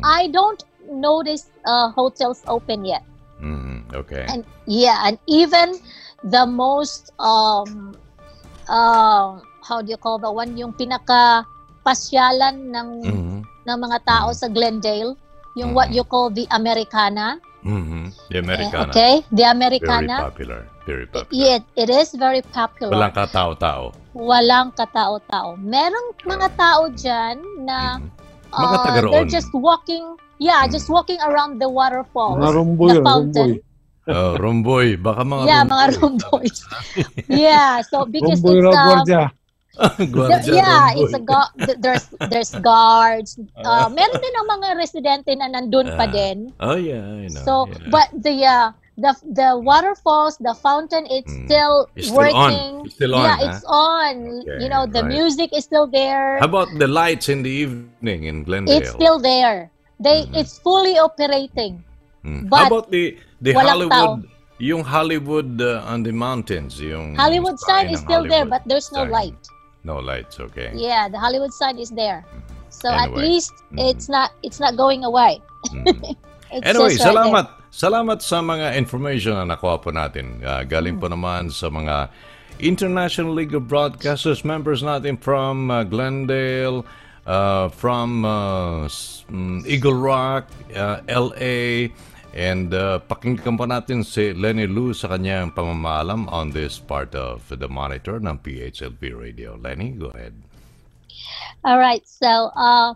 I 0.01 0.27
don't 0.31 0.63
notice 0.87 1.51
uh, 1.67 1.91
hotels 1.91 2.41
open 2.47 2.87
yet. 2.87 3.03
Mhm. 3.39 3.91
Okay. 3.93 4.25
And 4.27 4.43
yeah, 4.65 4.99
and 5.05 5.15
even 5.27 5.75
the 6.23 6.43
most 6.43 7.11
um 7.19 7.95
uh, 8.67 9.39
how 9.63 9.79
do 9.83 9.89
you 9.91 9.99
call 9.99 10.19
the 10.19 10.31
one 10.31 10.55
yung 10.57 10.73
pinaka 10.73 11.43
pasyalan 11.83 12.71
ng 12.71 12.89
Mhm. 13.03 13.39
ng 13.67 13.77
mga 13.79 13.97
tao 14.03 14.29
sa 14.33 14.49
Glendale, 14.49 15.13
yung 15.55 15.71
what 15.75 15.91
you 15.93 16.03
call 16.03 16.29
the 16.31 16.47
Americana. 16.51 17.37
Mhm. 17.59 18.15
The 18.31 18.37
Americana. 18.39 18.89
Okay, 18.89 19.13
the 19.29 19.43
Very 19.43 19.51
Americana. 19.51 20.15
popular. 20.23 20.59
Very 20.85 21.05
popular. 21.05 21.59
It, 21.59 21.63
it 21.75 21.89
is 21.91 22.15
very 22.15 22.41
popular. 22.41 22.95
Walang 22.95 23.13
katao-tao. 23.13 23.91
walang 24.15 24.71
katao-tao. 24.73 25.59
Merong 25.59 26.15
mga 26.23 26.47
tao 26.55 26.87
dyan 26.89 27.37
na 27.63 27.99
Mm-hmm. 27.99 28.17
Mga 28.49 28.65
uh, 28.73 28.81
taga 28.81 28.99
roon. 29.05 29.11
they're 29.13 29.29
just 29.29 29.53
walking, 29.53 30.17
yeah, 30.41 30.65
just 30.65 30.89
walking 30.89 31.21
around 31.21 31.61
the 31.61 31.69
waterfalls, 31.69 32.41
Mga 32.41 32.49
rumboy, 32.57 32.89
the 32.97 33.03
fountain. 33.05 33.49
rumboy. 33.59 33.67
Oh, 34.09 34.33
rumboy. 34.41 34.97
Baka 34.97 35.21
mga 35.21 35.43
yeah, 35.45 35.61
rumboy. 35.61 35.69
mga 35.69 35.85
rumboys. 36.01 36.57
yeah, 37.29 37.77
so 37.85 38.09
because 38.09 38.41
Rumboy 38.41 38.57
it's 38.57 39.11
um, 39.13 39.29
yeah, 40.51 40.91
it's 40.95 41.13
a 41.15 41.19
gu- 41.23 41.53
there's 41.79 42.05
there's 42.29 42.51
guards. 42.59 43.39
Uh, 43.59 43.87
meron 43.91 44.17
din 44.17 44.33
ang 44.39 44.47
mga 44.59 44.67
residente 44.79 45.29
na 45.35 45.47
nandun 45.51 45.87
pa 45.95 46.07
Ah, 46.07 46.11
din. 46.11 46.37
Oh, 46.59 46.75
yeah, 46.79 47.03
I 47.03 47.27
know. 47.27 47.43
So, 47.43 47.53
yeah. 47.67 47.91
but 47.91 48.07
the 48.15 48.35
uh, 48.43 48.71
the 48.97 49.11
the 49.35 49.49
waterfalls, 49.59 50.39
the 50.39 50.55
fountain, 50.55 51.05
it's 51.11 51.31
still. 51.45 51.87
It's 51.95 52.07
still 52.07 52.23
on. 52.33 52.51
working. 52.51 52.73
It's 52.87 52.95
still 52.95 53.13
on, 53.15 53.23
yeah, 53.23 53.35
huh? 53.37 53.45
it's 53.51 53.63
on. 53.67 54.15
Okay, 54.43 54.57
you 54.63 54.69
know, 54.71 54.83
the 54.87 55.03
right. 55.03 55.11
music 55.11 55.51
is 55.55 55.63
still 55.63 55.87
there. 55.87 56.39
How 56.39 56.47
about 56.47 56.71
the 56.79 56.87
lights 56.87 57.27
in 57.29 57.43
the 57.43 57.51
evening 57.51 58.25
in 58.25 58.43
Glendale? 58.43 58.79
It's 58.79 58.91
still 58.91 59.19
there. 59.19 59.71
They 59.99 60.27
it's 60.33 60.57
fully 60.59 60.95
operating. 60.99 61.83
Hmm. 62.23 62.47
but 62.47 62.57
How 62.57 62.67
about 62.67 62.87
the 62.91 63.15
the 63.43 63.51
Hollywood, 63.55 64.27
yung 64.59 64.83
Hollywood 64.83 65.59
uh, 65.59 65.83
on 65.87 66.03
the 66.03 66.11
mountains, 66.11 66.79
yung 66.79 67.15
Hollywood 67.15 67.59
sign 67.59 67.87
is 67.91 67.99
still 68.03 68.27
there, 68.27 68.43
but 68.47 68.63
there's 68.67 68.91
no 68.91 69.03
sign. 69.07 69.11
light. 69.11 69.41
No 69.89 69.97
lights, 69.97 70.37
okay. 70.37 70.69
Yeah, 70.77 71.09
the 71.09 71.17
Hollywood 71.17 71.49
sign 71.49 71.81
is 71.81 71.89
there. 71.89 72.21
So 72.69 72.93
at 72.93 73.09
Anyway. 73.09 73.33
least 73.33 73.53
it's 73.73 74.05
not 74.05 74.37
it's 74.45 74.61
not 74.61 74.77
going 74.77 75.01
away. 75.01 75.41
It's 76.49 76.65
Anyway, 76.65 76.97
right 76.97 77.05
salamat. 77.13 77.45
Salamat 77.69 78.25
sa 78.25 78.41
mga 78.41 78.73
information 78.73 79.37
na 79.37 79.53
nakuha 79.53 79.77
po 79.77 79.93
natin. 79.93 80.41
Ah, 80.41 80.65
galing 80.65 80.97
po 80.97 81.05
naman 81.05 81.53
sa 81.53 81.69
mga 81.69 82.09
International 82.57 83.37
League 83.37 83.53
of 83.53 83.69
Broadcasters 83.69 84.41
members 84.41 84.81
natin 84.81 85.21
from 85.21 85.69
uh, 85.69 85.85
Glendale, 85.85 86.81
uh, 87.29 87.69
from 87.69 88.25
uh, 88.25 88.89
mm, 89.29 89.61
Eagle 89.69 89.93
Rock, 89.93 90.49
uh, 90.73 91.05
LA, 91.05 91.93
and 92.33 92.73
uh, 92.73 92.99
pakinggan 93.09 93.57
po 93.57 93.65
natin 93.65 94.05
si 94.05 94.33
Lenny 94.33 94.69
Lu 94.69 94.93
sa 94.93 95.09
kanyang 95.09 95.53
pamamaalam 95.53 96.29
on 96.29 96.53
this 96.53 96.77
part 96.77 97.13
of 97.17 97.45
the 97.49 97.67
monitor 97.67 98.21
ng 98.21 98.37
PHLP 98.39 99.17
Radio. 99.17 99.57
Lenny, 99.57 99.97
go 99.97 100.13
ahead. 100.13 100.33
All 101.65 101.79
right. 101.79 102.05
So 102.07 102.53
uh, 102.53 102.93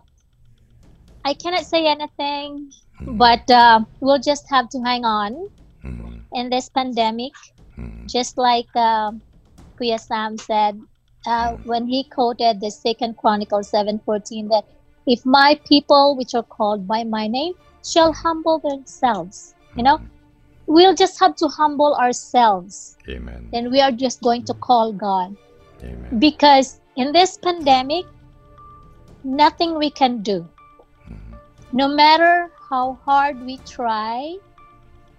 I 1.25 1.33
cannot 1.33 1.65
say 1.65 1.87
anything, 1.87 2.71
but 3.17 3.49
uh, 3.49 3.81
we'll 3.99 4.21
just 4.21 4.45
have 4.49 4.69
to 4.69 4.79
hang 4.81 5.03
on 5.05 5.49
in 6.33 6.49
this 6.49 6.69
pandemic. 6.69 7.33
Just 8.05 8.37
like 8.37 8.69
uh, 8.75 9.11
Kuya 9.79 9.99
Sam 9.99 10.37
said 10.37 10.79
uh, 11.25 11.55
when 11.63 11.87
he 11.87 12.03
quoted 12.03 12.59
the 12.59 12.69
Second 12.69 13.17
Chronicle 13.17 13.63
seven 13.63 13.99
fourteen 14.05 14.47
that 14.49 14.67
if 15.07 15.25
my 15.25 15.59
people, 15.67 16.15
which 16.15 16.35
are 16.35 16.43
called 16.43 16.87
by 16.87 17.03
my 17.03 17.27
name, 17.27 17.53
shall 17.83 18.13
humble 18.13 18.59
themselves, 18.59 19.55
you 19.75 19.83
know, 19.83 19.99
we'll 20.67 20.95
just 20.95 21.19
have 21.19 21.35
to 21.35 21.47
humble 21.47 21.95
ourselves. 21.95 22.97
Amen. 23.09 23.49
Then 23.51 23.71
we 23.71 23.81
are 23.81 23.91
just 23.91 24.21
going 24.21 24.45
to 24.45 24.53
call 24.53 24.93
God 24.93 25.35
Amen. 25.83 26.19
because 26.19 26.79
in 26.95 27.11
this 27.11 27.37
pandemic, 27.37 28.05
nothing 29.23 29.77
we 29.77 29.89
can 29.89 30.21
do. 30.21 30.47
Mm-hmm. 31.09 31.35
No 31.73 31.87
matter 31.87 32.51
how 32.69 32.99
hard 33.05 33.43
we 33.45 33.57
try, 33.59 34.37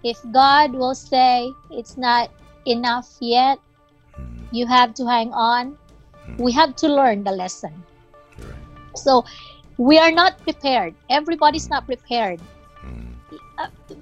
if 0.03 0.19
God 0.33 0.73
will 0.73 0.95
say 0.95 1.53
it's 1.71 1.97
not 1.97 2.31
enough 2.67 3.09
yet, 3.21 3.59
mm-hmm. 4.17 4.55
you 4.55 4.67
have 4.67 4.95
to 4.95 5.07
hang 5.07 5.33
on. 5.33 5.77
Mm-hmm. 6.27 6.43
We 6.43 6.53
have 6.53 6.77
to 6.77 6.89
learn 6.89 7.25
the 7.25 7.33
lesson. 7.33 7.83
So 8.97 9.25
we 9.77 9.99
are 9.99 10.13
not 10.13 10.39
prepared. 10.43 10.95
Everybody's 11.11 11.69
not 11.69 11.87
prepared. 11.87 12.41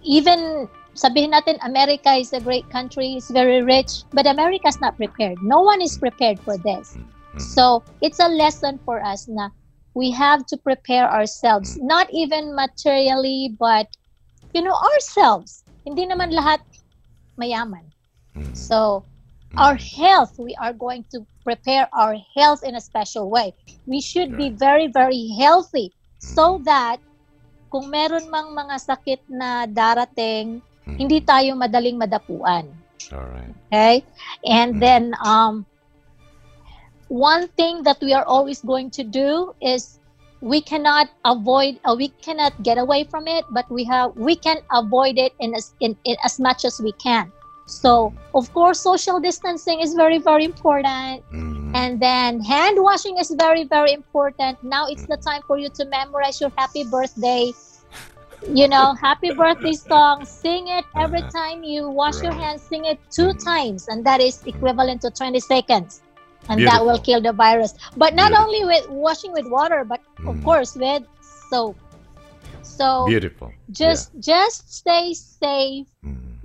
Even 0.05 0.68
sabihin 0.94 1.32
natin 1.32 1.57
America 1.62 2.12
is 2.12 2.32
a 2.32 2.40
great 2.40 2.68
country, 2.70 3.14
it's 3.16 3.30
very 3.30 3.62
rich, 3.62 4.05
but 4.12 4.26
America's 4.26 4.80
not 4.80 4.96
prepared. 4.96 5.38
No 5.42 5.62
one 5.62 5.80
is 5.80 5.96
prepared 5.96 6.38
for 6.40 6.59
this. 6.59 6.96
So 7.55 7.82
it's 8.03 8.20
a 8.20 8.28
lesson 8.28 8.78
for 8.84 9.00
us 9.00 9.24
na 9.28 9.48
we 9.94 10.11
have 10.12 10.44
to 10.46 10.57
prepare 10.57 11.09
ourselves, 11.09 11.78
not 11.80 12.09
even 12.12 12.55
materially, 12.55 13.57
but 13.59 13.88
you 14.53 14.62
know, 14.62 14.76
ourselves. 14.76 15.64
Hindi 15.84 16.07
naman 16.07 16.32
lahat 16.36 16.61
mayaman. 17.40 17.88
So 18.53 19.05
our 19.57 19.76
health, 19.76 20.36
we 20.38 20.57
are 20.61 20.72
going 20.72 21.05
to 21.12 21.26
prepare 21.44 21.88
our 21.92 22.16
health 22.36 22.61
in 22.64 22.74
a 22.74 22.80
special 22.80 23.30
way. 23.30 23.53
We 23.86 24.00
should 24.00 24.36
be 24.36 24.50
very, 24.50 24.88
very 24.92 25.28
healthy 25.38 25.92
so 26.18 26.61
that 26.64 27.00
kung 27.73 27.89
meron 27.89 28.29
mang 28.29 28.53
mga 28.53 28.77
sakit 28.77 29.25
na 29.33 29.64
darating, 29.64 30.61
hindi 30.85 31.25
tayo 31.25 31.57
madaling 31.57 31.97
madapuan. 31.97 32.68
All 33.11 33.27
right. 33.33 33.55
Okay? 33.73 33.97
And 34.45 34.77
then 34.77 35.16
um 35.25 35.64
one 37.09 37.49
thing 37.57 37.83
that 37.85 38.01
we 38.01 38.12
are 38.12 38.25
always 38.25 38.61
going 38.61 38.93
to 38.97 39.05
do 39.05 39.53
is 39.61 40.01
we 40.41 40.61
cannot 40.61 41.09
avoid 41.25 41.79
uh, 41.85 41.95
we 41.97 42.09
cannot 42.25 42.51
get 42.64 42.77
away 42.77 43.05
from 43.05 43.29
it 43.29 43.45
but 43.53 43.68
we 43.70 43.85
have 43.85 44.11
we 44.16 44.35
can 44.35 44.59
avoid 44.73 45.16
it 45.16 45.33
in 45.39 45.55
as 45.55 45.77
in, 45.79 45.95
in 46.05 46.16
as 46.25 46.41
much 46.41 46.64
as 46.64 46.81
we 46.81 46.91
can 46.99 47.31
so 47.66 48.12
of 48.34 48.52
course 48.52 48.80
social 48.80 49.20
distancing 49.20 49.80
is 49.80 49.94
very 49.94 50.18
very 50.18 50.44
important. 50.44 51.22
Mm-hmm. 51.32 51.74
And 51.74 52.00
then 52.00 52.40
hand 52.40 52.76
washing 52.80 53.18
is 53.18 53.30
very 53.30 53.64
very 53.64 53.92
important. 53.92 54.62
Now 54.62 54.86
it's 54.86 55.06
the 55.06 55.16
mm-hmm. 55.16 55.28
time 55.28 55.42
for 55.46 55.58
you 55.58 55.68
to 55.70 55.84
memorize 55.86 56.40
your 56.40 56.52
happy 56.56 56.84
birthday. 56.84 57.52
You 58.48 58.66
know 58.66 58.94
happy 58.94 59.32
birthday 59.32 59.72
song. 59.72 60.24
Sing 60.24 60.68
it 60.68 60.84
every 60.96 61.20
uh-huh. 61.20 61.30
time 61.30 61.62
you 61.62 61.88
wash 61.88 62.20
your 62.22 62.32
hands. 62.32 62.62
Sing 62.62 62.84
it 62.84 62.98
two 63.10 63.28
mm-hmm. 63.28 63.38
times 63.38 63.88
and 63.88 64.04
that 64.04 64.20
is 64.20 64.42
equivalent 64.44 65.00
to 65.02 65.10
20 65.10 65.38
seconds. 65.40 66.02
And 66.48 66.66
that 66.66 66.84
will 66.84 66.98
kill 66.98 67.20
the 67.22 67.32
virus. 67.32 67.74
But 67.96 68.14
not 68.14 68.32
only 68.32 68.64
with 68.64 68.88
washing 68.90 69.32
with 69.32 69.46
water 69.46 69.84
but 69.84 70.00
of 70.26 70.42
course 70.42 70.74
with 70.74 71.04
soap. 71.20 71.78
So 72.62 73.06
Beautiful. 73.06 73.52
just 73.70 74.10
just 74.18 74.74
stay 74.74 75.14
safe 75.14 75.86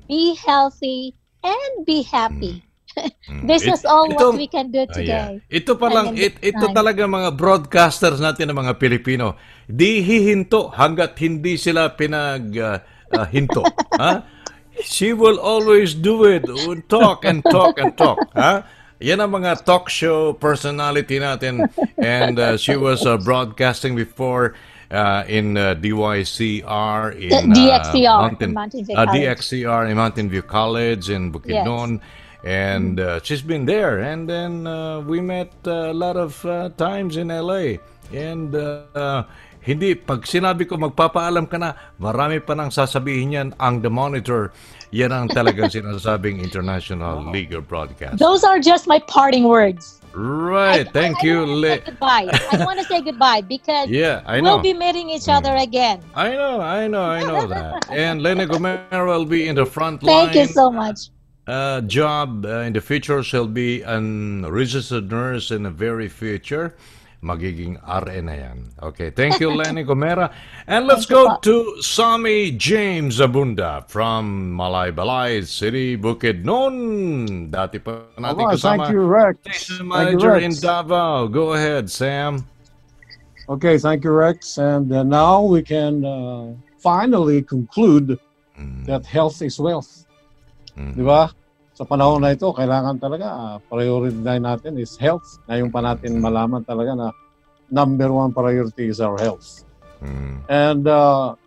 be 0.08 0.34
healthy 0.40 1.14
and 1.44 1.86
be 1.86 2.02
happy 2.02 2.64
this 3.46 3.62
It- 3.62 3.78
is 3.78 3.86
all 3.86 4.10
ito- 4.10 4.34
what 4.34 4.40
we 4.40 4.48
can 4.50 4.74
do 4.74 4.88
Ah, 4.88 4.94
today 4.96 5.30
yeah. 5.38 5.54
Ito 5.54 5.78
pa 5.78 5.88
lang, 5.94 6.18
it, 6.18 6.42
ito 6.42 6.66
talaga 6.74 7.06
mga 7.06 7.30
broadcasters 7.38 8.18
natin 8.18 8.50
ng 8.50 8.58
mga 8.58 8.74
Pilipino. 8.82 9.38
Di 9.70 10.02
hihinto 10.02 10.74
hanggat 10.74 11.14
hindi 11.22 11.62
sila 11.62 11.94
pinag 11.94 12.58
ah, 12.58 12.82
ah, 13.14 13.28
hinto. 13.30 13.62
ha? 14.02 14.26
She 14.82 15.14
will 15.14 15.38
always 15.38 15.94
do 15.94 16.26
it. 16.26 16.46
Talk 16.90 17.22
and 17.22 17.46
talk 17.46 17.78
and 17.78 17.94
talk. 17.94 18.18
Ha? 18.34 18.66
Yan 18.98 19.22
ang 19.22 19.30
mga 19.30 19.62
talk 19.62 19.90
show 19.94 20.34
personality 20.34 21.22
natin. 21.22 21.70
And 21.98 22.38
uh, 22.38 22.58
she 22.58 22.78
was 22.78 23.06
uh, 23.06 23.18
broadcasting 23.22 23.94
before 23.94 24.58
uh, 24.92 25.24
in 25.28 25.58
uh, 25.58 25.76
DYCR 25.76 27.20
in 27.20 27.34
uh, 27.34 27.56
DXCR 27.56 28.42
in 28.42 28.54
Mountain 28.54 28.86
View 28.86 28.96
uh. 28.96 29.06
DXCR 29.06 29.90
in 29.90 29.98
Mountain 29.98 30.30
View 30.30 30.42
College 30.42 31.10
in 31.10 31.32
Bukidnon. 31.32 32.02
And 32.44 33.00
uh, 33.00 33.20
she's 33.24 33.42
been 33.42 33.66
there. 33.66 34.00
And 34.00 34.30
then 34.30 34.68
uh, 34.68 35.02
we 35.02 35.20
met 35.20 35.52
uh, 35.66 35.92
a 35.92 35.94
lot 35.94 36.16
of 36.16 36.46
uh, 36.46 36.70
times 36.78 37.18
in 37.18 37.28
LA. 37.28 37.82
And 38.14 38.56
hindi, 39.68 40.00
pag 40.00 40.24
sinabi 40.24 40.64
ko 40.64 40.80
magpapaalam 40.80 41.44
ka 41.52 41.60
na, 41.60 41.76
marami 42.00 42.40
pa 42.40 42.56
nang 42.56 42.72
sasabihin 42.72 43.36
yan 43.36 43.50
ang 43.60 43.84
The 43.84 43.92
Monitor. 43.92 44.56
Yan 44.96 45.12
ang 45.12 45.28
talagang 45.28 45.68
sinasabing 45.76 46.40
International 46.40 47.20
League 47.20 47.52
of 47.52 47.68
Broadcast. 47.68 48.16
those 48.16 48.48
are 48.48 48.64
just 48.64 48.88
my 48.88 49.04
parting 49.12 49.44
words 49.44 50.00
Right. 50.18 50.92
Thank 50.92 51.22
you. 51.22 51.46
Le- 51.46 51.78
goodbye 51.78 52.28
i 52.52 52.66
want 52.66 52.80
to 52.80 52.86
say 52.86 53.02
goodbye 53.02 53.42
because 53.42 53.88
Yeah, 53.90 54.24
I 54.26 54.42
know. 54.42 54.56
we'll 54.56 54.64
be 54.64 54.74
meeting 54.74 55.10
each 55.12 55.30
other 55.30 55.54
again 55.56 56.02
I 56.16 56.32
know, 56.32 56.60
I 56.60 56.88
know, 56.88 57.04
I 57.04 57.22
know 57.22 57.46
that. 57.46 57.88
And 57.92 58.24
Lena 58.24 58.48
Gomero 58.48 59.06
will 59.06 59.26
be 59.26 59.48
in 59.48 59.56
the 59.56 59.66
front 59.66 60.02
line. 60.02 60.34
thank 60.34 60.36
you 60.36 60.46
so 60.48 60.72
much 60.72 61.10
uh, 61.48 61.82
job 61.82 62.46
uh, 62.46 62.60
in 62.68 62.74
the 62.74 62.82
future 62.82 63.22
shall 63.24 63.48
be 63.48 63.82
an 63.84 64.46
registered 64.52 65.10
nurse 65.10 65.50
in 65.50 65.64
the 65.64 65.70
very 65.72 66.10
future. 66.10 66.76
Magiging 67.18 67.82
RN 67.82 68.26
na 68.30 68.36
yan. 68.38 68.58
Okay, 68.78 69.10
thank 69.10 69.40
you, 69.42 69.50
Lenny 69.58 69.84
Gomera. 69.84 70.30
And 70.68 70.86
let's 70.86 71.06
go 71.10 71.38
to 71.42 71.82
Sami 71.82 72.52
James 72.54 73.18
Abunda 73.18 73.90
from 73.90 74.54
Malaybalay 74.54 75.42
City, 75.42 75.98
Bukidnon. 75.98 77.50
Dati 77.50 77.82
pa 77.82 78.06
natin 78.22 78.38
Aba, 78.46 78.54
kasama. 78.54 78.86
thank 78.86 78.94
you, 78.94 79.02
Rex. 79.02 79.34
Station 79.42 79.90
Thank 79.90 80.14
you, 80.14 80.22
manager 80.22 80.32
Rex. 80.38 80.46
in 80.46 80.54
Davao. 80.62 81.26
Go 81.28 81.54
ahead, 81.58 81.90
Sam. 81.90 82.46
Okay, 83.50 83.78
thank 83.82 84.04
you, 84.06 84.12
Rex. 84.12 84.58
And 84.62 84.92
uh, 84.94 85.02
now 85.02 85.42
we 85.42 85.64
can 85.66 86.06
uh, 86.06 86.54
finally 86.78 87.42
conclude 87.42 88.20
that 88.86 89.06
health 89.10 89.42
is 89.42 89.58
wealth. 89.58 90.06
Di 90.78 91.02
ba? 91.02 91.34
Sa 91.78 91.86
panahon 91.86 92.26
na 92.26 92.34
ito, 92.34 92.50
kailangan 92.50 92.98
talaga 92.98 93.28
uh, 93.30 93.56
priority 93.70 94.18
natin 94.18 94.82
is 94.82 94.98
health. 94.98 95.38
Ngayon 95.46 95.70
pa 95.70 95.86
natin 95.86 96.18
malaman 96.18 96.66
talaga 96.66 96.98
na 96.98 97.08
number 97.70 98.10
one 98.10 98.34
priority 98.34 98.90
is 98.90 98.98
our 98.98 99.14
health. 99.22 99.62
And 100.50 100.90
uh, 100.90 101.38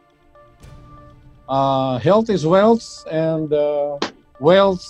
uh, 1.51 1.99
health 1.99 2.31
is 2.31 2.47
wealth 2.47 2.87
and 3.11 3.51
uh, 3.51 3.99
wealth 4.39 4.87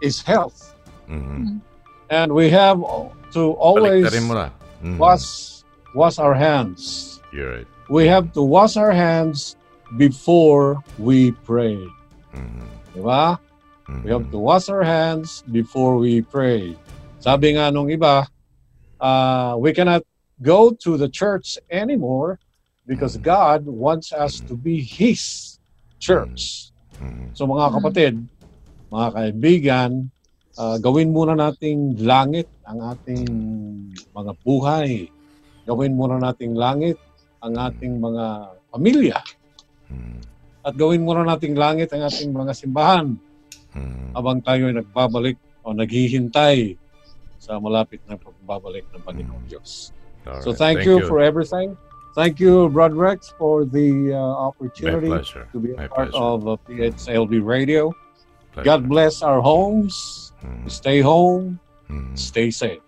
is 0.00 0.24
health. 0.24 0.72
Mhm. 1.04 1.60
And 2.08 2.32
we 2.32 2.48
have 2.48 2.80
to 3.36 3.52
always. 3.60 4.08
Mhm. 4.80 4.96
wash 4.96 5.60
wash 5.92 6.16
our 6.16 6.32
hands. 6.32 7.20
You're 7.28 7.60
right. 7.60 7.68
We 7.92 8.08
have 8.08 8.32
to 8.32 8.40
wash 8.40 8.80
our 8.80 8.92
hands 8.92 9.60
before 10.00 10.80
we 10.96 11.36
pray. 11.44 11.76
Mhm. 12.32 12.64
Diba? 12.96 13.36
We 13.86 14.10
have 14.10 14.30
to 14.34 14.38
wash 14.38 14.66
our 14.66 14.82
hands 14.82 15.46
before 15.46 15.94
we 16.02 16.18
pray. 16.18 16.74
Sabi 17.22 17.54
nga 17.54 17.70
nung 17.70 17.86
iba, 17.86 18.26
uh, 18.98 19.54
we 19.62 19.70
cannot 19.70 20.02
go 20.42 20.74
to 20.82 20.98
the 20.98 21.06
church 21.06 21.54
anymore 21.70 22.42
because 22.82 23.14
God 23.14 23.62
wants 23.62 24.10
us 24.10 24.42
to 24.50 24.58
be 24.58 24.82
His 24.82 25.56
church. 26.02 26.74
So 27.38 27.46
mga 27.46 27.78
kapatid, 27.78 28.14
mga 28.90 29.08
kaibigan, 29.14 29.90
uh, 30.58 30.82
gawin 30.82 31.14
muna 31.14 31.38
nating 31.38 32.02
langit 32.02 32.50
ang 32.66 32.82
ating 32.90 33.22
mga 34.10 34.32
buhay. 34.42 35.06
Gawin 35.62 35.94
muna 35.94 36.18
nating 36.18 36.58
langit 36.58 36.98
ang 37.38 37.54
ating 37.54 38.02
mga 38.02 38.50
pamilya. 38.74 39.18
At 40.66 40.74
gawin 40.74 41.06
muna 41.06 41.22
nating 41.22 41.54
langit 41.54 41.94
ang 41.94 42.02
ating 42.02 42.34
mga 42.34 42.50
simbahan 42.50 43.14
habang 44.16 44.40
tayo 44.40 44.68
ay 44.68 44.74
nagbabalik 44.80 45.36
o 45.62 45.72
naghihintay 45.76 46.78
sa 47.36 47.60
malapit 47.60 48.00
na 48.08 48.16
pagbabalik 48.16 48.86
ng 48.94 49.02
Panginoong 49.04 49.46
Diyos. 49.46 49.92
All 50.26 50.42
So 50.42 50.50
right. 50.50 50.58
thank, 50.58 50.78
you, 50.82 51.04
for 51.06 51.22
everything. 51.22 51.76
Thank 52.16 52.40
you, 52.40 52.72
Brad 52.72 52.96
Rex, 52.96 53.30
for 53.36 53.68
the 53.68 54.16
uh, 54.16 54.48
opportunity 54.50 55.12
to 55.52 55.56
be 55.60 55.76
a 55.76 55.84
My 55.84 55.86
part 55.86 56.10
pleasure. 56.10 56.24
of 56.24 56.48
uh, 56.48 56.56
PHLB 56.64 57.44
Radio. 57.44 57.92
Pleasure. 58.56 58.64
God 58.64 58.88
bless 58.88 59.20
our 59.20 59.44
homes. 59.44 60.32
Stay 60.66 61.04
home. 61.04 61.60
Mm. 61.92 62.16
Stay 62.16 62.48
safe. 62.50 62.80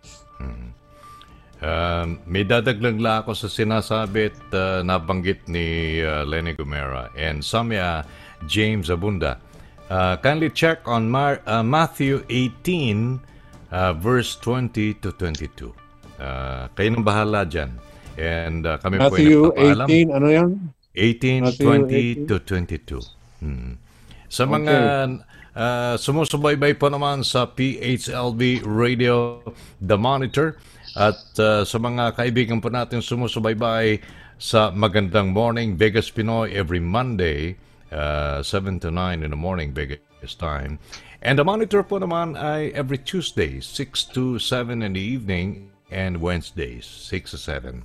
Um, 1.59 2.22
may 2.22 2.47
dadaglag 2.47 3.03
lang 3.03 3.26
ako 3.26 3.34
sa 3.34 3.51
sinasabi 3.51 4.30
at 4.30 4.39
uh, 4.55 4.78
nabanggit 4.86 5.43
ni 5.51 5.99
uh, 6.07 6.22
Lenny 6.22 6.55
Gomera 6.55 7.11
and 7.18 7.43
Samya 7.43 8.07
James 8.47 8.95
Abunda. 8.95 9.43
Uh, 9.89 10.20
kindly 10.20 10.53
check 10.53 10.84
on 10.84 11.09
Mar- 11.09 11.41
uh, 11.49 11.64
Matthew 11.64 12.20
18 12.28 13.24
uh, 13.72 13.93
verse 13.97 14.36
20 14.36 15.01
to 15.01 15.12
22. 15.16 15.72
Uh, 16.20 16.68
kayo 16.76 16.89
nang 16.93 17.05
bahala 17.05 17.49
dyan. 17.49 17.72
And 18.20 18.68
uh, 18.68 18.76
kami 18.84 19.01
po 19.01 19.16
ay 19.16 19.24
Matthew 19.24 19.41
nagpapaalam. 19.49 19.89
18, 19.89 20.16
ano 20.16 20.28
yan? 20.28 20.49
18, 20.93 21.49
Matthew 21.49 21.66
20 22.26 22.28
to 22.28 22.36
22. 22.45 23.01
Hmm. 23.41 23.72
Sa 24.28 24.45
mga 24.45 24.76
uh, 25.57 25.95
sumusubaybay 25.97 26.76
po 26.76 26.93
naman 26.93 27.24
sa 27.24 27.49
PHLB 27.49 28.66
Radio 28.68 29.41
The 29.80 29.97
Monitor 29.97 30.61
at 30.99 31.16
uh, 31.41 31.64
sa 31.64 31.78
mga 31.80 32.12
kaibigan 32.12 32.61
po 32.61 32.68
natin 32.68 33.01
sumusubaybay 33.01 34.05
sa 34.36 34.68
Magandang 34.74 35.32
Morning 35.32 35.80
Vegas 35.80 36.12
Pinoy 36.12 36.53
every 36.53 36.82
Monday 36.82 37.57
uh, 37.93 38.43
7 38.43 38.80
to 38.80 38.91
9 38.91 39.22
in 39.22 39.30
the 39.30 39.39
morning 39.39 39.72
Vegas 39.72 40.34
time. 40.36 40.78
And 41.18 41.39
The 41.39 41.45
Monitor 41.45 41.82
po 41.82 41.99
naman 41.99 42.39
ay 42.39 42.70
every 42.78 42.99
Tuesday 42.99 43.59
6 43.59 44.14
to 44.14 44.39
7 44.39 44.86
in 44.86 44.95
the 44.95 45.03
evening 45.03 45.74
and 45.91 46.22
Wednesdays 46.22 46.86
6 46.86 47.34
to 47.34 47.39
7. 47.39 47.82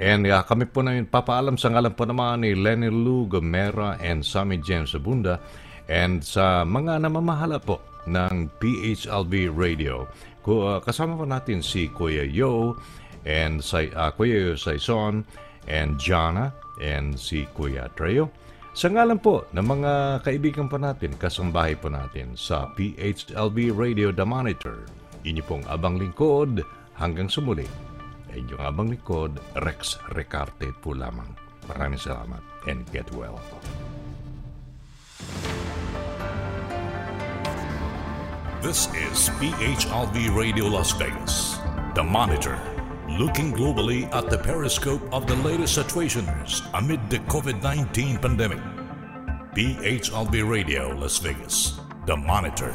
And 0.00 0.24
uh, 0.24 0.42
kami 0.42 0.66
po 0.72 0.80
na 0.80 0.96
yun, 0.96 1.04
papaalam 1.04 1.60
sa 1.60 1.68
ngalan 1.68 1.92
po 1.92 2.08
naman 2.08 2.42
ni 2.42 2.56
Lenny 2.56 2.88
Lou 2.88 3.28
Gomera 3.28 4.00
and 4.00 4.24
Sammy 4.24 4.56
James 4.56 4.96
Abunda 4.96 5.36
and 5.86 6.24
sa 6.24 6.64
mga 6.64 7.04
namamahala 7.04 7.60
po 7.60 7.84
ng 8.08 8.50
PHLB 8.58 9.52
Radio. 9.52 10.08
Uh, 10.42 10.82
kasama 10.82 11.14
po 11.14 11.28
natin 11.28 11.62
si 11.62 11.86
Kuya 11.92 12.26
Yo 12.26 12.74
and 13.22 13.62
si, 13.62 13.92
uh, 13.94 14.10
Kuya 14.10 14.50
Yo 14.50 14.54
Saison 14.58 15.22
and 15.70 16.00
Jana 16.00 16.50
and 16.82 17.14
si 17.14 17.46
Kuya 17.54 17.86
Treo. 17.94 18.26
Sa 18.72 18.88
ngalan 18.88 19.20
po 19.20 19.44
ng 19.52 19.68
mga 19.68 19.92
kaibigan 20.24 20.64
po 20.64 20.80
natin, 20.80 21.12
kasambahay 21.20 21.76
po 21.76 21.92
natin 21.92 22.32
sa 22.40 22.72
PHLB 22.72 23.68
Radio 23.68 24.08
The 24.08 24.24
Monitor, 24.24 24.88
inyo 25.28 25.44
pong 25.44 25.68
abang 25.68 26.00
lingkod 26.00 26.64
hanggang 26.96 27.28
sumuli 27.28 27.68
ay 28.32 28.40
yung 28.48 28.64
abang 28.64 28.88
likod, 28.88 29.36
Rex 29.60 30.00
Recarte 30.16 30.72
po 30.80 30.96
lamang. 30.96 31.28
Maraming 31.68 32.00
salamat 32.00 32.40
and 32.64 32.88
get 32.96 33.04
well. 33.12 33.36
This 38.64 38.88
is 38.96 39.28
PHLV 39.36 40.32
Radio 40.32 40.72
Las 40.72 40.96
Vegas, 40.96 41.60
the 41.92 42.00
monitor, 42.00 42.56
looking 43.18 43.52
globally 43.52 44.12
at 44.14 44.30
the 44.30 44.38
periscope 44.38 45.02
of 45.12 45.26
the 45.26 45.36
latest 45.36 45.74
situations 45.74 46.62
amid 46.74 47.10
the 47.10 47.18
COVID 47.20 47.62
19 47.62 48.18
pandemic. 48.18 48.58
PHLV 49.54 50.48
Radio 50.48 50.88
Las 50.96 51.18
Vegas, 51.18 51.78
the 52.06 52.16
monitor. 52.16 52.74